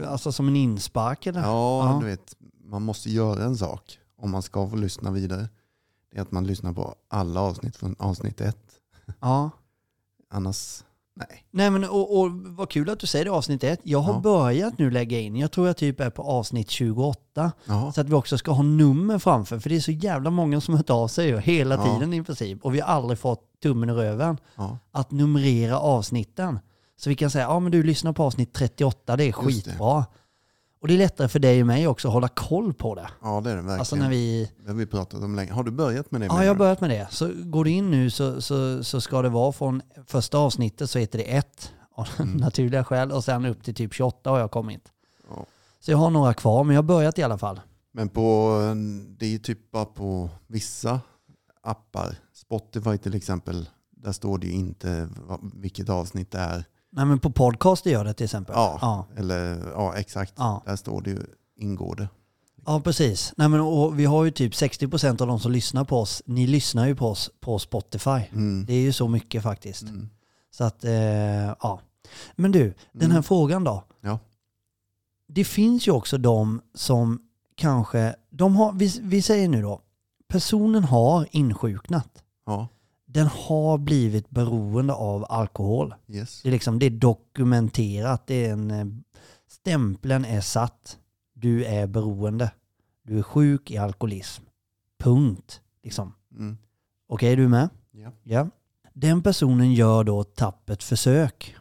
eh, 0.03 0.11
alltså 0.11 0.31
som 0.31 0.47
en 0.47 0.55
inspark 0.55 1.25
eller? 1.25 1.41
Ja, 1.41 1.93
Ja. 1.93 1.99
du 1.99 2.05
vet, 2.05 2.35
man 2.65 2.81
måste 2.81 3.09
göra 3.09 3.43
en 3.43 3.57
sak 3.57 3.97
om 4.17 4.31
man 4.31 4.41
ska 4.41 4.69
få 4.69 4.75
lyssna 4.75 5.11
vidare. 5.11 5.49
Det 6.11 6.17
är 6.17 6.21
att 6.21 6.31
man 6.31 6.47
lyssnar 6.47 6.73
på 6.73 6.95
alla 7.07 7.41
avsnitt 7.41 7.75
från 7.77 7.95
avsnitt 7.99 8.41
ett. 8.41 8.79
ja. 9.19 9.49
Annars, 10.31 10.83
nej. 11.15 11.45
Nej 11.51 11.69
men 11.69 11.83
och, 11.83 12.19
och 12.19 12.31
vad 12.31 12.69
kul 12.69 12.89
att 12.89 12.99
du 12.99 13.07
säger 13.07 13.25
det 13.25 13.31
avsnitt 13.31 13.63
ett. 13.63 13.79
Jag 13.83 13.99
har 13.99 14.13
Ja. 14.13 14.19
börjat 14.19 14.77
nu 14.77 14.91
lägga 14.91 15.19
in, 15.19 15.35
jag 15.35 15.51
tror 15.51 15.67
jag 15.67 15.77
typ 15.77 15.99
är 15.99 16.09
på 16.09 16.21
avsnitt 16.23 16.69
28. 16.69 17.51
Jaha. 17.65 17.91
Så 17.93 18.01
att 18.01 18.09
vi 18.09 18.13
också 18.13 18.37
ska 18.37 18.51
ha 18.51 18.63
nummer 18.63 19.19
framför. 19.19 19.59
För 19.59 19.69
det 19.69 19.75
är 19.75 19.79
så 19.79 19.91
jävla 19.91 20.29
många 20.29 20.61
som 20.61 20.73
har 20.73 20.77
hört 20.77 20.89
av 20.89 21.07
sig 21.07 21.39
hela 21.41 21.75
Ja. 21.75 21.83
tiden 21.83 22.13
i 22.13 22.23
princip. 22.23 22.65
Och 22.65 22.75
vi 22.75 22.79
har 22.79 22.87
aldrig 22.87 23.19
fått 23.19 23.41
tummen 23.63 23.89
i 23.89 23.93
röven 23.93 24.37
Ja. 24.55 24.77
att 24.91 25.11
numrera 25.11 25.79
avsnitten. 25.79 26.59
Så 27.03 27.09
vi 27.09 27.15
kan 27.15 27.29
säga, 27.29 27.43
ja 27.43 27.59
men 27.59 27.71
du 27.71 27.83
lyssnar 27.83 28.13
på 28.13 28.23
avsnitt 28.23 28.53
38, 28.53 29.15
det 29.15 29.23
är 29.23 29.25
Just 29.25 29.37
det. 29.39 29.45
skitbra. 29.45 30.05
Och 30.81 30.87
det 30.87 30.93
är 30.93 30.97
lättare 30.97 31.27
för 31.27 31.39
dig 31.39 31.61
och 31.61 31.67
mig 31.67 31.87
också 31.87 32.07
att 32.07 32.13
hålla 32.13 32.27
koll 32.27 32.73
på 32.73 32.95
det. 32.95 33.09
ja, 33.21 33.41
det 33.41 33.51
är 33.51 33.55
det 33.55 33.61
verkligen. 33.61 33.79
Alltså 33.79 33.95
när 33.95 34.09
vi... 34.09 34.51
Det 34.61 34.67
har 34.67 34.75
vi 34.75 34.85
pratat 34.85 35.23
om 35.23 35.35
länge. 35.35 35.51
Har 35.51 35.63
du 35.63 35.71
börjat 35.71 36.11
med 36.11 36.21
det? 36.21 36.25
Ja, 36.25 36.43
jag 36.43 36.49
har 36.49 36.55
börjat 36.55 36.81
med 36.81 36.89
det. 36.89 37.07
Så 37.11 37.31
går 37.43 37.63
du 37.63 37.71
in 37.71 37.91
nu 37.91 38.09
så, 38.09 38.41
så, 38.41 38.83
så 38.83 39.01
ska 39.01 39.21
det 39.21 39.29
vara 39.29 39.51
från 39.51 39.81
första 40.07 40.37
avsnittet 40.37 40.89
så 40.89 40.99
heter 40.99 41.17
det 41.17 41.23
1 41.23 41.71
av 41.95 42.07
naturliga 42.19 42.83
skäl 42.83 43.11
och 43.11 43.23
sen 43.23 43.45
upp 43.45 43.63
till 43.63 43.75
typ 43.75 43.93
28 43.93 44.29
har 44.29 44.39
jag 44.39 44.51
kommit. 44.51 44.91
Ja. 45.29 45.45
Så 45.79 45.91
jag 45.91 45.97
har 45.97 46.09
några 46.09 46.33
kvar, 46.33 46.63
men 46.63 46.75
jag 46.75 46.81
har 46.81 46.87
börjat 46.87 47.19
i 47.19 47.23
alla 47.23 47.37
fall. 47.37 47.61
Men 47.91 48.09
på, 48.09 48.59
det 49.17 49.25
är 49.25 49.29
ju 49.29 49.39
typ 49.39 49.71
bara 49.71 49.85
på 49.85 50.29
vissa 50.47 50.99
appar. 51.61 52.15
Spotify 52.33 52.97
till 52.97 53.15
exempel. 53.15 53.69
Där 53.91 54.11
står 54.11 54.37
det 54.37 54.47
ju 54.47 54.53
inte 54.53 55.09
vilket 55.53 55.89
avsnitt 55.89 56.31
det 56.31 56.39
är. 56.39 56.65
Nej 56.95 57.05
men 57.05 57.19
på 57.19 57.31
podcast 57.31 57.85
gör 57.85 58.05
det 58.05 58.13
till 58.13 58.23
exempel. 58.23 58.53
Ja, 58.57 58.77
Ja, 58.81 59.05
eller 59.17 59.71
ja 59.71 59.95
exakt. 59.95 60.33
ja. 60.37 60.63
Där 60.65 60.75
står 60.75 61.01
det 61.01 61.09
ju, 61.09 61.19
ingår 61.57 61.95
det. 61.95 62.07
ja 62.65 62.81
precis. 62.81 63.33
Nej, 63.37 63.49
men, 63.49 63.59
och 63.61 63.99
vi 63.99 64.05
har 64.05 64.23
ju 64.23 64.31
typ 64.31 64.53
60% 64.53 65.21
av 65.21 65.27
de 65.27 65.39
som 65.39 65.51
lyssnar 65.51 65.83
på 65.85 65.99
oss, 65.99 66.21
ni 66.25 66.47
lyssnar 66.47 66.87
ju 66.87 66.95
på 66.95 67.07
oss 67.07 67.31
på 67.39 67.59
Spotify. 67.59 68.09
Mm. 68.31 68.65
Det 68.65 68.73
är 68.73 68.81
ju 68.81 68.93
så 68.93 69.07
mycket 69.07 69.43
faktiskt. 69.43 69.81
Mm. 69.83 70.09
Så 70.51 70.63
att, 70.63 70.83
eh, 70.83 70.91
ja. 71.61 71.79
Men 72.35 72.51
du, 72.51 72.73
den 72.91 73.11
här 73.11 73.17
Mm. 73.17 73.23
frågan 73.23 73.63
då. 73.63 73.83
Ja. 74.01 74.19
Det 75.27 75.43
finns 75.45 75.87
ju 75.87 75.91
också 75.91 76.17
de 76.17 76.61
som 76.73 77.19
kanske, 77.55 78.15
de 78.29 78.55
har, 78.55 78.71
vi, 78.73 78.99
vi 79.01 79.21
säger 79.21 79.47
nu 79.47 79.61
då, 79.61 79.81
personen 80.27 80.83
har 80.83 81.27
insjuknat. 81.31 82.23
Ja, 82.45 82.67
Den 83.13 83.27
har 83.27 83.77
blivit 83.77 84.29
beroende 84.29 84.93
av 84.93 85.25
alkohol. 85.29 85.95
yes. 86.07 86.41
Det 86.41 86.49
är, 86.49 86.51
liksom, 86.51 86.79
det 86.79 86.85
är 86.85 86.89
dokumenterat, 86.89 88.27
det 88.27 88.45
är 88.45 88.51
en, 88.53 88.71
eh, 88.71 88.85
stämpeln 89.47 90.25
är 90.25 90.41
satt. 90.41 90.97
Du 91.33 91.65
är 91.65 91.87
beroende. 91.87 92.51
Du 93.03 93.17
är 93.19 93.23
sjuk 93.23 93.71
i 93.71 93.77
alkoholism. 93.77 94.43
Punkt. 94.99 95.61
Liksom. 95.83 96.13
Mm. 96.31 96.57
Okej, 97.07 97.31
är 97.33 97.37
du 97.37 97.47
med? 97.47 97.69
Ja. 97.91 98.11
Ja. 98.23 98.47
Den 98.93 99.21
personen 99.23 99.73
gör 99.73 100.03
då 100.03 100.21
ett 100.21 100.35
tappert 100.35 100.83
försök 100.83 101.55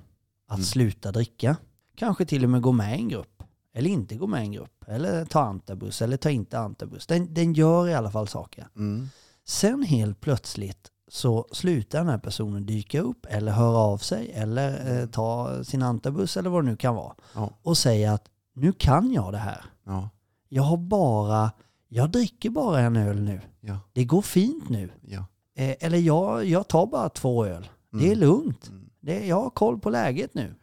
att 0.48 0.56
Mm. 0.56 0.64
sluta 0.64 1.12
dricka. 1.12 1.56
Kanske 1.94 2.24
till 2.26 2.44
och 2.44 2.50
med 2.50 2.62
gå 2.62 2.72
med 2.72 2.98
i 2.98 3.02
en 3.02 3.08
grupp. 3.08 3.42
Eller 3.74 3.90
inte 3.90 4.16
gå 4.16 4.26
med 4.26 4.42
i 4.42 4.44
en 4.46 4.52
grupp. 4.52 4.84
Eller 4.86 5.24
ta 5.24 5.40
antabus 5.40 6.02
eller 6.02 6.16
ta 6.16 6.30
inte 6.30 6.58
antabus. 6.58 7.06
Den, 7.06 7.34
den 7.34 7.52
gör 7.52 7.88
i 7.88 7.94
alla 7.94 8.10
fall 8.10 8.28
saker. 8.28 8.68
Mm. 8.76 9.08
Sen 9.44 9.82
helt 9.82 10.20
plötsligt 10.20 10.88
så 11.12 11.46
slutar 11.52 11.98
den 11.98 12.08
här 12.08 12.18
personen 12.18 12.66
dyka 12.66 13.00
upp 13.00 13.26
eller 13.30 13.52
höra 13.52 13.76
av 13.78 13.98
sig 13.98 14.30
eller 14.34 15.00
eh, 15.00 15.06
ta 15.06 15.64
sin 15.64 15.82
antabus 15.82 16.36
eller 16.36 16.50
vad 16.50 16.64
det 16.64 16.70
nu 16.70 16.76
kan 16.76 16.94
vara. 16.94 17.14
Ja. 17.34 17.50
Och 17.62 17.78
säga 17.78 18.12
att 18.12 18.24
nu 18.54 18.72
kan 18.72 19.12
jag 19.12 19.32
det 19.32 19.38
här. 19.38 19.64
Ja. 19.86 20.08
Jag 20.48 20.62
har 20.62 20.76
bara, 20.76 21.50
jag 21.88 22.10
dricker 22.10 22.50
bara 22.50 22.80
en 22.80 22.96
öl 22.96 23.22
nu. 23.22 23.40
Ja. 23.60 23.78
Det 23.92 24.04
går 24.04 24.22
fint 24.22 24.68
nu. 24.68 24.90
Ja. 25.02 25.24
Eh, 25.56 25.74
eller 25.80 25.98
jag, 25.98 26.44
jag 26.44 26.68
tar 26.68 26.86
bara 26.86 27.08
två 27.08 27.46
öl. 27.46 27.68
Det 27.92 27.98
är 28.06 28.16
Mm. 28.16 28.18
lugnt. 28.18 28.68
Mm. 28.68 28.88
Det, 29.00 29.26
jag 29.26 29.42
har 29.42 29.50
koll 29.50 29.78
på 29.80 29.90
läget 29.90 30.34
nu. 30.34 30.54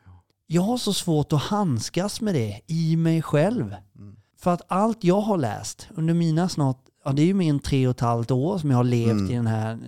Jag 0.48 0.62
har 0.62 0.78
så 0.78 0.94
svårt 0.94 1.34
att 1.34 1.42
handskas 1.42 2.22
med 2.22 2.34
det 2.36 2.62
i 2.68 2.96
mig 2.96 3.22
själv. 3.22 3.76
Mm. 3.98 4.16
För 4.38 4.54
att 4.54 4.62
allt 4.68 5.04
jag 5.04 5.22
har 5.22 5.38
läst 5.38 5.88
under 5.96 6.14
mina 6.14 6.50
snart, 6.50 6.78
ja 7.06 7.12
det 7.12 7.22
är 7.22 7.26
ju 7.26 7.34
mer 7.34 7.50
än 7.50 7.60
tre 7.60 7.88
och 7.88 7.92
ett 7.92 8.00
halvt 8.00 8.32
år 8.32 8.58
som 8.58 8.70
jag 8.72 8.78
har 8.78 8.84
levt 8.84 9.12
Mm. 9.12 9.32
i 9.32 9.36
den 9.36 9.48
här 9.48 9.80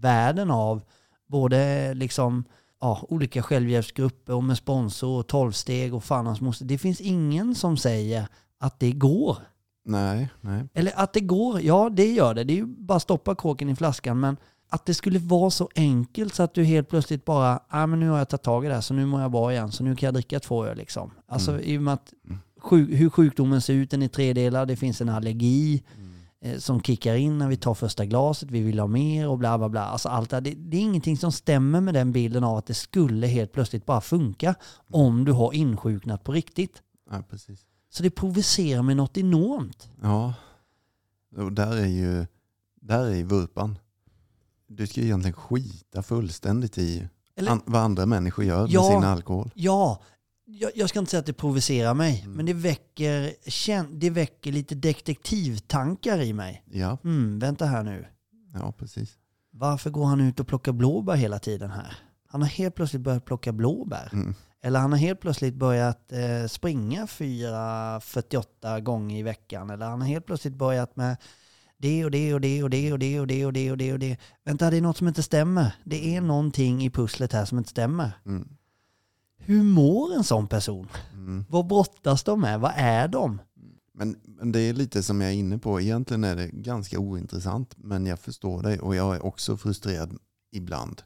världen 0.00 0.50
av 0.50 0.82
både 1.28 1.94
liksom 1.94 2.44
ja, 2.80 3.06
olika 3.08 3.42
självhjälpsgrupper 3.42 4.34
och 4.34 4.44
med 4.44 4.56
sponsor 4.56 5.18
och 5.18 5.26
tolvsteg 5.26 5.94
och 5.94 6.04
fan 6.04 6.26
hans 6.26 6.40
moster. 6.40 6.64
Det 6.64 6.78
finns 6.78 7.00
ingen 7.00 7.54
som 7.54 7.76
säger 7.76 8.28
att 8.60 8.80
det 8.80 8.92
går. 8.92 9.36
Nej, 9.84 10.28
nej. 10.40 10.64
Eller 10.74 10.92
att 10.96 11.12
det 11.12 11.20
går, 11.20 11.60
ja 11.60 11.90
det 11.92 12.12
gör 12.12 12.34
det. 12.34 12.44
Det 12.44 12.52
är 12.52 12.56
ju 12.56 12.66
bara 12.66 12.96
att 12.96 13.02
stoppa 13.02 13.34
kåken 13.34 13.68
i 13.68 13.76
flaskan. 13.76 14.20
Men 14.20 14.36
att 14.70 14.86
det 14.86 14.94
skulle 14.94 15.18
vara 15.18 15.50
så 15.50 15.68
enkelt 15.74 16.34
så 16.34 16.42
att 16.42 16.54
du 16.54 16.64
helt 16.64 16.88
plötsligt 16.88 17.24
bara, 17.24 17.60
ah, 17.68 17.86
men 17.86 18.00
nu 18.00 18.08
har 18.08 18.18
jag 18.18 18.28
tagit 18.28 18.42
tag 18.42 18.64
i 18.64 18.68
det 18.68 18.74
här 18.74 18.80
så 18.80 18.94
nu 18.94 19.06
mår 19.06 19.20
jag 19.20 19.30
bra 19.30 19.52
igen 19.52 19.72
så 19.72 19.84
nu 19.84 19.96
kan 19.96 20.06
jag 20.06 20.14
dricka 20.14 20.40
två 20.40 20.66
öl 20.66 20.76
liksom. 20.76 21.10
Alltså 21.28 21.50
Mm. 21.50 21.62
i 21.64 21.78
och 21.78 21.82
med 21.82 21.94
att 21.94 22.12
Mm. 22.24 22.38
sjuk, 22.60 22.90
hur 22.90 23.10
sjukdomen 23.10 23.60
ser 23.60 23.74
ut, 23.74 23.90
den 23.90 24.02
är 24.02 24.08
tredelad, 24.08 24.68
det 24.68 24.76
finns 24.76 25.00
en 25.00 25.08
allergi 25.08 25.82
som 26.58 26.82
kickar 26.82 27.14
in 27.14 27.38
när 27.38 27.48
vi 27.48 27.56
tar 27.56 27.74
första 27.74 28.06
glaset, 28.06 28.50
vi 28.50 28.60
vill 28.62 28.78
ha 28.78 28.86
mer 28.86 29.28
och 29.28 29.38
bla 29.38 29.58
bla 29.58 29.68
bla. 29.68 29.84
Alltså 29.84 30.08
allt 30.08 30.30
det, 30.30 30.40
det, 30.40 30.76
är 30.76 30.80
ingenting 30.80 31.16
som 31.16 31.32
stämmer 31.32 31.80
med 31.80 31.94
den 31.94 32.12
bilden 32.12 32.44
av 32.44 32.56
att 32.56 32.66
det 32.66 32.74
skulle 32.74 33.26
helt 33.26 33.52
plötsligt 33.52 33.86
bara 33.86 34.00
funka 34.00 34.54
om 34.90 35.24
du 35.24 35.32
har 35.32 35.52
insjuknat 35.52 36.24
på 36.24 36.32
riktigt. 36.32 36.82
Ja, 37.10 37.22
precis. 37.30 37.66
Så 37.90 38.02
det 38.02 38.10
provocerar 38.10 38.82
mig 38.82 38.94
något 38.94 39.16
enormt. 39.18 39.90
Ja, 40.02 40.34
och 41.36 41.52
där 41.52 41.76
är 41.76 41.86
ju 41.86 42.26
där 42.80 43.06
är 43.06 43.24
vurpan. 43.24 43.78
Du 44.66 44.86
ska 44.86 45.00
egentligen 45.00 45.32
skita 45.36 46.02
fullständigt 46.02 46.78
i 46.78 47.08
Eller- 47.36 47.50
an, 47.52 47.62
vad 47.64 47.82
andra 47.82 48.06
människor 48.06 48.44
gör 48.44 48.66
Ja. 48.70 48.82
med 48.82 48.92
sin 48.92 49.04
alkohol. 49.04 49.50
Ja, 49.54 50.02
jag, 50.50 50.70
jag 50.74 50.88
ska 50.88 50.98
inte 50.98 51.10
säga 51.10 51.20
att 51.20 51.26
det 51.26 51.32
provocerar 51.32 51.94
mig, 51.94 52.20
Mm. 52.24 52.36
men 52.36 52.46
det 52.46 52.52
väcker, 52.54 53.32
det 53.98 54.10
väcker 54.10 54.52
lite 54.52 54.74
detektivtankar 54.74 56.20
i 56.20 56.32
mig. 56.32 56.62
Ja, 56.70 56.98
Mm, 57.04 57.38
vänta 57.38 57.66
här 57.66 57.82
nu. 57.82 58.06
ja 58.54 58.72
precis. 58.72 59.16
Varför 59.50 59.90
går 59.90 60.04
han 60.04 60.20
ut 60.20 60.40
och 60.40 60.46
plockar 60.48 60.72
blåbär 60.72 61.14
hela 61.16 61.38
tiden 61.38 61.70
här? 61.70 61.96
Han 62.28 62.42
har 62.42 62.48
helt 62.48 62.74
plötsligt 62.74 63.02
börjat 63.02 63.24
plocka 63.24 63.52
blåbär. 63.52 64.10
Mm. 64.12 64.34
Eller 64.62 64.80
han 64.80 64.92
har 64.92 64.98
helt 64.98 65.20
plötsligt 65.20 65.54
börjat 65.54 66.12
eh, 66.12 66.46
springa 66.48 67.06
4,48 67.06 68.80
gånger 68.80 69.18
i 69.18 69.22
veckan. 69.22 69.70
Eller 69.70 69.86
han 69.86 70.00
har 70.00 70.08
helt 70.08 70.26
plötsligt 70.26 70.54
börjat 70.54 70.96
med 70.96 71.16
det 71.78 72.04
och 72.04 72.10
det 72.10 72.34
och 72.34 72.40
det 72.40 72.62
och 72.62 72.70
det 72.70 72.92
och 72.92 72.98
det 72.98 73.20
och 73.20 73.26
det 73.26 73.46
och 73.46 73.52
det 73.52 73.70
och 73.70 73.78
det 73.78 73.92
och 73.92 73.98
det. 73.98 74.16
Vänta, 74.44 74.70
det 74.70 74.76
är 74.76 74.80
något 74.80 74.96
som 74.96 75.08
inte 75.08 75.22
stämmer. 75.22 75.72
Det 75.84 76.16
är 76.16 76.20
någonting 76.20 76.84
i 76.84 76.90
pusslet 76.90 77.32
här 77.32 77.44
som 77.44 77.58
inte 77.58 77.70
stämmer. 77.70 78.10
Mm. 78.26 78.48
Hur 79.48 79.62
mår 79.62 80.14
en 80.14 80.24
sån 80.24 80.46
person? 80.46 80.88
Mm. 81.12 81.44
Vad 81.48 81.66
brottas 81.66 82.24
de 82.24 82.40
med? 82.40 82.60
Vad 82.60 82.72
är 82.76 83.08
de? 83.08 83.40
Men, 83.92 84.16
men 84.24 84.52
det 84.52 84.60
är 84.60 84.72
lite 84.72 85.02
som 85.02 85.20
jag 85.20 85.30
är 85.30 85.34
inne 85.34 85.58
på. 85.58 85.80
Egentligen 85.80 86.24
är 86.24 86.36
det 86.36 86.48
ganska 86.48 86.98
ointressant. 86.98 87.74
Men 87.76 88.06
jag 88.06 88.20
förstår 88.20 88.62
dig 88.62 88.80
och 88.80 88.96
jag 88.96 89.16
är 89.16 89.24
också 89.24 89.56
frustrerad 89.56 90.18
ibland. 90.52 91.02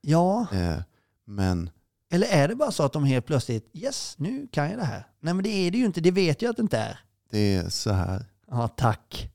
Ja, 0.00 0.46
Eh, 0.52 0.78
men 1.24 1.70
eller 2.10 2.26
är 2.26 2.48
det 2.48 2.54
bara 2.56 2.70
så 2.72 2.82
att 2.82 2.92
de 2.92 3.04
helt 3.04 3.26
plötsligt, 3.26 3.70
yes, 3.72 4.14
nu 4.18 4.46
kan 4.52 4.70
jag 4.70 4.78
det 4.78 4.84
här. 4.84 5.06
Nej 5.20 5.34
men 5.34 5.42
det 5.44 5.48
är 5.50 5.70
det 5.70 5.78
ju 5.78 5.84
inte, 5.84 6.00
det 6.00 6.10
vet 6.10 6.42
jag 6.42 6.50
att 6.50 6.56
det 6.56 6.62
inte 6.62 6.78
är. 6.78 7.00
det 7.30 7.54
är 7.54 7.68
så 7.68 7.92
här. 7.92 8.24
Ja, 8.50 8.68
tack. 8.68 9.32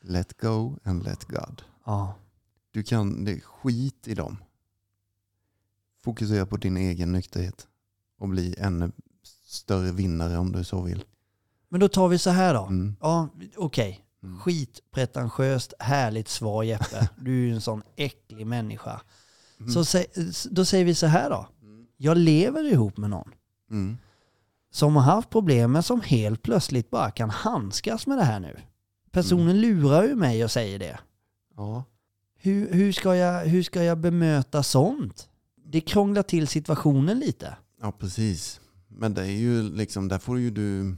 Let 0.00 0.40
go 0.40 0.78
and 0.84 1.04
let 1.04 1.24
God. 1.24 1.62
Ja, 1.86 2.14
Du 2.70 2.82
kan, 2.82 3.24
det 3.24 3.32
är 3.32 3.40
skit 3.40 4.08
i 4.08 4.14
dem. 4.14 4.36
Fokusera 6.04 6.46
på 6.46 6.56
din 6.56 6.76
egen 6.76 7.12
nykterhet. 7.12 7.66
Och 8.22 8.28
bli 8.28 8.54
ännu 8.58 8.90
större 9.46 9.92
vinnare 9.92 10.38
om 10.38 10.52
du 10.52 10.64
så 10.64 10.82
vill. 10.82 11.04
men 11.68 11.80
då 11.80 11.88
tar 11.88 12.08
vi 12.08 12.18
så 12.18 12.30
här 12.30 12.54
då. 12.54 12.64
Mm. 12.66 12.96
Ja, 13.00 13.28
okej. 13.56 14.04
Mm. 14.22 14.38
Skitpretentiöst, 14.40 15.72
härligt 15.78 16.28
svar 16.28 16.62
Jeppe. 16.62 17.08
Du 17.20 17.30
är 17.42 17.46
ju 17.46 17.54
en 17.54 17.60
sån 17.60 17.82
äcklig 17.96 18.46
människa. 18.46 19.00
Mm. 19.60 19.72
Så 19.84 19.98
då 20.50 20.64
säger 20.64 20.84
vi 20.84 20.94
så 20.94 21.06
här 21.06 21.30
då. 21.30 21.48
Jag 21.96 22.16
lever 22.16 22.72
ihop 22.72 22.96
med 22.96 23.10
någon 23.10 23.30
Mm. 23.70 23.98
som 24.70 24.96
har 24.96 25.02
haft 25.02 25.30
problem 25.30 25.72
men 25.72 25.82
som 25.82 26.00
helt 26.00 26.42
plötsligt 26.42 26.90
bara 26.90 27.10
kan 27.10 27.30
handskas 27.30 28.06
med 28.06 28.18
det 28.18 28.24
här 28.24 28.40
nu. 28.40 28.56
Personen 29.10 29.60
lurar 29.60 30.02
ju 30.02 30.14
mig 30.14 30.44
och 30.44 30.50
säger 30.50 30.78
det. 30.78 30.98
Ja. 31.56 31.84
Hur, 32.38 32.72
hur, 32.72 32.92
ska 32.92 33.16
jag, 33.16 33.44
hur 33.46 33.62
ska 33.62 33.82
jag 33.82 33.98
bemöta 33.98 34.62
sånt? 34.62 35.28
Det 35.66 35.80
krånglar 35.80 36.22
till 36.22 36.48
situationen 36.48 37.18
lite. 37.18 37.56
Ja, 37.82 37.92
precis. 37.92 38.60
Men 38.88 39.14
det 39.14 39.22
är 39.22 39.36
ju 39.36 39.62
liksom, 39.62 40.08
där 40.08 40.18
får 40.18 40.38
ju 40.38 40.50
du 40.50 40.96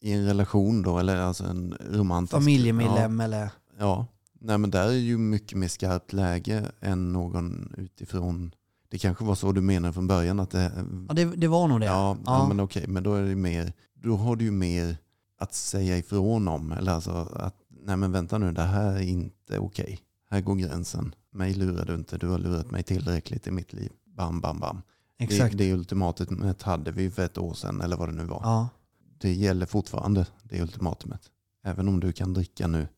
i 0.00 0.12
en 0.12 0.26
relation 0.26 0.82
då, 0.82 0.98
eller 0.98 1.16
alltså 1.16 1.44
en 1.44 1.76
romantisk... 1.90 2.32
Familjemedlem 2.32 3.20
eller... 3.20 3.40
Ja, 3.42 3.50
ja. 3.78 4.06
Nej 4.40 4.58
men 4.58 4.70
där 4.70 4.88
är 4.88 4.92
ju 4.92 5.18
mycket 5.18 5.58
mer 5.58 5.68
skarpt 5.68 6.12
läge 6.12 6.72
än 6.80 7.12
någon 7.12 7.74
utifrån. 7.76 8.54
Det 8.88 8.98
kanske 8.98 9.24
var 9.24 9.34
så 9.34 9.52
du 9.52 9.60
menade 9.60 9.92
från 9.92 10.06
början 10.06 10.40
att 10.40 10.50
det... 10.50 10.72
Ja, 11.08 11.14
det, 11.14 11.24
det 11.24 11.48
var 11.48 11.68
nog 11.68 11.80
det. 11.80 11.86
Ja, 11.86 12.16
ja. 12.26 12.38
Ja. 12.38 12.48
men 12.48 12.60
okej, 12.60 12.84
men 12.88 13.02
då 13.02 13.14
är 13.14 13.22
det 13.22 13.36
mer, 13.36 13.72
då 13.94 14.16
har 14.16 14.36
du 14.36 14.44
ju 14.44 14.50
mer 14.50 14.96
att 15.38 15.54
säga 15.54 15.98
ifrån 15.98 16.48
om. 16.48 16.72
Eller 16.72 16.92
alltså 16.92 17.10
att, 17.34 17.56
nej 17.68 17.96
men 17.96 18.12
vänta 18.12 18.38
nu, 18.38 18.52
det 18.52 18.62
här 18.62 18.92
är 18.92 19.02
inte 19.02 19.58
okej. 19.58 20.00
Här 20.30 20.40
går 20.40 20.54
gränsen. 20.54 21.14
Mig 21.32 21.54
lurar 21.54 21.84
du 21.84 21.94
inte, 21.94 22.18
du 22.18 22.28
har 22.28 22.38
lurat 22.38 22.70
mig 22.70 22.82
tillräckligt 22.82 23.46
i 23.46 23.50
mitt 23.50 23.72
liv. 23.72 23.90
Bam, 24.16 24.40
bam, 24.40 24.60
bam. 24.60 24.82
Exakt. 25.24 25.58
Det, 25.58 25.64
det 25.64 25.72
ultimatumet 25.72 26.62
hade 26.62 26.90
vi 26.92 27.10
för 27.10 27.24
ett 27.24 27.38
år 27.38 27.54
sedan, 27.54 27.80
eller 27.80 27.96
vad 27.96 28.08
det 28.08 28.12
nu 28.14 28.24
var. 28.24 28.40
Ja. 28.42 28.68
Det 29.18 29.32
gäller 29.32 29.66
fortfarande, 29.66 30.26
det 30.42 30.62
ultimatumet. 30.62 31.20
Även 31.64 31.88
om 31.88 32.00
du 32.00 32.12
kan 32.12 32.32
dricka 32.34 32.66
nu, 32.66 32.88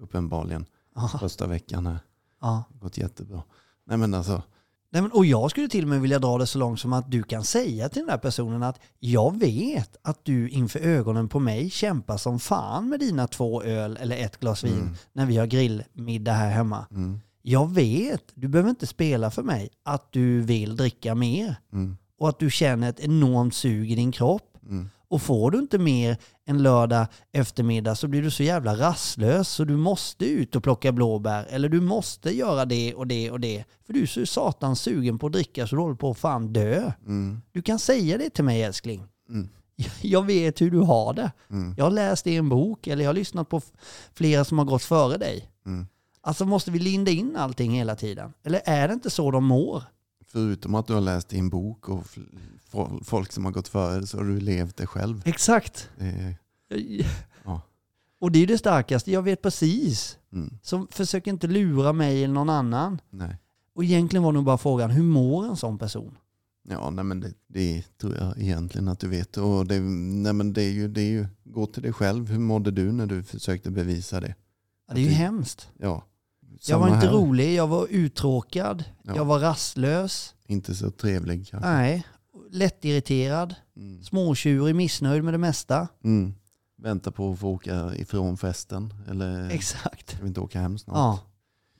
uppenbarligen, 0.00 0.66
Ja. 0.94 1.08
första 1.20 1.46
veckan 1.46 1.86
här. 1.86 1.98
ja. 2.40 2.64
gått 2.80 2.98
jättebra. 2.98 3.42
Nej 3.86 3.98
men 3.98 4.14
alltså, 4.14 4.42
Nej, 4.90 5.02
men, 5.02 5.10
och 5.12 5.26
jag 5.26 5.50
skulle 5.50 5.68
till 5.68 5.82
och 5.84 5.88
med 5.88 6.00
vilja 6.00 6.18
dra 6.18 6.38
det 6.38 6.46
så 6.46 6.58
långt 6.58 6.80
som 6.80 6.92
att 6.92 7.10
du 7.10 7.22
kan 7.22 7.44
säga 7.44 7.88
till 7.88 8.00
den 8.00 8.06
där 8.08 8.18
personen 8.18 8.62
att 8.62 8.80
jag 8.98 9.38
vet 9.38 9.96
att 10.02 10.24
du 10.24 10.48
inför 10.48 10.80
ögonen 10.80 11.28
på 11.28 11.38
mig 11.40 11.70
kämpar 11.70 12.16
som 12.16 12.38
fan 12.38 12.88
med 12.88 13.00
dina 13.00 13.26
två 13.26 13.62
öl 13.62 13.96
eller 14.00 14.16
ett 14.16 14.40
glas 14.40 14.64
vin 14.64 14.72
Mm. 14.80 14.94
när 15.12 15.26
vi 15.26 15.36
har 15.36 15.46
grillmiddag 15.46 16.32
här 16.32 16.50
hemma. 16.50 16.86
mm, 16.90 17.20
Jag 17.48 17.74
vet, 17.74 18.22
du 18.34 18.48
behöver 18.48 18.70
inte 18.70 18.86
spela 18.86 19.30
för 19.30 19.42
mig, 19.42 19.68
att 19.84 20.12
du 20.12 20.40
vill 20.40 20.76
dricka 20.76 21.14
mer 21.14 21.56
mm, 21.72 21.96
och 22.18 22.28
att 22.28 22.38
du 22.38 22.50
känner 22.50 22.90
ett 22.90 23.00
enormt 23.00 23.54
sug 23.54 23.92
i 23.92 23.94
din 23.94 24.12
kropp. 24.12 24.56
mm, 24.62 24.88
Och 25.08 25.22
får 25.22 25.50
du 25.50 25.58
inte 25.58 25.78
mer 25.78 26.16
en 26.44 26.62
lördag 26.62 27.06
eftermiddag 27.32 27.94
så 27.94 28.08
blir 28.08 28.22
du 28.22 28.30
så 28.30 28.42
jävla 28.42 28.76
rastlös 28.76 29.48
så 29.48 29.64
du 29.64 29.76
måste 29.76 30.24
ut 30.26 30.56
och 30.56 30.62
plocka 30.62 30.92
blåbär 30.92 31.46
eller 31.50 31.68
du 31.68 31.80
måste 31.80 32.30
göra 32.36 32.64
det 32.64 32.94
och 32.94 33.06
det 33.06 33.30
och 33.30 33.40
det. 33.40 33.64
För 33.86 33.92
du 33.92 34.02
är 34.02 34.06
så 34.06 34.26
satans 34.26 34.80
sugen 34.80 35.18
på 35.18 35.26
att 35.26 35.32
dricka 35.32 35.66
så 35.66 35.76
du 35.76 35.82
håller 35.82 35.94
på 35.96 36.10
att 36.10 36.18
fan 36.18 36.52
dö. 36.52 36.92
mm, 37.06 37.42
Du 37.52 37.62
kan 37.62 37.78
säga 37.78 38.18
det 38.18 38.30
till 38.30 38.44
mig 38.44 38.62
älskling. 38.62 39.02
mm, 39.28 39.48
Jag 40.02 40.26
vet 40.26 40.60
hur 40.60 40.70
du 40.70 40.78
har 40.80 41.12
det. 41.14 41.32
mm, 41.50 41.74
Jag 41.78 41.84
har 41.84 41.90
läst 41.90 42.24
det 42.24 42.30
i 42.30 42.36
en 42.36 42.48
bok 42.48 42.86
eller 42.86 43.02
jag 43.04 43.08
har 43.08 43.14
lyssnat 43.14 43.48
på 43.48 43.60
flera 44.14 44.44
som 44.44 44.58
har 44.58 44.64
gått 44.64 44.82
före 44.82 45.16
dig. 45.16 45.50
Alltså 46.26 46.44
måste 46.46 46.70
vi 46.70 46.78
linda 46.78 47.10
in 47.10 47.36
allting 47.36 47.70
hela 47.72 47.96
tiden? 47.96 48.32
Eller 48.44 48.60
är 48.64 48.88
det 48.88 48.94
inte 48.94 49.10
så 49.10 49.30
de 49.30 49.44
mår? 49.44 49.82
Förutom 50.26 50.74
att 50.74 50.86
du 50.86 50.94
har 50.94 51.00
läst 51.00 51.32
i 51.32 51.38
en 51.38 51.50
bok 51.50 51.88
och 51.88 52.04
folk 53.04 53.32
som 53.32 53.44
har 53.44 53.52
gått 53.52 53.68
före 53.68 54.06
så 54.06 54.16
har 54.16 54.24
du 54.24 54.40
levt 54.40 54.76
det 54.76 54.86
själv. 54.86 55.22
Exakt. 55.24 55.90
Det 55.98 56.04
är, 56.06 56.36
Ja. 57.44 57.60
Och 58.20 58.32
det 58.32 58.42
är 58.42 58.46
det 58.46 58.58
starkaste. 58.58 59.10
Jag 59.12 59.22
vet 59.22 59.42
precis. 59.42 60.18
mm, 60.32 60.58
Så 60.62 60.86
försök 60.90 61.26
inte 61.26 61.46
lura 61.46 61.92
mig 61.92 62.24
eller 62.24 62.34
någon 62.34 62.50
annan. 62.50 63.00
nej. 63.10 63.36
Och 63.74 63.84
egentligen 63.84 64.22
var 64.24 64.32
nog 64.32 64.44
bara 64.44 64.58
frågan, 64.58 64.90
hur 64.90 65.02
mår 65.02 65.44
en 65.46 65.56
sån 65.56 65.78
person? 65.78 66.18
Ja, 66.68 66.90
nej 66.90 67.04
men 67.04 67.20
det, 67.20 67.32
det 67.46 67.84
tror 68.00 68.14
jag 68.16 68.38
egentligen 68.38 68.88
att 68.88 69.00
du 69.00 69.08
vet. 69.08 69.36
Och 69.36 69.66
det, 69.66 69.80
nej 69.80 70.32
men 70.32 70.52
det 70.52 70.62
är 70.62 70.70
ju, 70.72 70.88
det 70.88 71.00
är 71.00 71.10
ju, 71.10 71.26
gå 71.44 71.66
till 71.66 71.82
dig 71.82 71.92
själv. 71.92 72.28
Hur 72.30 72.38
mådde 72.38 72.70
du 72.70 72.92
när 72.92 73.06
du 73.06 73.22
försökte 73.22 73.70
bevisa 73.70 74.20
det? 74.20 74.34
Ja, 74.88 74.94
det 74.94 75.00
är 75.00 75.02
ju 75.02 75.08
Att 75.08 75.12
du- 75.12 75.16
hemskt. 75.18 75.68
Ja, 75.78 76.04
Jag 76.66 76.78
var 76.78 76.86
inte 76.88 77.06
här. 77.06 77.12
rolig, 77.14 77.54
jag 77.54 77.66
var 77.66 77.86
uttråkad, 77.90 78.84
Ja. 79.02 79.16
jag 79.16 79.24
var 79.24 79.38
rastlös. 79.38 80.34
Inte 80.46 80.74
så 80.74 80.90
trevlig 80.90 81.48
kanske. 81.48 81.70
Nej, 81.70 82.06
lättirriterad, 82.50 83.54
Mm. 83.76 84.02
småtjurig, 84.02 84.74
missnöjd 84.74 85.24
med 85.24 85.34
det 85.34 85.38
mesta. 85.38 85.88
Mm. 86.04 86.34
Vänta 86.78 87.10
på 87.10 87.32
att 87.32 87.38
få 87.38 87.48
åka 87.50 87.94
ifrån 87.94 88.36
festen. 88.36 88.94
Eller 89.10 89.50
Exakt. 89.50 90.10
ska 90.10 90.22
vi 90.22 90.28
inte 90.28 90.40
åka 90.40 90.60
hem 90.60 90.78
snart? 90.78 90.96
Ja. 90.96 91.18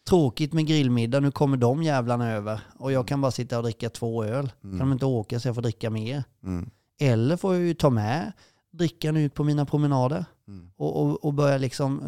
Tråkigt 0.08 0.52
med 0.52 0.66
grillmiddag, 0.66 1.20
nu 1.20 1.30
kommer 1.30 1.56
de 1.56 1.82
jävlarna 1.82 2.30
över. 2.32 2.60
Och 2.78 2.92
jag 2.92 3.08
kan 3.08 3.20
bara 3.20 3.32
sitta 3.32 3.56
och 3.56 3.62
dricka 3.62 3.90
två 3.90 4.24
öl. 4.24 4.52
Kan 4.62 4.78
de 4.78 4.92
inte 4.92 5.06
åka 5.06 5.40
så 5.40 5.48
jag 5.48 5.54
får 5.54 5.62
dricka 5.62 5.90
mer. 5.90 6.24
Mm. 6.44 6.70
Eller 7.00 7.36
får 7.36 7.54
jag 7.54 7.62
ju 7.62 7.74
ta 7.74 7.90
med 7.90 8.32
drickan 8.72 9.16
ut 9.16 9.34
på 9.34 9.44
mina 9.44 9.66
promenader. 9.66 10.24
Mm. 10.48 10.70
Och, 10.76 11.02
och, 11.02 11.24
och 11.24 11.34
börja 11.34 11.58
liksom... 11.58 12.02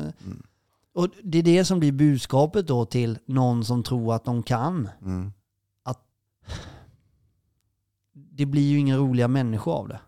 Och 0.99 1.09
det 1.23 1.39
är 1.39 1.43
det 1.43 1.65
som 1.65 1.79
blir 1.79 1.93
budskapet 1.93 2.67
då 2.67 2.85
till 2.85 3.19
någon 3.27 3.65
som 3.65 3.83
tror 3.83 4.15
att 4.15 4.25
de 4.25 4.43
kan. 4.43 4.89
Mm. 5.03 5.33
Det 8.13 8.47
blir 8.47 8.63
ju 8.63 8.79
inga 8.79 8.97
roliga 8.97 9.29
människor 9.29 9.73
av 9.73 9.89
det. 9.89 10.01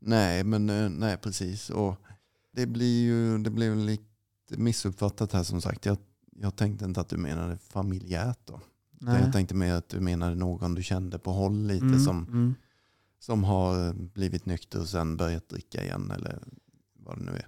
Nej, 0.00 0.44
men 0.44 0.70
eh, 0.70 0.88
nej 0.88 1.16
precis. 1.16 1.70
Och 1.70 1.96
det 2.52 2.66
blir 2.66 3.02
ju 3.02 3.38
det 3.38 3.50
blev 3.50 3.76
lite 3.76 4.04
missuppfattat 4.56 5.32
här 5.32 5.42
som 5.42 5.60
sagt. 5.60 5.86
Jag, 5.86 5.98
jag 6.30 6.56
tänkte 6.56 6.84
inte 6.84 7.00
att 7.00 7.08
du 7.08 7.16
menade 7.16 7.58
familjärt 7.58 8.40
då. 8.44 8.60
Nej. 8.90 9.22
Jag 9.22 9.32
tänkte 9.32 9.54
mer 9.54 9.74
att 9.74 9.88
du 9.88 10.00
menade 10.00 10.34
någon 10.34 10.74
du 10.74 10.82
kände 10.82 11.18
på 11.18 11.32
håll 11.32 11.66
lite 11.66 11.84
Mm, 11.84 12.00
som, 12.00 12.26
mm. 12.26 12.54
som 13.18 13.44
har 13.44 13.92
blivit 13.92 14.46
nykter 14.46 14.80
och 14.80 14.88
sen 14.88 15.16
börjat 15.16 15.48
dricka 15.48 15.84
igen 15.84 16.10
eller 16.10 16.42
vad 16.94 17.18
det 17.18 17.24
nu 17.24 17.32
är. 17.32 17.46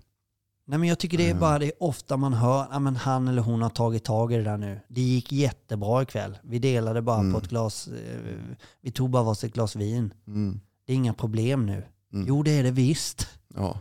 Nej 0.66 0.78
men 0.78 0.88
jag 0.88 0.98
tycker 0.98 1.18
det 1.18 1.24
är 1.24 1.30
Mm. 1.30 1.40
bara 1.40 1.58
det 1.58 1.66
är 1.66 1.82
ofta 1.82 2.16
man 2.16 2.32
hör 2.32 2.62
att 2.88 2.96
han 2.98 3.28
eller 3.28 3.42
hon 3.42 3.62
har 3.62 3.70
tagit 3.70 4.04
tag 4.04 4.32
i 4.32 4.36
det 4.36 4.42
där 4.42 4.56
nu. 4.56 4.80
Det 4.88 5.00
gick 5.00 5.32
jättebra 5.32 6.02
ikväll. 6.02 6.38
Vi 6.42 6.58
delade 6.58 7.02
bara 7.02 7.20
Mm. 7.20 7.32
på 7.32 7.38
ett 7.38 7.48
glas, 7.48 7.88
eh, 7.88 8.34
vi 8.80 8.90
tog 8.90 9.10
bara 9.10 9.22
varsitt 9.22 9.54
glas 9.54 9.76
vin. 9.76 10.14
Mm. 10.26 10.60
Det 10.86 10.92
är 10.92 10.96
inga 10.96 11.14
problem 11.14 11.66
nu. 11.66 11.84
Mm. 12.12 12.26
Jo 12.28 12.42
det 12.42 12.50
är 12.50 12.62
det 12.62 12.70
visst. 12.70 13.26
Ja. 13.54 13.80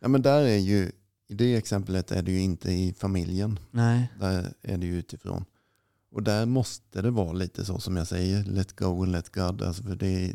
ja, 0.00 0.08
men 0.08 0.22
där 0.22 0.40
är 0.42 0.56
ju, 0.56 0.92
i 1.28 1.34
det 1.34 1.56
exemplet 1.56 2.10
är 2.12 2.22
det 2.22 2.32
ju 2.32 2.40
inte 2.40 2.72
i 2.72 2.92
familjen. 2.94 3.58
Nej. 3.70 4.12
Där 4.20 4.52
är 4.62 4.76
det 4.78 4.86
ju 4.86 4.96
utifrån. 4.98 5.44
Och 6.12 6.22
där 6.22 6.46
måste 6.46 7.02
det 7.02 7.10
vara 7.10 7.32
lite 7.32 7.64
så 7.64 7.78
som 7.78 7.96
jag 7.96 8.06
säger, 8.06 8.44
let 8.44 8.76
go 8.76 9.02
and 9.02 9.12
let 9.12 9.34
God. 9.34 9.62
Alltså 9.62 9.82
för 9.82 9.96
det, 9.96 10.32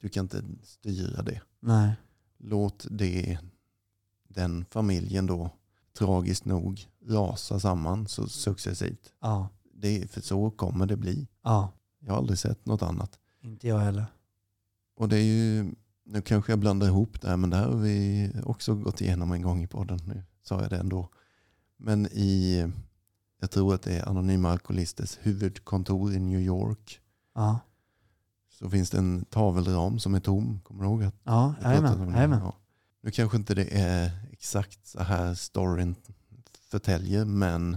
du 0.00 0.08
kan 0.08 0.24
inte 0.24 0.42
styra 0.64 1.22
det. 1.22 1.40
Nej. 1.60 1.92
Låt 2.38 2.86
det, 2.90 3.38
den 4.34 4.64
familjen 4.70 5.26
då, 5.26 5.50
tragiskt 5.98 6.44
nog, 6.44 6.86
rasa 7.06 7.60
samman 7.60 8.08
så 8.08 8.28
successivt. 8.28 9.12
Ja. 9.20 9.48
Det, 9.74 10.10
för 10.10 10.20
så 10.20 10.50
kommer 10.50 10.86
det 10.86 10.96
bli. 10.96 11.28
Ja. 11.42 11.72
Jag 11.98 12.12
har 12.12 12.18
aldrig 12.18 12.38
sett 12.38 12.66
något 12.66 12.82
annat. 12.82 13.18
Inte 13.40 13.68
jag 13.68 13.78
heller. 13.78 14.06
Och 14.96 15.08
det 15.08 15.16
är 15.16 15.22
ju, 15.24 15.74
nu 16.04 16.22
kanske 16.22 16.52
jag 16.52 16.58
blandar 16.58 16.86
ihop 16.86 17.20
det 17.20 17.28
här, 17.28 17.36
men 17.36 17.50
det 17.50 17.56
här 17.56 17.66
har 17.68 17.76
vi 17.76 18.30
också 18.44 18.74
gått 18.74 19.00
igenom 19.00 19.32
en 19.32 19.42
gång 19.42 19.62
i 19.62 19.66
podden. 19.66 19.98
Nu 20.06 20.22
sa 20.42 20.60
jag 20.60 20.70
det 20.70 20.76
ändå. 20.78 21.08
Men 21.76 22.06
i, 22.06 22.66
jag 23.40 23.50
tror 23.50 23.74
att 23.74 23.82
det 23.82 23.96
är 23.98 24.08
Anonyma 24.08 24.50
Alkoholisters 24.50 25.18
huvudkontor 25.22 26.12
i 26.12 26.18
New 26.18 26.40
York. 26.40 27.00
Ja. 27.34 27.60
Så 28.48 28.70
finns 28.70 28.90
det 28.90 28.98
en 28.98 29.24
tavelram 29.24 29.98
som 29.98 30.14
är 30.14 30.20
tom. 30.20 30.60
Kommer 30.64 30.82
du 30.82 30.88
ihåg 30.88 31.02
att 31.02 31.14
Ja, 31.24 31.54
jajamän. 31.62 32.10
jajamän. 32.14 32.40
Ja. 32.42 32.54
Nu 33.02 33.10
kanske 33.10 33.36
inte 33.36 33.54
det 33.54 33.78
är 33.80 34.10
exakt 34.32 34.86
så 34.86 35.02
här 35.02 35.34
storyn 35.34 35.94
förtäljer, 36.70 37.24
men 37.24 37.76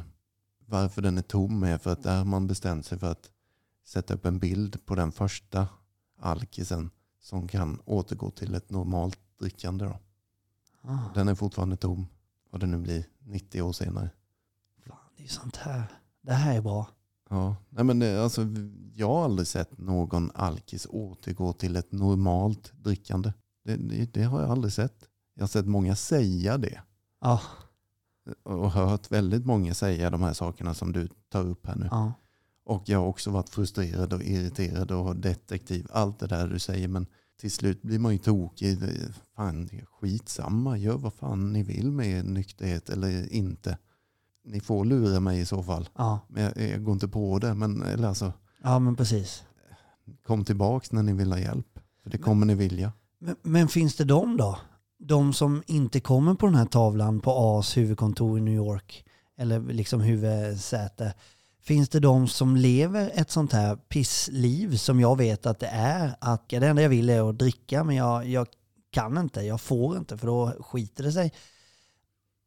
varför 0.65 1.01
den 1.01 1.17
är 1.17 1.21
tom 1.21 1.63
är 1.63 1.77
för 1.77 1.91
att 1.91 2.03
där 2.03 2.17
har 2.17 2.25
man 2.25 2.47
bestämt 2.47 2.86
sig 2.86 2.99
för 2.99 3.12
att 3.12 3.31
sätta 3.86 4.13
upp 4.13 4.25
en 4.25 4.39
bild 4.39 4.86
på 4.86 4.95
den 4.95 5.12
första 5.12 5.67
alkisen 6.19 6.89
som 7.19 7.47
kan 7.47 7.79
återgå 7.86 8.31
till 8.31 8.55
ett 8.55 8.69
normalt 8.69 9.19
drickande. 9.39 9.86
Då. 9.86 9.99
Ah, 10.81 11.13
Den 11.15 11.27
är 11.27 11.36
fortfarande 11.36 11.77
tom, 11.77 12.07
vad 12.49 12.62
det 12.62 12.67
nu 12.67 12.77
blir, 12.77 13.05
90 13.19 13.62
år 13.62 13.71
senare. 13.73 14.09
fan, 14.86 14.97
det 15.17 15.23
är 15.23 15.27
sånt 15.27 15.55
här. 15.55 15.83
Det 16.21 16.33
här 16.33 16.57
är 16.57 16.62
bra. 16.62 16.88
Ja, 17.29 17.55
nej 17.69 17.83
men 17.83 17.99
det, 17.99 18.23
alltså, 18.23 18.41
jag 18.93 19.07
har 19.07 19.23
aldrig 19.23 19.47
sett 19.47 19.77
någon 19.77 20.31
alkis 20.36 20.88
återgå 20.89 21.53
till 21.53 21.75
ett 21.75 21.91
normalt 21.91 22.71
drickande. 22.75 23.33
Det, 23.63 23.75
det, 23.75 24.13
det 24.13 24.23
har 24.23 24.41
jag 24.41 24.51
aldrig 24.51 24.73
sett. 24.73 25.09
Jag 25.36 25.43
har 25.43 25.48
sett 25.48 25.65
många 25.65 25.96
säga 25.96 26.58
det. 26.58 26.82
Ja. 27.22 27.41
och 28.43 28.72
hört 28.72 29.12
väldigt 29.12 29.46
många 29.46 29.74
säga 29.74 30.10
de 30.10 30.22
här 30.22 30.34
sakerna 30.34 30.74
som 30.74 30.91
du 30.91 31.10
tar 31.30 31.48
upp 31.48 31.67
här 31.67 31.76
nu. 31.76 31.88
ja. 31.91 32.13
Och 32.65 32.84
jag 32.86 33.00
har 33.00 33.08
också 33.08 33.32
varit 33.32 33.50
frustrerad 33.50 34.13
och 34.13 34.24
irriterad 34.24 34.91
och 34.91 35.15
detektiv. 35.15 35.88
Allt 35.91 36.19
det 36.19 36.28
där 36.28 36.48
du 36.48 36.60
säger. 36.60 36.88
Men 36.88 37.06
till 37.39 37.52
slut 37.52 37.82
blir 37.82 38.00
man 38.00 38.12
ju 38.12 38.17
tokig. 38.17 38.80
Fan, 39.36 39.69
skitsamma. 39.86 40.78
Gör 40.78 40.98
vad 40.98 41.13
fan 41.13 41.54
ni 41.54 41.63
vill 41.63 41.91
med 41.91 42.08
er 42.08 42.24
nykterhet 42.24 42.89
eller 42.89 43.34
inte. 43.34 43.78
Ni 44.46 44.60
får 44.60 44.86
lura 44.86 45.19
mig 45.19 45.39
i 45.39 45.46
så 45.46 45.63
fall. 45.63 45.89
Ja. 45.96 46.19
Men 46.28 46.43
jag, 46.43 46.58
jag 46.58 46.84
går 46.84 46.93
inte 46.93 47.08
på 47.08 47.39
det. 47.39 47.54
Men 47.54 47.82
eller 47.82 48.08
alltså, 48.08 48.34
ja, 48.63 48.80
men 48.80 48.96
precis. 48.96 49.43
kom 50.26 50.46
tillbaks 50.46 50.91
när 50.91 51.04
ni 51.04 51.13
vill 51.13 51.32
ha 51.32 51.39
hjälp. 51.39 51.80
För 52.04 52.10
det 52.10 52.17
kommer 52.17 52.46
ni 52.46 52.56
vilja. 52.56 52.93
Men, 53.19 53.36
men 53.41 53.67
finns 53.67 53.96
det 53.96 54.04
de 54.04 54.38
då? 54.38 54.60
De 55.06 55.34
som 55.34 55.63
inte 55.68 56.00
kommer 56.00 56.34
på 56.34 56.46
den 56.46 56.56
här 56.56 56.66
tavlan 56.66 57.20
på 57.20 57.32
A's 57.32 57.76
huvudkontor 57.76 58.38
i 58.38 58.42
New 58.42 58.54
York 58.54 59.06
eller 59.38 59.60
liksom 59.60 60.02
huvudsäte. 60.02 61.13
Finns 61.62 61.89
det 61.89 62.00
de 62.00 62.28
som 62.28 62.56
lever 62.56 63.12
ett 63.13 63.32
sånt 63.32 63.54
här 63.54 63.76
pissliv 63.76 64.78
som 64.78 65.00
jag 65.00 65.18
vet 65.18 65.46
att 65.46 65.60
det 65.60 65.70
är? 65.74 66.16
Att 66.20 66.50
det 66.50 66.68
enda 66.68 66.82
jag 66.82 66.89
vill 66.89 67.10
är 67.10 67.30
att 67.30 67.39
dricka 67.39 67.84
men 67.84 67.96
jag, 67.96 68.28
jag 68.28 68.48
kan 68.92 69.18
inte, 69.18 69.42
jag 69.42 69.62
får 69.62 69.98
inte 69.98 70.18
för 70.18 70.28
då 70.28 70.52
skiter 70.60 71.04
det 71.04 71.12
sig. 71.12 71.34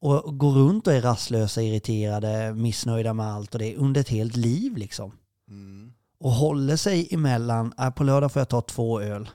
Och 0.00 0.38
går 0.38 0.52
runt 0.52 0.86
och 0.86 0.92
är 0.92 1.02
rastlösa, 1.02 1.62
irriterade, 1.62 2.54
missnöjda 2.54 3.14
med 3.14 3.26
allt 3.26 3.54
och 3.54 3.58
det 3.58 3.76
under 3.76 4.00
ett 4.00 4.08
helt 4.08 4.36
liv 4.36 4.76
liksom 4.76 5.12
och 6.18 6.30
håller 6.30 6.76
sig 6.76 7.08
emellan, 7.10 7.72
äh, 7.78 7.90
på 7.90 8.04
lördag 8.04 8.32
får 8.32 8.40
jag 8.40 8.48
ta 8.48 8.60
två 8.60 9.00
öl. 9.00 9.28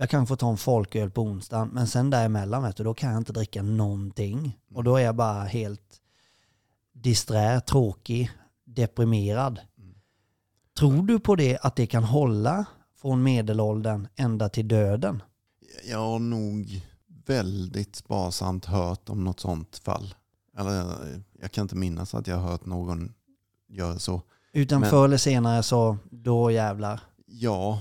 Jag 0.00 0.10
kan 0.10 0.26
få 0.26 0.36
ta 0.36 0.50
en 0.50 0.56
folköl 0.56 1.10
på 1.10 1.22
onsdagen, 1.22 1.68
men 1.72 1.86
sen 1.86 2.10
däremellan 2.10 2.62
vet 2.62 2.76
du, 2.76 2.84
då 2.84 2.94
kan 2.94 3.10
jag 3.10 3.18
inte 3.18 3.32
dricka 3.32 3.62
någonting. 3.62 4.58
Och 4.74 4.84
då 4.84 4.96
är 4.96 5.04
jag 5.04 5.16
bara 5.16 5.44
helt 5.44 6.00
disträ, 6.92 7.60
tråkig, 7.60 8.30
deprimerad. 8.64 9.60
Tror 10.78 11.02
du 11.02 11.20
på 11.20 11.36
det, 11.36 11.58
att 11.62 11.76
det 11.76 11.86
kan 11.86 12.04
hålla 12.04 12.66
från 13.00 13.22
medelåldern 13.22 14.08
ända 14.16 14.48
till 14.48 14.68
döden? 14.68 15.22
Jag 15.90 15.98
har 15.98 16.18
nog 16.18 16.86
väldigt 17.26 17.96
sparsamt 17.96 18.64
hört 18.64 19.08
om 19.08 19.24
något 19.24 19.40
sånt 19.40 19.76
fall. 19.78 20.14
Eller 20.58 20.84
jag 21.40 21.52
kan 21.52 21.62
inte 21.62 21.76
minnas 21.76 22.14
att 22.14 22.26
jag 22.26 22.36
har 22.36 22.50
hört 22.50 22.66
någon 22.66 23.12
göra 23.68 23.98
så. 23.98 24.22
Utan 24.52 24.80
Men- 24.80 24.90
förr 24.90 25.04
eller 25.04 25.16
senare 25.16 25.62
så, 25.62 25.96
då 26.10 26.50
jävlar. 26.50 27.00
Ja, 27.26 27.80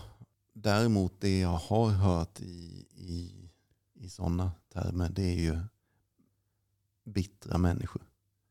däremot 0.61 1.21
det 1.21 1.39
jag 1.39 1.49
har 1.57 1.89
hört 1.89 2.39
i, 2.41 2.85
i, 2.95 3.49
i 3.93 4.09
sådana 4.09 4.51
termer 4.73 5.09
det 5.09 5.23
är 5.23 5.35
ju 5.39 5.59
bittra 7.05 7.57
människor 7.57 8.01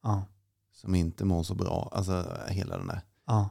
Ja, 0.02 0.24
som 0.72 0.94
inte 0.94 1.24
mår 1.24 1.42
så 1.42 1.54
bra. 1.54 1.88
Alltså 1.92 2.38
hela 2.48 2.78
den 2.78 2.86
där. 2.86 3.00
ja, 3.26 3.50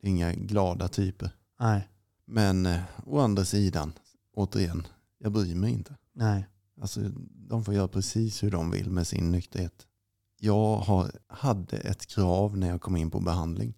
Det 0.00 0.06
är 0.06 0.10
inga 0.10 0.32
glada 0.32 0.88
typer. 0.88 1.30
nej, 1.60 1.88
Men 2.24 2.66
eh, 2.66 2.82
å 3.06 3.18
andra 3.20 3.44
sidan, 3.44 3.92
återigen, 4.34 4.86
jag 5.18 5.32
bryr 5.32 5.54
mig 5.54 5.72
inte. 5.72 5.96
nej. 6.12 6.46
Alltså, 6.80 7.00
de 7.48 7.64
får 7.64 7.74
göra 7.74 7.88
precis 7.88 8.42
hur 8.42 8.50
de 8.50 8.70
vill 8.70 8.90
med 8.90 9.06
sin 9.06 9.30
nykterhet. 9.30 9.86
Jag 10.38 10.76
har, 10.76 11.10
hade 11.26 11.76
ett 11.76 12.06
krav 12.06 12.56
när 12.58 12.68
jag 12.68 12.80
kom 12.80 12.96
in 12.96 13.10
på 13.10 13.20
behandling. 13.20 13.74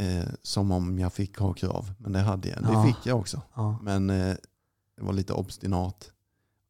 Eh, 0.00 0.28
som 0.42 0.70
om 0.72 0.98
jag 0.98 1.12
fick 1.12 1.38
ha 1.38 1.52
krav. 1.52 1.92
Men 1.98 2.12
det 2.12 2.18
hade 2.20 2.48
jag. 2.48 2.62
Det 2.62 2.72
Ja. 2.72 2.84
fick 2.86 3.06
jag 3.06 3.18
också. 3.18 3.42
Ja, 3.54 3.78
Men 3.82 4.10
eh, 4.10 4.36
det 4.96 5.02
var 5.02 5.12
lite 5.12 5.32
obstinat. 5.32 6.12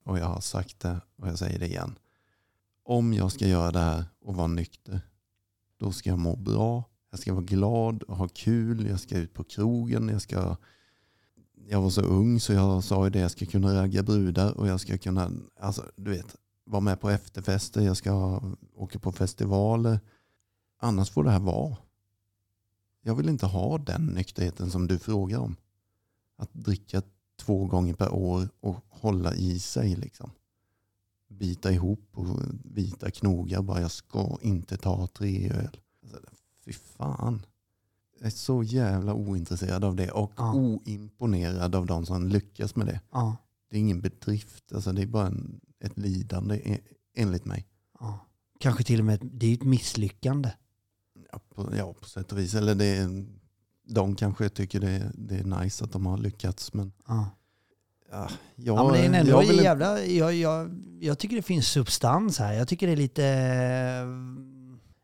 Och 0.05 0.19
jag 0.19 0.27
har 0.27 0.41
sagt 0.41 0.81
det 0.81 1.01
och 1.19 1.29
jag 1.29 1.39
säger 1.39 1.59
det 1.59 1.67
igen. 1.67 1.99
Om 2.85 3.13
jag 3.15 3.33
ska 3.33 3.47
göra 3.47 3.71
det 3.71 3.79
här 3.79 4.05
och 4.25 4.35
vara 4.35 4.47
nykter. 4.47 5.01
Då 5.79 5.93
ska 5.93 6.11
jag 6.11 6.19
må 6.19 6.37
bra. 6.37 6.85
Jag 7.11 7.21
ska 7.21 7.35
vara 7.35 7.45
glad 7.45 8.03
och 8.03 8.17
ha 8.17 8.29
kul. 8.29 8.87
Jag 8.87 9.01
ska 9.01 9.19
ut 9.19 9.35
på 9.35 9.45
krogen. 9.45 10.09
Jag 10.09 10.23
ska... 10.23 10.57
Jag 11.71 11.83
var 11.83 11.91
så 11.91 12.03
ung 12.03 12.41
så 12.41 12.53
jag 12.53 12.85
sa 12.85 13.05
ju 13.05 13.11
det. 13.11 13.19
Jag 13.19 13.31
ska 13.31 13.47
kunna 13.47 13.83
ragga 13.83 14.03
brudar 14.03 14.59
och 14.59 14.69
jag 14.69 14.81
ska 14.81 14.99
kunna, 14.99 15.31
alltså 15.61 15.85
du 15.97 16.11
vet, 16.11 16.37
vara 16.65 16.81
med 16.81 17.01
på 17.01 17.11
efterfester. 17.11 17.81
Jag 17.81 17.97
ska 17.97 18.41
åka 18.75 18.99
på 18.99 19.13
festivaler. 19.13 20.01
Annars 20.81 21.11
får 21.11 21.25
det 21.25 21.31
här 21.31 21.41
vara. 21.41 21.77
Jag 23.03 23.15
vill 23.15 23.29
inte 23.29 23.47
ha 23.47 23.79
den 23.79 24.07
nykterheten 24.07 24.71
som 24.71 24.87
du 24.87 24.99
frågar 24.99 25.39
om. 25.39 25.57
Att 26.37 26.53
dricka 26.55 27.03
två 27.37 27.65
gånger 27.67 27.95
per 27.95 28.13
år 28.15 28.49
och 28.61 28.77
hålla 28.89 29.35
i 29.35 29.59
sig 29.59 29.97
liksom. 29.97 30.31
Bita 31.29 31.73
ihop 31.73 32.09
och 32.13 32.27
vita 32.65 33.11
knogar 33.11 33.63
bara 33.63 33.81
jag 33.81 33.91
ska 33.91 34.39
inte 34.43 34.77
ta 34.77 35.07
tre 35.07 35.51
öl. 35.51 35.81
Alltså, 36.03 36.19
fy 36.65 36.73
fan. 36.73 37.47
Jag 38.19 38.27
är 38.27 38.31
så 38.31 38.63
jävla 38.63 39.15
ointresserad 39.15 39.85
av 39.85 39.97
det 39.97 40.11
och 40.11 40.33
Ja. 40.37 40.55
oimponerad 40.55 41.75
av 41.75 41.87
de 41.87 42.07
som 42.07 42.29
lyckas 42.29 42.77
med 42.77 42.87
det. 42.87 43.01
Ja, 43.13 43.37
Det 43.71 43.77
är 43.77 43.81
ingen 43.81 44.01
bedrift, 44.01 44.73
alltså 44.73 44.93
det 44.93 45.03
är 45.03 45.07
bara 45.07 45.27
en, 45.27 45.61
ett 45.81 45.99
lidande 45.99 46.57
e- 46.65 46.81
enligt 47.15 47.45
mig. 47.45 47.67
ja. 48.01 48.19
Kanske 48.61 48.85
till 48.85 48.99
och 49.01 49.07
med, 49.07 49.21
det 49.33 49.47
är 49.47 49.55
ett 49.55 49.63
misslyckande. 49.65 50.51
Ja, 51.33 51.41
på, 51.55 51.73
ja, 51.77 51.93
på 52.01 52.05
sätt 52.09 52.33
och 52.33 52.39
vis. 52.39 52.55
Eller 52.55 52.75
det 52.75 52.85
är, 52.87 53.27
de 53.89 54.15
kanske 54.15 54.49
tycker 54.49 54.81
det, 54.81 55.11
det 55.15 55.35
är 55.37 55.45
nice 55.45 55.85
att 55.85 55.93
de 55.93 56.07
har 56.07 56.19
lyckats. 56.19 56.73
Men, 56.75 56.93
Ja. 57.09 57.31
ja, 58.11 58.29
jag, 58.57 58.77
Ja, 58.79 58.85
men 58.85 58.93
det 58.93 59.17
är 59.19 59.21
ändå 59.21 59.31
jag 59.33 59.41
vill 59.41 59.51
inte- 59.51 59.65
jävla, 59.65 60.05
jag, 60.05 60.35
jag, 60.35 60.71
jag 61.01 61.19
tycker 61.19 61.37
det 61.37 61.43
finns 61.43 61.67
substans 61.69 62.39
här. 62.39 62.53
Jag 62.53 62.69
tycker 62.69 62.87
det 62.87 62.93
är 62.93 62.97
lite... 62.97 63.23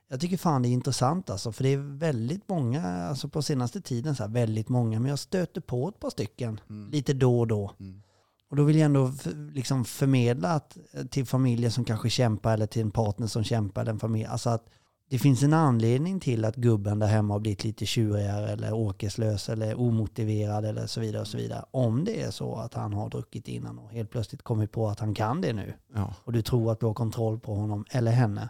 Jag 0.09 0.21
tycker 0.21 0.37
fan 0.37 0.63
det 0.63 0.69
är 0.69 0.71
intressant 0.71 1.31
alltså. 1.31 1.53
För 1.53 1.63
det 1.65 1.69
är 1.73 1.99
väldigt 1.99 2.49
många, 2.49 2.83
alltså 2.87 3.29
på 3.29 3.43
senaste 3.43 3.81
tiden 3.81 4.17
så 4.17 4.23
här, 4.23 4.31
väldigt 4.31 4.69
många. 4.69 5.01
Men 5.01 5.09
jag 5.09 5.19
stöter 5.19 5.61
på 5.61 5.89
ett 5.89 6.01
par 6.01 6.11
stycken 6.11 6.61
Mm. 6.71 6.91
lite 6.91 7.13
då 7.13 7.41
och 7.41 7.47
då. 7.47 7.71
Mm. 7.81 8.03
Och 8.51 8.57
då 8.57 8.65
vill 8.65 8.77
jag 8.77 8.85
ändå 8.85 9.13
liksom 9.53 9.85
förmedla 9.85 10.49
att, 10.53 10.77
till 11.11 11.27
familjer 11.27 11.71
som 11.71 11.85
kanske 11.85 12.11
kämpar 12.11 12.55
eller 12.55 12.67
till 12.67 12.83
en 12.83 12.91
partner 12.91 13.27
som 13.27 13.45
kämpar. 13.45 13.83
Eller 13.83 13.93
en 13.93 13.99
familj, 13.99 14.25
alltså 14.25 14.51
att 14.51 14.67
det 15.11 15.19
finns 15.19 15.43
en 15.43 15.53
anledning 15.53 16.21
till 16.21 16.45
att 16.45 16.57
gubben 16.57 16.99
där 16.99 17.07
hemma 17.07 17.35
har 17.35 17.41
blivit 17.41 17.65
lite 17.65 17.87
tjurigare 17.87 18.49
eller 18.49 18.73
åkeslös 18.73 19.49
eller 19.49 19.81
omotiverad 19.81 20.65
eller 20.65 20.87
så 20.87 21.01
vidare 21.01 21.21
och 21.21 21.29
så 21.29 21.37
vidare. 21.37 21.65
Om 21.71 22.05
det 22.05 22.23
är 22.23 22.31
så 22.31 22.57
att 22.57 22.75
han 22.75 22.93
har 22.93 23.11
druckit 23.11 23.49
innan 23.49 23.79
och 23.79 23.91
helt 23.91 24.11
plötsligt 24.11 24.43
kommit 24.43 24.73
på 24.73 24.89
att 24.89 25.01
han 25.01 25.15
kan 25.15 25.41
det 25.41 25.53
nu 25.53 25.75
Ja, 25.95 26.15
och 26.25 26.33
du 26.33 26.43
tror 26.43 26.73
att 26.73 26.81
du 26.81 26.87
har 26.87 26.95
kontroll 26.95 27.41
på 27.41 27.55
honom 27.55 27.85
eller 27.91 28.13
henne 28.13 28.49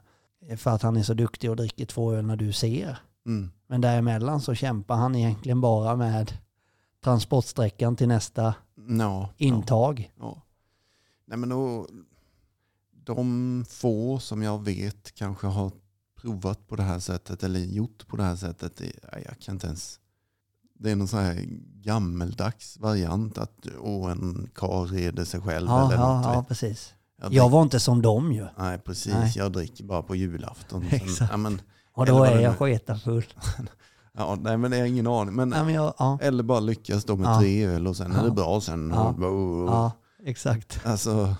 för 0.56 0.70
att 0.70 0.82
han 0.82 0.96
är 0.96 1.02
så 1.02 1.14
duktig 1.14 1.50
och 1.50 1.56
dricker 1.56 1.86
två 1.86 2.12
öl 2.12 2.26
när 2.26 2.36
du 2.36 2.52
ser. 2.52 2.98
mm. 3.26 3.50
Men 3.66 3.80
däremellan 3.80 4.40
så 4.40 4.54
kämpar 4.54 4.96
han 4.96 5.14
egentligen 5.14 5.60
bara 5.60 5.96
med 5.96 6.32
transportsträckan 7.04 7.96
till 7.96 8.08
nästa 8.08 8.54
ja, 8.98 9.28
intag. 9.36 10.12
Ja. 10.18 10.42
Nej, 11.26 11.38
men 11.38 11.48
då, 11.48 11.86
de 13.04 13.64
få 13.68 14.18
som 14.18 14.42
jag 14.42 14.64
vet 14.64 15.14
kanske 15.14 15.46
har 15.46 15.70
provat 16.24 16.68
på 16.68 16.76
det 16.76 16.82
här 16.82 16.98
sättet 16.98 17.42
eller 17.42 17.60
gjort 17.60 18.06
på 18.06 18.16
det 18.16 18.22
här 18.22 18.36
sättet. 18.36 18.82
Jag 19.26 19.38
kan 19.40 19.54
inte 19.54 19.66
ens. 19.66 19.98
Det 20.78 20.90
är 20.90 20.96
någon 20.96 21.08
sån 21.08 21.20
här 21.20 21.44
gammeldags 21.82 22.76
variant 22.78 23.38
att 23.38 23.66
åh, 23.80 24.10
en 24.10 24.50
karl 24.54 24.86
reder 24.88 25.24
sig 25.24 25.40
själv 25.40 25.68
Ja, 25.68 25.84
eller 25.86 26.02
ja, 26.02 26.16
något. 26.16 26.24
ja 26.34 26.38
vet. 26.40 26.48
precis. 26.48 26.94
Jag 27.22 27.32
Jag 27.32 27.50
var 27.50 27.62
inte 27.62 27.80
som 27.80 28.02
dem 28.02 28.32
ju. 28.32 28.46
Nej, 28.58 28.78
precis. 28.78 29.12
Nej. 29.14 29.32
Jag 29.36 29.52
dricker 29.52 29.84
bara 29.84 30.02
på 30.02 30.16
julafton. 30.16 30.84
Exakt. 30.90 31.30
ja, 31.30 31.36
men, 31.36 31.60
Och 31.92 32.06
då 32.06 32.24
är 32.24 32.40
jag 32.40 32.58
sketafull. 32.58 33.24
ja, 34.12 34.38
nej, 34.40 34.56
men 34.56 34.70
det 34.70 34.78
har 34.78 34.86
ingen 34.86 35.06
aning. 35.06 35.34
Men, 35.34 35.48
Nej, 35.48 35.64
men 35.64 35.74
jag, 35.74 35.94
ja, 35.98 36.18
Eller 36.22 36.42
bara 36.42 36.60
lyckas 36.60 37.04
då 37.04 37.16
med 37.16 37.28
Ja. 37.28 37.40
tre 37.40 37.66
öl 37.66 37.86
och 37.86 37.96
sen 37.96 38.12
är 38.12 38.16
Ja. 38.16 38.22
det 38.24 38.30
bra 38.30 38.60
sen. 38.60 38.90
Ja. 38.94 39.14
Ja, 39.66 39.92
exakt. 40.24 40.80
Alltså, 40.86 41.34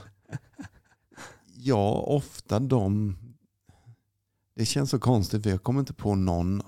ja, 1.57 1.90
ofta 2.07 2.59
de... 2.59 3.16
Det 4.56 4.64
känns 4.64 4.90
så 4.90 4.98
konstigt 4.98 5.42
för 5.42 5.50
jag 5.50 5.62
kommer 5.62 5.80
inte 5.80 5.92
på 5.94 6.14
någon 6.14 6.62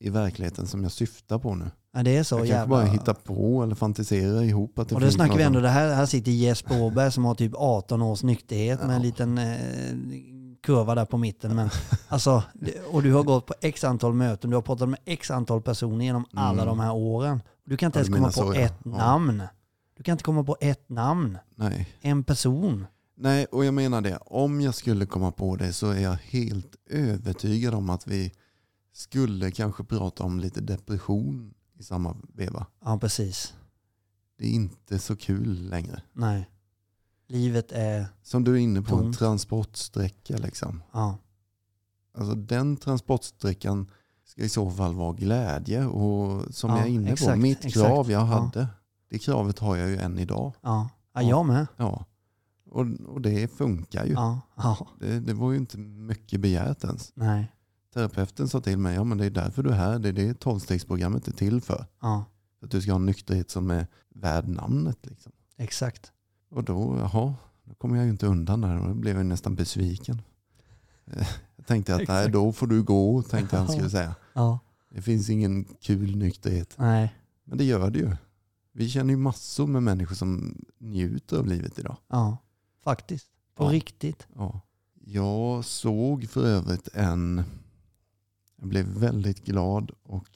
i 0.00 0.10
verkligheten 0.10 0.66
som 0.66 0.82
jag 0.82 0.92
syftar 0.92 1.38
på 1.38 1.54
nu. 1.54 1.70
Ja, 1.94 2.02
det 2.02 2.16
är 2.16 2.22
så 2.22 2.34
jag 2.34 2.38
kanske 2.38 2.54
jävla... 2.56 2.76
bara 2.76 2.84
hittar 2.84 3.14
på 3.14 3.62
eller 3.62 3.74
fantiserar 3.74 4.42
ihop 4.42 4.78
att 4.78 4.88
det 4.88 4.94
och 4.94 5.00
då 5.00 5.10
snackar 5.10 5.36
vi 5.36 5.42
ändå, 5.42 5.60
det 5.60 5.68
här, 5.68 5.94
här 5.94 6.06
sitter 6.06 6.30
Jesper 6.32 6.80
Åberg 6.82 7.12
som 7.12 7.24
har 7.24 7.34
typ 7.34 7.52
18 7.56 8.02
års 8.02 8.22
nykterhet 8.22 8.80
med 8.80 8.90
Ja. 8.90 8.94
en 8.94 9.02
liten 9.02 9.38
eh, 9.38 9.56
kurva 10.62 10.94
där 10.94 11.04
på 11.04 11.16
mitten. 11.18 11.56
Men, 11.56 11.70
alltså, 12.08 12.42
och 12.92 13.02
du 13.02 13.12
har 13.12 13.22
gått 13.22 13.46
på 13.46 13.54
x 13.60 13.84
antal 13.84 14.14
möten, 14.14 14.50
du 14.50 14.56
har 14.56 14.62
pratat 14.62 14.88
med 14.88 14.98
x 15.04 15.30
antal 15.30 15.62
personer 15.62 16.04
genom 16.04 16.24
alla 16.34 16.52
Mm. 16.62 16.66
de 16.66 16.80
här 16.80 16.92
åren. 16.92 17.42
Du 17.64 17.76
kan 17.76 17.86
inte 17.86 17.98
Ja, 17.98 18.00
ens 18.04 18.14
komma 18.16 18.26
på 18.46 18.52
så, 18.54 18.60
ett 18.60 18.84
namn. 18.84 19.42
Du 19.96 20.02
kan 20.02 20.12
inte 20.12 20.24
komma 20.24 20.44
på 20.44 20.56
ett 20.60 20.88
namn. 20.88 21.38
Nej. 21.54 21.88
En 22.00 22.24
person. 22.24 22.86
Nej, 23.22 23.44
och 23.46 23.64
jag 23.64 23.74
menar 23.74 24.00
det. 24.00 24.16
Om 24.16 24.60
jag 24.60 24.74
skulle 24.74 25.06
komma 25.06 25.32
på 25.32 25.56
det 25.56 25.72
så 25.72 25.90
är 25.90 26.00
jag 26.00 26.12
helt 26.14 26.76
övertygad 26.90 27.74
om 27.74 27.90
att 27.90 28.06
vi 28.06 28.32
skulle 28.92 29.50
kanske 29.50 29.84
prata 29.84 30.24
om 30.24 30.40
lite 30.40 30.60
depression 30.60 31.54
i 31.78 31.82
samma 31.82 32.16
veva. 32.34 32.66
Ja, 32.84 32.98
precis. 32.98 33.54
Det 34.38 34.46
är 34.46 34.50
inte 34.50 34.98
så 34.98 35.16
kul 35.16 35.68
längre. 35.68 36.02
Nej. 36.12 36.50
Livet 37.28 37.72
är... 37.72 38.06
Som 38.22 38.44
du 38.44 38.52
är 38.52 38.56
inne 38.58 38.82
på, 38.82 38.96
en 38.96 39.02
Tungt. 39.02 39.18
transportsträcka 39.18 40.36
liksom. 40.36 40.82
Ja, 40.92 41.18
Alltså 42.18 42.34
den 42.34 42.76
transportsträckan 42.76 43.90
ska 44.24 44.42
i 44.42 44.48
så 44.48 44.70
fall 44.70 44.94
vara 44.94 45.12
glädje 45.12 45.84
och 45.86 46.54
som 46.54 46.70
Ja, 46.70 46.78
jag 46.78 46.86
är 46.86 46.90
inne 46.90 47.06
på, 47.06 47.12
exakt, 47.12 47.38
mitt 47.38 47.64
exakt. 47.64 47.74
krav 47.86 48.10
jag 48.10 48.20
Ja. 48.20 48.24
hade, 48.24 48.68
det 49.10 49.18
kravet 49.18 49.58
har 49.58 49.76
jag 49.76 49.88
ju 49.88 49.96
än 49.96 50.18
idag. 50.18 50.52
ja. 50.62 50.88
ja 51.14 51.22
Ja. 51.22 51.28
jag 51.28 51.46
med. 51.46 51.66
Ja. 51.76 52.04
Och, 52.72 52.86
och 53.06 53.20
det 53.20 53.48
funkar 53.52 54.04
ju. 54.04 54.12
Ja, 54.12 54.40
ja. 54.56 54.88
Det, 55.00 55.20
det 55.20 55.34
var 55.34 55.50
ju 55.52 55.56
inte 55.58 55.78
mycket 55.78 56.40
begärt 56.40 56.84
ens. 56.84 57.12
Nej. 57.14 57.52
Terapeuten 57.94 58.48
sa 58.48 58.60
till 58.60 58.78
mig, 58.78 58.94
ja 58.94 59.04
men 59.04 59.18
det 59.18 59.26
är 59.26 59.30
därför 59.30 59.62
du 59.62 59.70
är 59.70 59.74
här, 59.74 59.98
det 59.98 60.08
är 60.08 60.12
det 60.12 60.34
tolvstegsprogrammet 60.40 61.28
är 61.28 61.32
till 61.32 61.60
för. 61.60 61.86
Ja, 62.00 62.24
att 62.62 62.70
du 62.70 62.80
ska 62.80 62.90
ha 62.92 62.96
en 62.98 63.06
nykterhet 63.06 63.50
som 63.50 63.70
är 63.70 63.86
värd 64.14 64.48
namnet. 64.48 64.98
Liksom. 65.02 65.32
exakt. 65.56 66.12
Och 66.50 66.64
då, 66.64 66.96
jaha, 66.98 67.34
då 67.64 67.74
kommer 67.74 67.96
jag 67.96 68.04
ju 68.04 68.10
inte 68.10 68.26
undan 68.26 68.60
där 68.60 68.80
och 68.80 68.88
då 68.88 68.94
blev 68.94 69.16
jag 69.16 69.26
nästan 69.26 69.54
besviken. 69.54 70.22
Eh, 71.06 71.26
Jag 71.56 71.66
tänkte 71.66 71.94
att 71.94 72.08
nej, 72.08 72.30
då 72.30 72.52
får 72.52 72.66
du 72.66 72.82
gå, 72.82 73.22
tänkte 73.22 73.56
han 73.56 73.68
skulle 73.68 73.90
säga. 73.90 74.14
Ja, 74.32 74.58
Det 74.90 75.02
finns 75.02 75.30
ingen 75.30 75.64
kul 75.64 76.16
nykterhet. 76.16 76.74
nej. 76.78 77.14
Men 77.44 77.58
det 77.58 77.64
gör 77.64 77.90
det 77.90 77.98
ju. 77.98 78.16
Vi 78.72 78.88
känner 78.88 79.10
ju 79.10 79.16
massor 79.16 79.66
med 79.66 79.82
människor 79.82 80.14
som 80.14 80.56
njuter 80.78 81.36
av 81.38 81.46
livet 81.46 81.78
idag. 81.78 81.96
Ja, 82.08 82.36
faktiskt. 82.84 83.28
På 83.54 83.64
Ja. 83.64 83.68
riktigt. 83.72 84.26
Ja. 84.36 84.60
Jag 85.04 85.64
såg 85.64 86.28
för 86.28 86.46
övrigt 86.46 86.88
en, 86.94 87.42
jag 88.56 88.68
blev 88.68 88.86
väldigt 88.86 89.44
glad 89.44 89.90
och 90.02 90.28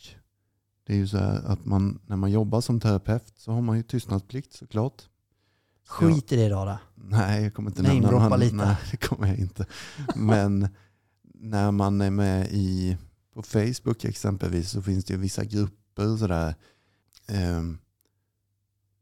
det 0.87 0.93
är 0.93 0.97
ju 0.97 1.09
så 1.09 1.19
här 1.19 1.43
att 1.45 1.65
man, 1.65 1.99
när 2.07 2.17
man 2.17 2.31
jobbar 2.31 2.61
som 2.61 2.81
terapeut 2.81 3.33
så 3.37 3.53
har 3.53 3.61
man 3.63 3.77
ju 3.77 3.83
tystnadsplikt 3.83 4.53
såklart. 4.53 5.03
Så 5.85 5.93
Skit 5.93 6.33
i 6.33 6.37
det 6.37 6.49
då. 6.49 6.65
då. 6.65 6.79
Nej, 6.95 7.43
jag 7.43 7.55
kommer 7.55 7.71
inte 7.71 7.83
Namedroppa 7.83 8.13
nämna 8.19 8.29
någon. 8.29 8.41
lite. 8.41 8.57
Nej, 8.57 8.77
det 8.91 8.97
kommer 8.97 9.27
jag 9.29 9.39
inte. 9.39 9.67
Men 10.17 10.69
när 11.35 11.71
man 11.71 12.01
är 12.01 12.11
med 12.11 12.49
i, 12.53 12.97
på 13.35 13.43
Facebook 13.43 14.05
exempelvis 14.05 14.71
så 14.71 14.83
finns 14.83 15.05
det 15.05 15.15
ju 15.15 15.21
vissa 15.21 15.45
grupper 15.45 16.13
och 16.13 16.19
sådär. 16.19 16.55
Ehm, 17.27 17.79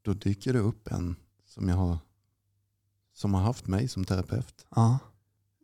då 0.02 0.12
dyker 0.14 0.52
det 0.52 0.58
upp 0.58 0.88
en 0.92 1.16
som 1.46 1.68
jag 1.68 1.76
har 1.76 1.98
som 3.14 3.34
har 3.34 3.40
haft 3.40 3.66
mig 3.66 3.88
som 3.88 4.04
terapeut. 4.04 4.66
Ja, 4.76 4.98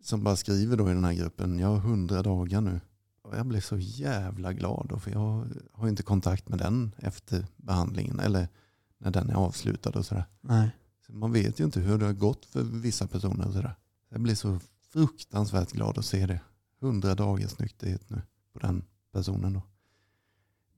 Som 0.02 0.24
bara 0.24 0.36
skriver 0.36 0.76
då 0.76 0.90
i 0.90 0.94
den 0.94 1.04
här 1.04 1.14
gruppen, 1.14 1.58
jag 1.58 1.68
har 1.68 1.78
hundra 1.78 2.22
dagar 2.22 2.60
nu. 2.60 2.80
Och 3.22 3.36
jag 3.36 3.46
blev 3.46 3.60
så 3.60 3.76
jävla 3.78 4.52
glad 4.52 4.86
då, 4.88 4.98
för 4.98 5.10
jag 5.10 5.46
har 5.72 5.88
inte 5.88 6.02
kontakt 6.02 6.48
med 6.48 6.58
den 6.58 6.94
efter 6.98 7.46
behandlingen 7.56 8.20
eller 8.20 8.48
när 8.98 9.10
den 9.10 9.30
är 9.30 9.34
avslutad 9.34 9.90
och 9.90 10.06
sådär. 10.06 10.24
nej. 10.40 10.70
Så 11.06 11.12
man 11.12 11.32
vet 11.32 11.60
ju 11.60 11.64
inte 11.64 11.80
hur 11.80 11.98
det 11.98 12.06
har 12.06 12.12
gått 12.12 12.46
för 12.46 12.62
vissa 12.62 13.06
personer. 13.06 13.46
Och 13.46 13.52
sådär. 13.52 13.74
Jag 14.08 14.20
blir 14.20 14.34
så 14.34 14.60
fruktansvärt 14.92 15.72
glad 15.72 15.98
att 15.98 16.04
se 16.04 16.26
det. 16.26 16.40
Hundra 16.80 17.14
dagars 17.14 17.58
nykterhet 17.58 18.10
nu 18.10 18.22
på 18.52 18.58
den 18.58 18.84
personen. 19.12 19.52
Då. 19.52 19.62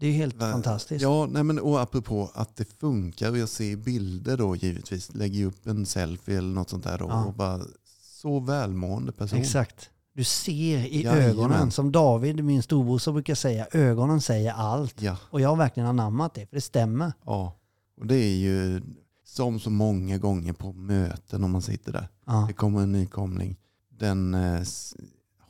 Det 0.02 0.06
är 0.08 0.10
ju 0.10 0.16
helt 0.16 0.36
Va- 0.36 0.52
fantastiskt. 0.52 1.02
Ja, 1.02 1.26
nej 1.30 1.42
men, 1.44 1.58
och 1.58 1.80
apropå 1.80 2.30
att 2.34 2.56
det 2.56 2.64
funkar 2.80 3.30
och 3.30 3.38
jag 3.38 3.48
ser 3.48 3.76
bilder 3.76 4.36
då 4.36 4.56
givetvis. 4.56 5.14
Lägger 5.14 5.46
upp 5.46 5.66
en 5.66 5.86
selfie 5.86 6.38
eller 6.38 6.54
något 6.54 6.70
sånt 6.70 6.84
där 6.84 6.98
då, 6.98 7.06
Ja. 7.08 7.24
och 7.24 7.34
bara 7.34 7.60
så 8.22 8.40
välmående 8.40 9.12
person. 9.12 9.38
Exakt. 9.38 9.90
Du 10.14 10.24
ser 10.24 10.78
i 10.78 11.02
Jajamän. 11.02 11.22
ögonen, 11.30 11.70
som 11.70 11.92
David, 11.92 12.44
min 12.44 12.62
storbrorsa, 12.62 13.12
brukar 13.12 13.34
säga, 13.34 13.66
ögonen 13.72 14.20
säger 14.20 14.52
allt. 14.52 15.02
Ja, 15.02 15.16
Och 15.30 15.40
jag 15.40 15.48
har 15.48 15.56
verkligen 15.56 15.88
anammat 15.88 16.34
det, 16.34 16.46
för 16.46 16.56
det 16.56 16.60
stämmer. 16.60 17.12
ja. 17.24 17.58
Och 18.00 18.06
det 18.06 18.14
är 18.16 18.36
ju 18.36 18.82
som 19.24 19.60
så 19.60 19.70
många 19.70 20.18
gånger 20.18 20.52
på 20.52 20.72
möten 20.72 21.44
om 21.44 21.50
man 21.50 21.62
sitter 21.62 21.92
där. 21.92 22.08
Ja, 22.26 22.44
Det 22.48 22.54
kommer 22.54 22.80
en 22.82 22.92
nykomling. 22.92 23.56
Den 23.98 24.34
eh, 24.34 24.62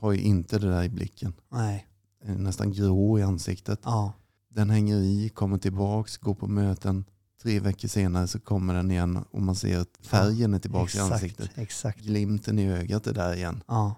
har 0.00 0.12
ju 0.12 0.20
inte 0.20 0.58
det 0.58 0.70
där 0.70 0.82
i 0.82 0.88
blicken. 0.88 1.32
nej. 1.52 1.86
Är 2.24 2.34
nästan 2.34 2.72
grå 2.72 3.18
i 3.18 3.22
ansiktet. 3.22 3.80
Ja, 3.84 4.12
Den 4.54 4.70
hänger 4.70 4.96
i, 4.96 5.28
kommer 5.28 5.58
tillbaks, 5.58 6.16
går 6.18 6.34
på 6.34 6.46
möten. 6.46 7.04
Tre 7.42 7.60
veckor 7.60 7.88
senare 7.88 8.26
så 8.28 8.40
kommer 8.40 8.74
den 8.74 8.90
igen 8.90 9.24
och 9.30 9.42
man 9.42 9.54
ser 9.54 9.78
att 9.78 9.98
färgen 10.06 10.54
är 10.54 10.58
tillbaka 10.58 10.98
i 10.98 11.00
ansiktet. 11.00 11.44
exakt. 11.46 11.58
Exakt. 11.58 11.98
Glimten 12.00 12.58
i 12.58 12.70
ögat 12.72 13.06
är 13.06 13.14
där 13.14 13.34
igen. 13.34 13.62
Ja, 13.68 13.94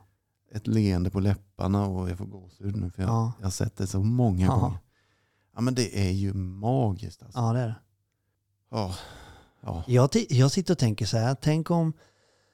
Ett 0.52 0.66
leende 0.66 1.11
på 1.11 1.20
läpparna 1.20 1.86
och 1.86 2.11
jag 2.11 2.18
får 2.18 2.26
gåshud 2.26 2.76
nu 2.76 2.90
för 2.90 3.02
jag, 3.02 3.11
Ja. 3.11 3.32
jag 3.38 3.46
har 3.46 3.50
sett 3.50 3.76
det 3.76 3.86
så 3.86 4.02
många 4.02 4.46
Ja. 4.46 4.55
gånger. 4.57 4.78
Ja 5.55 5.61
men 5.61 5.74
det 5.74 6.09
är 6.09 6.11
ju 6.12 6.32
magiskt 6.34 7.22
alltså. 7.22 7.38
ja 7.38 7.52
det 7.52 7.61
är 7.61 7.66
det. 7.68 7.76
Ja. 8.70 8.94
Ja. 9.61 9.84
Jag, 9.86 10.09
jag 10.28 10.50
sitter 10.52 10.74
och 10.74 10.78
tänker 10.78 11.07
så 11.07 11.18
här, 11.18 11.34
tänk 11.42 11.70
om, 11.70 11.92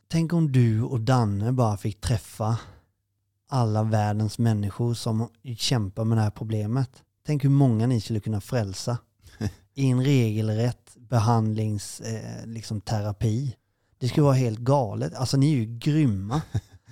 tänk 0.08 0.32
om 0.32 0.52
du 0.52 0.82
och 0.82 1.00
Danne 1.00 1.52
bara 1.52 1.76
fick 1.76 2.00
träffa 2.00 2.58
alla 3.48 3.82
världens 3.82 4.38
människor 4.38 4.94
som 4.94 5.28
kämpar 5.56 6.04
med 6.04 6.18
det 6.18 6.22
här 6.22 6.30
problemet. 6.30 6.90
Tänk 7.26 7.44
hur 7.44 7.50
många 7.50 7.86
ni 7.86 8.00
skulle 8.00 8.20
kunna 8.20 8.40
frälsa 8.40 8.98
i 9.74 9.86
en 9.86 10.04
regelrätt 10.04 10.96
behandlings, 10.96 12.00
eh, 12.00 12.46
liksom 12.46 12.80
terapi. 12.80 13.56
Det 13.98 14.08
skulle 14.08 14.24
vara 14.24 14.34
helt 14.34 14.58
galet. 14.58 15.14
Alltså 15.14 15.36
ni 15.36 15.52
är 15.52 15.56
ju 15.56 15.78
grymma. 15.78 16.42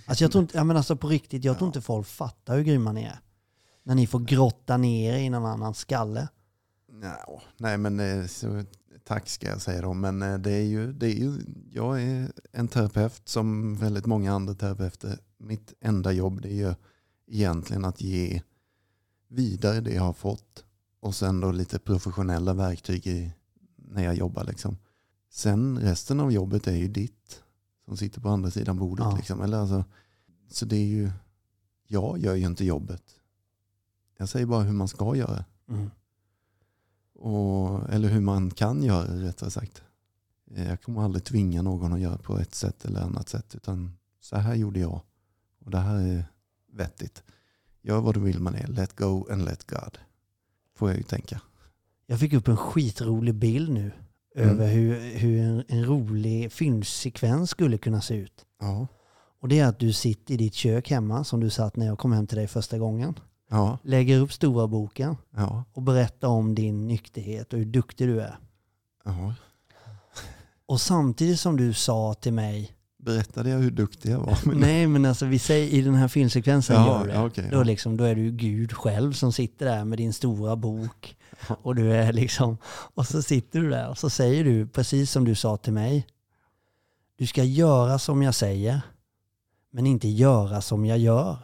Alltså 0.06 0.24
jag 0.24 0.32
tror 0.32 0.42
inte, 0.42 0.56
ja, 0.56 0.64
men 0.64 0.76
alltså 0.76 0.96
på 0.96 1.08
riktigt, 1.08 1.44
jag 1.44 1.58
tror 1.58 1.68
inte 1.68 1.80
folk 1.80 2.06
fattar 2.06 2.56
hur 2.56 2.64
grymma 2.64 2.92
ni 2.92 3.02
är. 3.02 3.20
När 3.82 3.94
ni 3.94 4.06
får 4.06 4.20
grotta 4.20 4.76
ner 4.76 5.12
er 5.12 5.18
i 5.18 5.30
någon 5.30 5.46
annans 5.46 5.78
skalle. 5.78 6.28
Ja, 7.02 7.42
nej 7.56 7.78
men 7.78 8.00
eh, 8.00 8.26
så, 8.26 8.64
tack 9.04 9.28
ska 9.28 9.48
jag 9.48 9.60
säga 9.60 9.82
då. 9.82 9.94
Men 9.94 10.22
eh, 10.22 10.38
det 10.38 10.52
är, 10.52 10.64
ju, 10.64 10.92
det 10.92 11.06
är 11.06 11.14
ju, 11.14 11.32
jag 11.70 12.02
är 12.02 12.32
en 12.52 12.68
terapeut 12.68 13.28
som 13.28 13.76
väldigt 13.76 14.06
många 14.06 14.32
andra 14.32 14.54
terapeuter. 14.54 15.18
Mitt 15.38 15.72
enda 15.80 16.12
jobb 16.12 16.42
det 16.42 16.48
är 16.48 16.68
ju 16.68 16.74
egentligen 17.26 17.84
att 17.84 18.00
ge 18.00 18.42
vidare 19.28 19.80
det 19.80 19.94
jag 19.94 20.02
har 20.02 20.12
fått. 20.12 20.64
Och 21.00 21.14
sen 21.14 21.40
då 21.40 21.52
lite 21.52 21.78
professionella 21.78 22.54
verktyg 22.54 23.06
i, 23.06 23.32
när 23.76 24.04
jag 24.04 24.14
jobbar. 24.14 24.44
Liksom. 24.44 24.76
Sen 25.30 25.78
resten 25.78 26.20
av 26.20 26.32
jobbet 26.32 26.66
är 26.66 26.76
ju 26.76 26.88
ditt. 26.88 27.42
Som 27.84 27.96
sitter 27.96 28.20
på 28.20 28.28
andra 28.28 28.50
sidan 28.50 28.78
bordet. 28.78 29.06
Ja. 29.10 29.16
Liksom. 29.16 29.42
Eller 29.42 29.58
alltså, 29.58 29.84
så 30.48 30.64
det 30.64 30.76
är 30.76 30.86
ju, 30.86 31.10
jag 31.86 32.18
gör 32.18 32.34
ju 32.34 32.46
inte 32.46 32.64
jobbet. 32.64 33.02
Jag 34.16 34.28
säger 34.28 34.46
bara 34.46 34.62
hur 34.62 34.72
man 34.72 34.88
ska 34.88 35.16
göra. 35.16 35.44
Mm. 35.68 35.90
Och, 37.14 37.88
eller 37.90 38.08
hur 38.08 38.20
man 38.20 38.50
kan 38.50 38.82
göra 38.82 39.22
rättare 39.22 39.50
sagt. 39.50 39.82
Jag 40.44 40.82
kommer 40.82 41.02
aldrig 41.02 41.24
tvinga 41.24 41.62
någon 41.62 41.92
att 41.92 42.00
göra 42.00 42.18
på 42.18 42.38
ett 42.38 42.54
sätt 42.54 42.84
eller 42.84 43.00
annat 43.00 43.28
sätt. 43.28 43.54
Utan 43.54 43.96
så 44.20 44.36
här 44.36 44.54
gjorde 44.54 44.80
jag. 44.80 45.00
Och 45.58 45.70
det 45.70 45.78
här 45.78 45.96
är 45.96 46.24
vettigt. 46.72 47.22
Gör 47.82 48.00
vad 48.00 48.14
du 48.14 48.20
vill 48.20 48.40
med 48.40 48.52
det. 48.52 48.66
Let 48.66 48.96
go 48.96 49.26
and 49.32 49.44
let 49.44 49.66
God. 49.66 49.98
Får 50.76 50.88
jag 50.88 50.96
ju 50.98 51.02
tänka. 51.04 51.40
Jag 52.06 52.20
fick 52.20 52.32
upp 52.32 52.48
en 52.48 52.56
skitrolig 52.56 53.34
bild 53.34 53.70
nu 53.72 53.92
Mm. 54.36 54.50
över 54.50 54.68
hur, 54.68 55.00
hur 55.18 55.40
en, 55.42 55.64
en 55.68 55.84
rolig 55.84 56.52
filmsekvens 56.52 57.50
skulle 57.50 57.78
kunna 57.78 58.00
se 58.00 58.14
ut. 58.14 58.44
Ja. 58.60 58.86
Och 59.40 59.48
det 59.48 59.58
är 59.58 59.66
att 59.66 59.78
du 59.78 59.92
sitter 59.92 60.34
i 60.34 60.36
ditt 60.36 60.54
kök 60.54 60.90
hemma 60.90 61.24
som 61.24 61.40
du 61.40 61.50
satt 61.50 61.76
när 61.76 61.86
jag 61.86 61.98
kom 61.98 62.12
hem 62.12 62.26
till 62.26 62.36
dig 62.38 62.46
första 62.46 62.78
gången. 62.78 63.18
Ja. 63.50 63.78
Lägger 63.82 64.18
upp 64.20 64.32
stora 64.32 64.66
boken 64.66 65.16
Ja. 65.36 65.64
och 65.72 65.82
berättar 65.82 66.28
om 66.28 66.54
din 66.54 66.86
nykterhet 66.86 67.52
och 67.52 67.58
hur 67.58 67.66
duktig 67.66 68.08
du 68.08 68.20
är. 68.20 68.38
ja. 69.04 69.34
Och 70.66 70.80
samtidigt 70.80 71.40
som 71.40 71.56
du 71.56 71.74
sa 71.74 72.14
till 72.14 72.32
mig, 72.32 72.72
Berättade 73.08 73.50
jag 73.50 73.58
hur 73.58 73.70
duktig 73.70 74.10
jag 74.12 74.18
var? 74.20 74.38
Nej 74.54 74.86
men 74.86 75.04
alltså 75.04 75.26
vi 75.26 75.38
säger 75.38 75.68
i 75.68 75.80
den 75.82 75.94
här 75.94 76.08
filmsekvensen 76.08 76.76
Ja, 76.76 76.86
gör 76.86 77.06
det. 77.06 77.14
ja, 77.14 77.48
då, 77.50 77.56
ja. 77.58 77.62
liksom, 77.62 77.96
då 77.96 78.04
är 78.04 78.14
du 78.14 78.30
Gud 78.30 78.72
själv 78.72 79.12
som 79.12 79.32
sitter 79.32 79.66
där 79.66 79.84
med 79.84 79.98
din 79.98 80.12
stora 80.12 80.56
bok. 80.56 81.16
Och 81.62 81.74
du 81.74 81.92
är 81.92 82.12
liksom, 82.12 82.58
och 82.94 83.06
så 83.06 83.22
sitter 83.22 83.60
du 83.60 83.70
där 83.70 83.88
och 83.88 83.98
så 83.98 84.10
säger 84.10 84.44
du 84.44 84.66
precis 84.66 85.10
som 85.10 85.24
du 85.24 85.34
sa 85.34 85.56
till 85.56 85.72
mig. 85.72 86.06
Du 87.18 87.26
ska 87.26 87.44
göra 87.44 87.98
som 87.98 88.22
jag 88.22 88.34
säger, 88.34 88.80
men 89.72 89.86
inte 89.86 90.08
göra 90.08 90.60
som 90.60 90.86
jag 90.86 90.98
gör. 90.98 91.36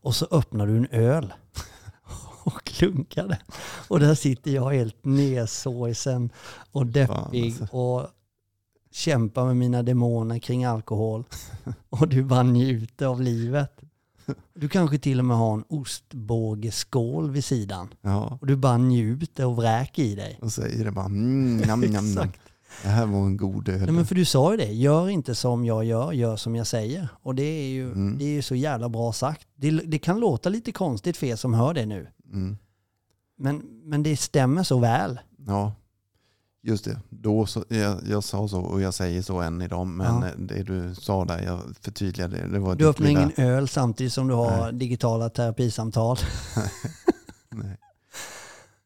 Och 0.00 0.14
så 0.14 0.26
öppnar 0.30 0.66
du 0.66 0.76
en 0.76 0.86
öl 0.90 1.32
och 2.44 2.64
klunkar 2.64 3.28
det. 3.28 3.38
Och 3.88 4.00
där 4.00 4.14
sitter 4.14 4.50
jag 4.50 4.70
helt 4.70 5.04
nedsorgsen 5.04 6.30
och 6.72 6.86
deppig 6.86 7.46
alltså. 7.60 7.76
och 7.76 8.06
kämpar 8.92 9.44
med 9.46 9.56
mina 9.56 9.82
demoner 9.82 10.38
kring 10.38 10.64
alkohol. 10.64 11.24
Och 11.90 12.08
du 12.08 12.22
bara 12.24 12.42
njuter 12.42 13.06
av 13.06 13.20
livet. 13.20 13.80
Du 14.54 14.68
kanske 14.68 14.98
till 14.98 15.18
och 15.18 15.24
med 15.24 15.36
har 15.36 15.54
en 15.54 15.64
ostbågeskål 15.68 17.30
vid 17.30 17.44
sidan. 17.44 17.88
ja. 18.00 18.38
Och 18.40 18.46
du 18.46 18.56
bara 18.56 18.78
njuter 18.78 19.46
och 19.46 19.56
vräker 19.56 20.02
i 20.02 20.14
dig. 20.14 20.38
Och 20.42 20.52
säger 20.52 20.84
det 20.84 20.90
bara 20.90 21.04
mm, 21.04 21.56
nam, 21.56 21.80
nam. 21.80 22.28
Det 22.82 22.88
här 22.88 23.06
var 23.06 23.18
en 23.26 23.36
god 23.36 23.68
öl. 23.68 23.80
Nej, 23.80 23.90
men 23.90 24.06
för 24.06 24.14
du 24.14 24.24
sa 24.24 24.50
ju 24.50 24.56
det, 24.56 24.72
gör 24.72 25.08
inte 25.08 25.34
som 25.34 25.64
jag 25.64 25.84
gör, 25.84 26.12
gör 26.12 26.36
som 26.36 26.56
jag 26.56 26.66
säger. 26.66 27.08
Och 27.22 27.34
det 27.34 27.42
är 27.42 27.68
ju, 27.68 27.92
Mm. 27.92 28.18
det 28.18 28.24
är 28.24 28.28
ju 28.32 28.42
så 28.42 28.54
jävla 28.54 28.88
bra 28.88 29.12
sagt. 29.12 29.46
Det, 29.54 29.70
det 29.70 29.98
kan 29.98 30.20
låta 30.20 30.48
lite 30.48 30.72
konstigt 30.72 31.16
för 31.16 31.26
er 31.26 31.36
som 31.36 31.54
hör 31.54 31.74
det 31.74 31.86
nu. 31.86 32.06
Mm. 32.32 32.56
Men, 33.38 33.62
men 33.84 34.02
det 34.02 34.16
stämmer 34.16 34.62
så 34.62 34.78
väl. 34.78 35.20
Ja, 35.46 35.72
just 36.62 36.84
det. 36.84 37.00
Då 37.10 37.46
så, 37.46 37.64
jag, 37.68 37.98
jag 38.06 38.24
sa 38.24 38.48
så 38.48 38.60
och 38.60 38.80
jag 38.80 38.94
säger 38.94 39.22
så 39.22 39.40
än 39.40 39.62
idag. 39.62 39.86
Men 39.86 40.22
Ja. 40.22 40.28
det 40.38 40.62
du 40.62 40.94
sa 40.94 41.24
där, 41.24 41.42
jag 41.42 41.60
förtydligade 41.80 42.46
det. 42.46 42.58
var 42.58 42.74
Du 42.76 42.88
öppnar 42.88 43.08
ingen 43.08 43.32
öl 43.36 43.68
samtidigt 43.68 44.12
som 44.12 44.28
du 44.28 44.34
har 44.34 44.62
Nej. 44.62 44.72
digitala 44.72 45.30
terapisamtal. 45.30 46.16
Nej. 47.50 47.78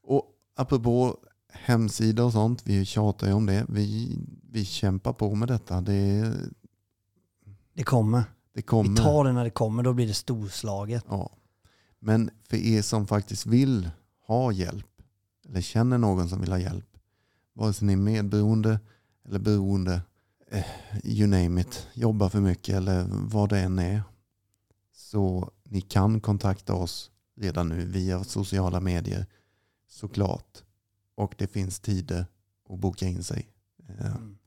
Och 0.02 0.24
apropå 0.56 1.16
hemsida 1.52 2.24
och 2.24 2.32
sånt, 2.32 2.62
vi 2.64 2.84
tjatar 2.84 3.26
ju 3.26 3.32
om 3.32 3.46
det. 3.46 3.66
Vi, 3.68 4.18
vi 4.50 4.64
kämpar 4.64 5.12
på 5.12 5.34
med 5.34 5.48
detta. 5.48 5.80
Det, 5.80 6.32
Det 7.74 7.82
kommer. 7.84 8.24
det 8.54 8.62
kommer. 8.62 8.90
Vi 8.90 8.96
tar 8.96 9.24
det 9.24 9.32
när 9.32 9.44
det 9.44 9.50
kommer, 9.50 9.82
då 9.82 9.92
blir 9.92 10.06
det 10.06 10.14
storslaget. 10.14 11.04
Ja. 11.08 11.30
Men 12.00 12.30
för 12.50 12.56
er 12.56 12.82
som 12.82 13.06
faktiskt 13.06 13.46
vill 13.46 13.90
ha 14.26 14.52
hjälp 14.52 14.86
eller 15.48 15.60
känner 15.60 15.98
någon 15.98 16.28
som 16.28 16.40
vill 16.40 16.52
ha 16.52 16.58
hjälp, 16.58 16.95
vare 17.56 17.72
sig 17.72 17.86
ni 17.86 17.92
är 17.92 17.96
medberoende 17.96 18.80
eller 19.24 19.38
beroende, 19.38 20.02
eh, 20.50 20.64
you 21.04 21.26
name 21.28 21.60
it, 21.60 21.88
jobbar 21.94 22.28
för 22.28 22.40
mycket 22.40 22.74
eller 22.74 23.06
vad 23.10 23.48
det 23.48 23.60
än 23.60 23.78
är, 23.78 24.02
så 24.92 25.50
ni 25.64 25.80
kan 25.80 26.20
kontakta 26.20 26.74
oss 26.74 27.10
redan 27.36 27.68
nu 27.68 27.84
via 27.86 28.24
sociala 28.24 28.80
medier 28.80 29.26
såklart. 29.88 30.62
Och 31.14 31.34
det 31.38 31.46
finns 31.46 31.80
tider 31.80 32.26
att 32.68 32.78
boka 32.78 33.06
in 33.06 33.24
sig. 33.24 33.48
Eh, 33.88 34.06
Mm. 34.16 34.38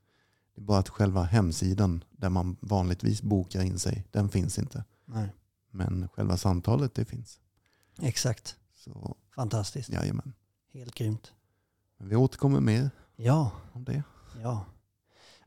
Det 0.55 0.62
är 0.62 0.66
bara 0.66 0.80
att 0.80 0.89
själva 0.89 1.24
hemsidan 1.24 2.03
där 2.12 2.30
man 2.30 2.57
vanligtvis 2.60 3.22
bokar 3.22 3.62
in 3.64 3.80
sig, 3.80 4.05
den 4.12 4.30
finns 4.30 4.60
inte. 4.60 4.84
Nej. 5.05 5.30
Men 5.72 6.07
själva 6.10 6.38
samtalet 6.38 6.93
det 6.93 7.05
finns. 7.05 7.39
Exakt. 8.01 8.55
Så 8.76 9.16
Fantastiskt. 9.36 9.89
jajamän. 9.89 10.34
Helt 10.74 10.95
grymt. 10.95 11.34
Men 12.00 12.10
vi 12.10 12.16
återkommer 12.16 12.60
mer 12.60 12.89
Ja, 13.16 13.52
om 13.74 13.84
det. 13.84 14.04
ja. 14.43 14.66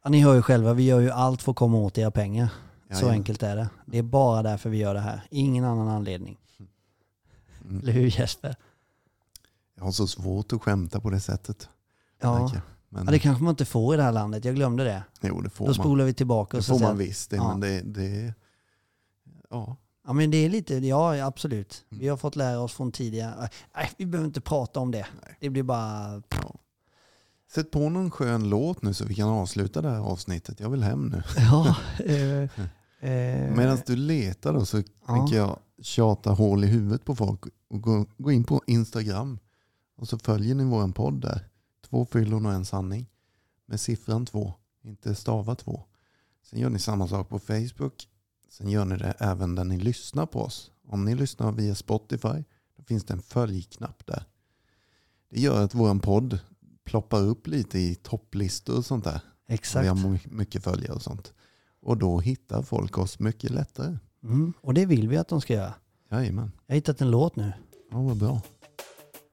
ja. 0.02 0.10
Ni 0.10 0.20
hör 0.20 0.34
ju 0.34 0.42
själva, 0.42 0.74
vi 0.74 0.82
gör 0.82 1.00
ju 1.00 1.10
allt 1.10 1.42
för 1.42 1.50
att 1.52 1.56
komma 1.58 1.78
åt 1.78 1.98
era 1.98 2.10
pengar. 2.10 2.48
Så 2.88 2.94
Jajamän. 2.94 3.14
enkelt 3.14 3.42
är 3.42 3.56
det. 3.56 3.68
Det 3.86 3.98
är 3.98 4.02
bara 4.02 4.42
därför 4.42 4.70
vi 4.70 4.78
gör 4.78 4.94
det 4.94 5.00
här. 5.00 5.22
Ingen 5.30 5.64
annan 5.64 5.88
anledning. 5.88 6.38
Mm. 7.64 7.80
Eller 7.82 7.92
hur 7.92 8.20
Jesper? 8.20 8.56
Jag 9.74 9.84
har 9.84 9.92
så 9.92 10.06
svårt 10.06 10.52
att 10.52 10.62
skämta 10.62 11.00
på 11.00 11.10
det 11.10 11.20
sättet. 11.20 11.68
Ja. 12.20 12.50
Men, 12.88 13.04
ja, 13.04 13.10
det 13.10 13.18
kanske 13.18 13.44
man 13.44 13.50
inte 13.52 13.64
får 13.64 13.94
i 13.94 13.96
det 13.96 14.02
här 14.02 14.12
landet. 14.12 14.44
Jag 14.44 14.54
glömde 14.54 14.84
det. 14.84 15.02
jo, 15.20 15.40
det 15.40 15.50
får 15.50 15.64
Då 15.64 15.68
man. 15.68 15.74
spolar 15.74 16.04
vi 16.04 16.14
tillbaka 16.14 16.56
Det 16.56 16.58
och 16.58 16.64
så 16.64 16.78
får 16.78 16.86
man 16.86 16.98
visst. 16.98 17.30
Det, 17.30 17.36
Ja. 17.36 17.48
Men 17.48 17.60
det, 17.60 17.80
det, 17.82 18.34
ja. 19.50 19.76
Ja 20.06 20.12
men 20.12 20.30
det 20.30 20.36
är 20.36 20.48
lite, 20.50 20.74
ja 20.74 21.26
absolut. 21.26 21.84
Mm. 21.90 22.00
Vi 22.00 22.08
har 22.08 22.16
fått 22.16 22.36
lära 22.36 22.60
oss 22.60 22.72
från 22.72 22.92
tidigare. 22.92 23.48
Nej, 23.76 23.90
vi 23.96 24.06
behöver 24.06 24.26
inte 24.26 24.40
prata 24.40 24.80
om 24.80 24.90
det. 24.90 25.06
Nej. 25.26 25.36
Det 25.40 25.50
blir 25.50 25.62
bara... 25.62 26.22
ja. 26.30 26.54
Sätt 27.54 27.70
på 27.70 27.88
någon 27.88 28.10
skön 28.10 28.48
låt 28.50 28.82
nu 28.82 28.94
så 28.94 29.04
vi 29.04 29.14
kan 29.14 29.28
avsluta 29.28 29.82
det 29.82 29.90
här 29.90 29.98
avsnittet. 30.00 30.60
Jag 30.60 30.70
vill 30.70 30.82
hem 30.82 31.06
nu. 31.06 31.22
Ja. 31.36 31.76
eh, 32.04 32.42
eh, 33.10 33.56
Medan 33.56 33.78
du 33.86 33.96
letar 33.96 34.52
då 34.52 34.64
så 34.64 34.78
Ja. 34.78 35.14
tänker 35.14 35.36
jag 35.36 35.58
tjata 35.82 36.30
hål 36.30 36.64
i 36.64 36.66
huvudet 36.66 37.04
på 37.04 37.14
folk 37.16 37.44
och 37.68 37.82
gå, 37.82 38.06
gå 38.18 38.32
in 38.32 38.44
på 38.44 38.62
Instagram 38.66 39.38
och 39.96 40.08
så 40.08 40.18
följer 40.18 40.54
ni 40.54 40.64
våran 40.64 40.92
podd 40.92 41.20
där. 41.20 41.48
Två 41.88 42.04
fyllon 42.06 42.46
och 42.46 42.52
en 42.52 42.64
sanning. 42.64 43.06
Med 43.66 43.80
siffran 43.80 44.26
två, 44.26 44.52
inte 44.84 45.14
stava 45.14 45.54
två. 45.54 45.84
Sen 46.50 46.58
gör 46.60 46.70
ni 46.70 46.78
samma 46.78 47.08
sak 47.08 47.28
på 47.28 47.38
Facebook. 47.38 48.08
Sen 48.52 48.68
gör 48.68 48.84
ni 48.84 48.96
det 48.96 49.14
även 49.18 49.54
där 49.54 49.64
ni 49.64 49.78
lyssnar 49.78 50.26
på 50.26 50.40
oss. 50.42 50.70
Om 50.88 51.04
ni 51.04 51.14
lyssnar 51.14 51.52
via 51.52 51.74
Spotify 51.74 52.44
då 52.76 52.82
finns 52.86 53.04
det 53.04 53.12
en 53.14 53.22
följknapp 53.22 54.06
där. 54.06 54.24
Det 55.30 55.40
gör 55.40 55.64
att 55.64 55.74
våran 55.74 56.00
podd 56.00 56.38
ploppar 56.84 57.20
upp 57.20 57.46
lite 57.46 57.78
i 57.78 57.94
topplistor 57.94 58.76
och 58.76 58.84
sånt 58.84 59.04
där. 59.04 59.20
Vi 59.48 59.54
exakt. 59.54 59.88
har 59.88 60.08
my- 60.08 60.20
mycket 60.24 60.64
följare 60.64 60.94
och 60.94 61.02
sånt. 61.02 61.32
Och 61.82 61.96
då 61.96 62.20
hittar 62.20 62.62
folk 62.62 62.98
oss 62.98 63.18
mycket 63.18 63.50
lättare. 63.50 63.98
Mm, 64.24 64.52
och 64.60 64.74
det 64.74 64.86
vill 64.86 65.08
vi 65.08 65.16
att 65.16 65.28
de 65.28 65.40
ska 65.40 65.54
göra. 65.54 65.74
Jajamän. 66.10 66.52
Jag 66.66 66.74
har 66.74 66.76
hittat 66.76 67.00
en 67.00 67.10
låt 67.10 67.36
nu. 67.36 67.52
Ja, 67.90 68.02
vad 68.02 68.16
bra. 68.16 68.40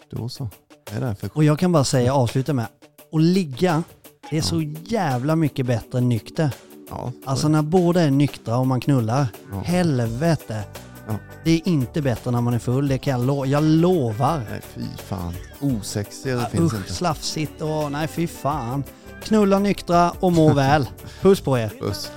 Då 0.10 0.30
så. 0.30 0.50
Det 0.86 0.96
är 0.96 1.02
därför. 1.02 1.30
Och 1.34 1.44
jag 1.44 1.60
kan 1.60 1.72
bara 1.72 1.84
säga, 1.84 2.14
avsluta 2.14 2.54
med, 2.54 2.68
att 3.12 3.22
ligga, 3.22 3.84
det 4.30 4.38
är 4.38 4.42
så 4.42 4.62
jävla 4.86 5.36
mycket 5.36 5.66
bättre 5.66 5.98
än 5.98 6.10
nykter. 6.10 6.56
Ja, 6.90 7.12
så 7.24 7.30
Alltså 7.30 7.48
när 7.48 7.62
båda 7.62 8.02
är 8.02 8.12
nyktra 8.12 8.58
och 8.58 8.68
man 8.68 8.82
knullar, 8.82 9.28
Ja. 9.52 9.60
helvete. 9.66 10.64
Ja. 11.08 11.14
Det 11.44 11.52
är 11.52 11.68
inte 11.68 12.02
bättre 12.02 12.32
när 12.32 12.42
man 12.42 12.54
är 12.54 12.60
full, 12.60 12.88
det 12.88 12.98
kan 12.98 13.12
jag, 13.20 13.28
lo- 13.28 13.46
jag 13.46 13.64
lovar. 13.64 14.42
Nej, 14.52 14.62
fy 14.76 14.82
fan. 15.08 15.34
Osexigare 15.60 16.40
Ja, 16.40 16.50
finns 16.50 16.74
Usch, 16.74 16.80
inte. 16.80 16.94
slafsigt 16.94 17.62
och 17.62 17.92
nej 17.92 18.08
fy 18.08 18.28
fan. 18.28 18.84
Knulla 19.24 19.60
nyktra 19.60 20.12
och 20.20 20.32
må 20.32 20.54
väl. 20.54 20.88
Puss 21.22 21.42
på 21.42 21.58
er. 21.58 21.72
Puss. 21.80 22.12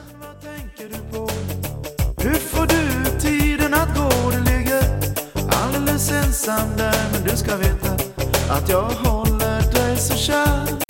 Du? 0.79 0.85
Hur 2.29 2.35
får 2.35 2.67
du 2.67 3.21
tiden 3.21 3.75
att 3.75 3.97
gå? 3.97 4.13
ensam 6.33 6.77
där 6.77 6.95
men 7.13 7.23
du 7.31 7.37
ska 7.37 7.57
veta 7.57 7.93
att 8.51 8.69
jag 8.69 8.83
håller 8.83 9.73
dig 9.73 9.97
så 9.97 10.15
kär 10.17 10.82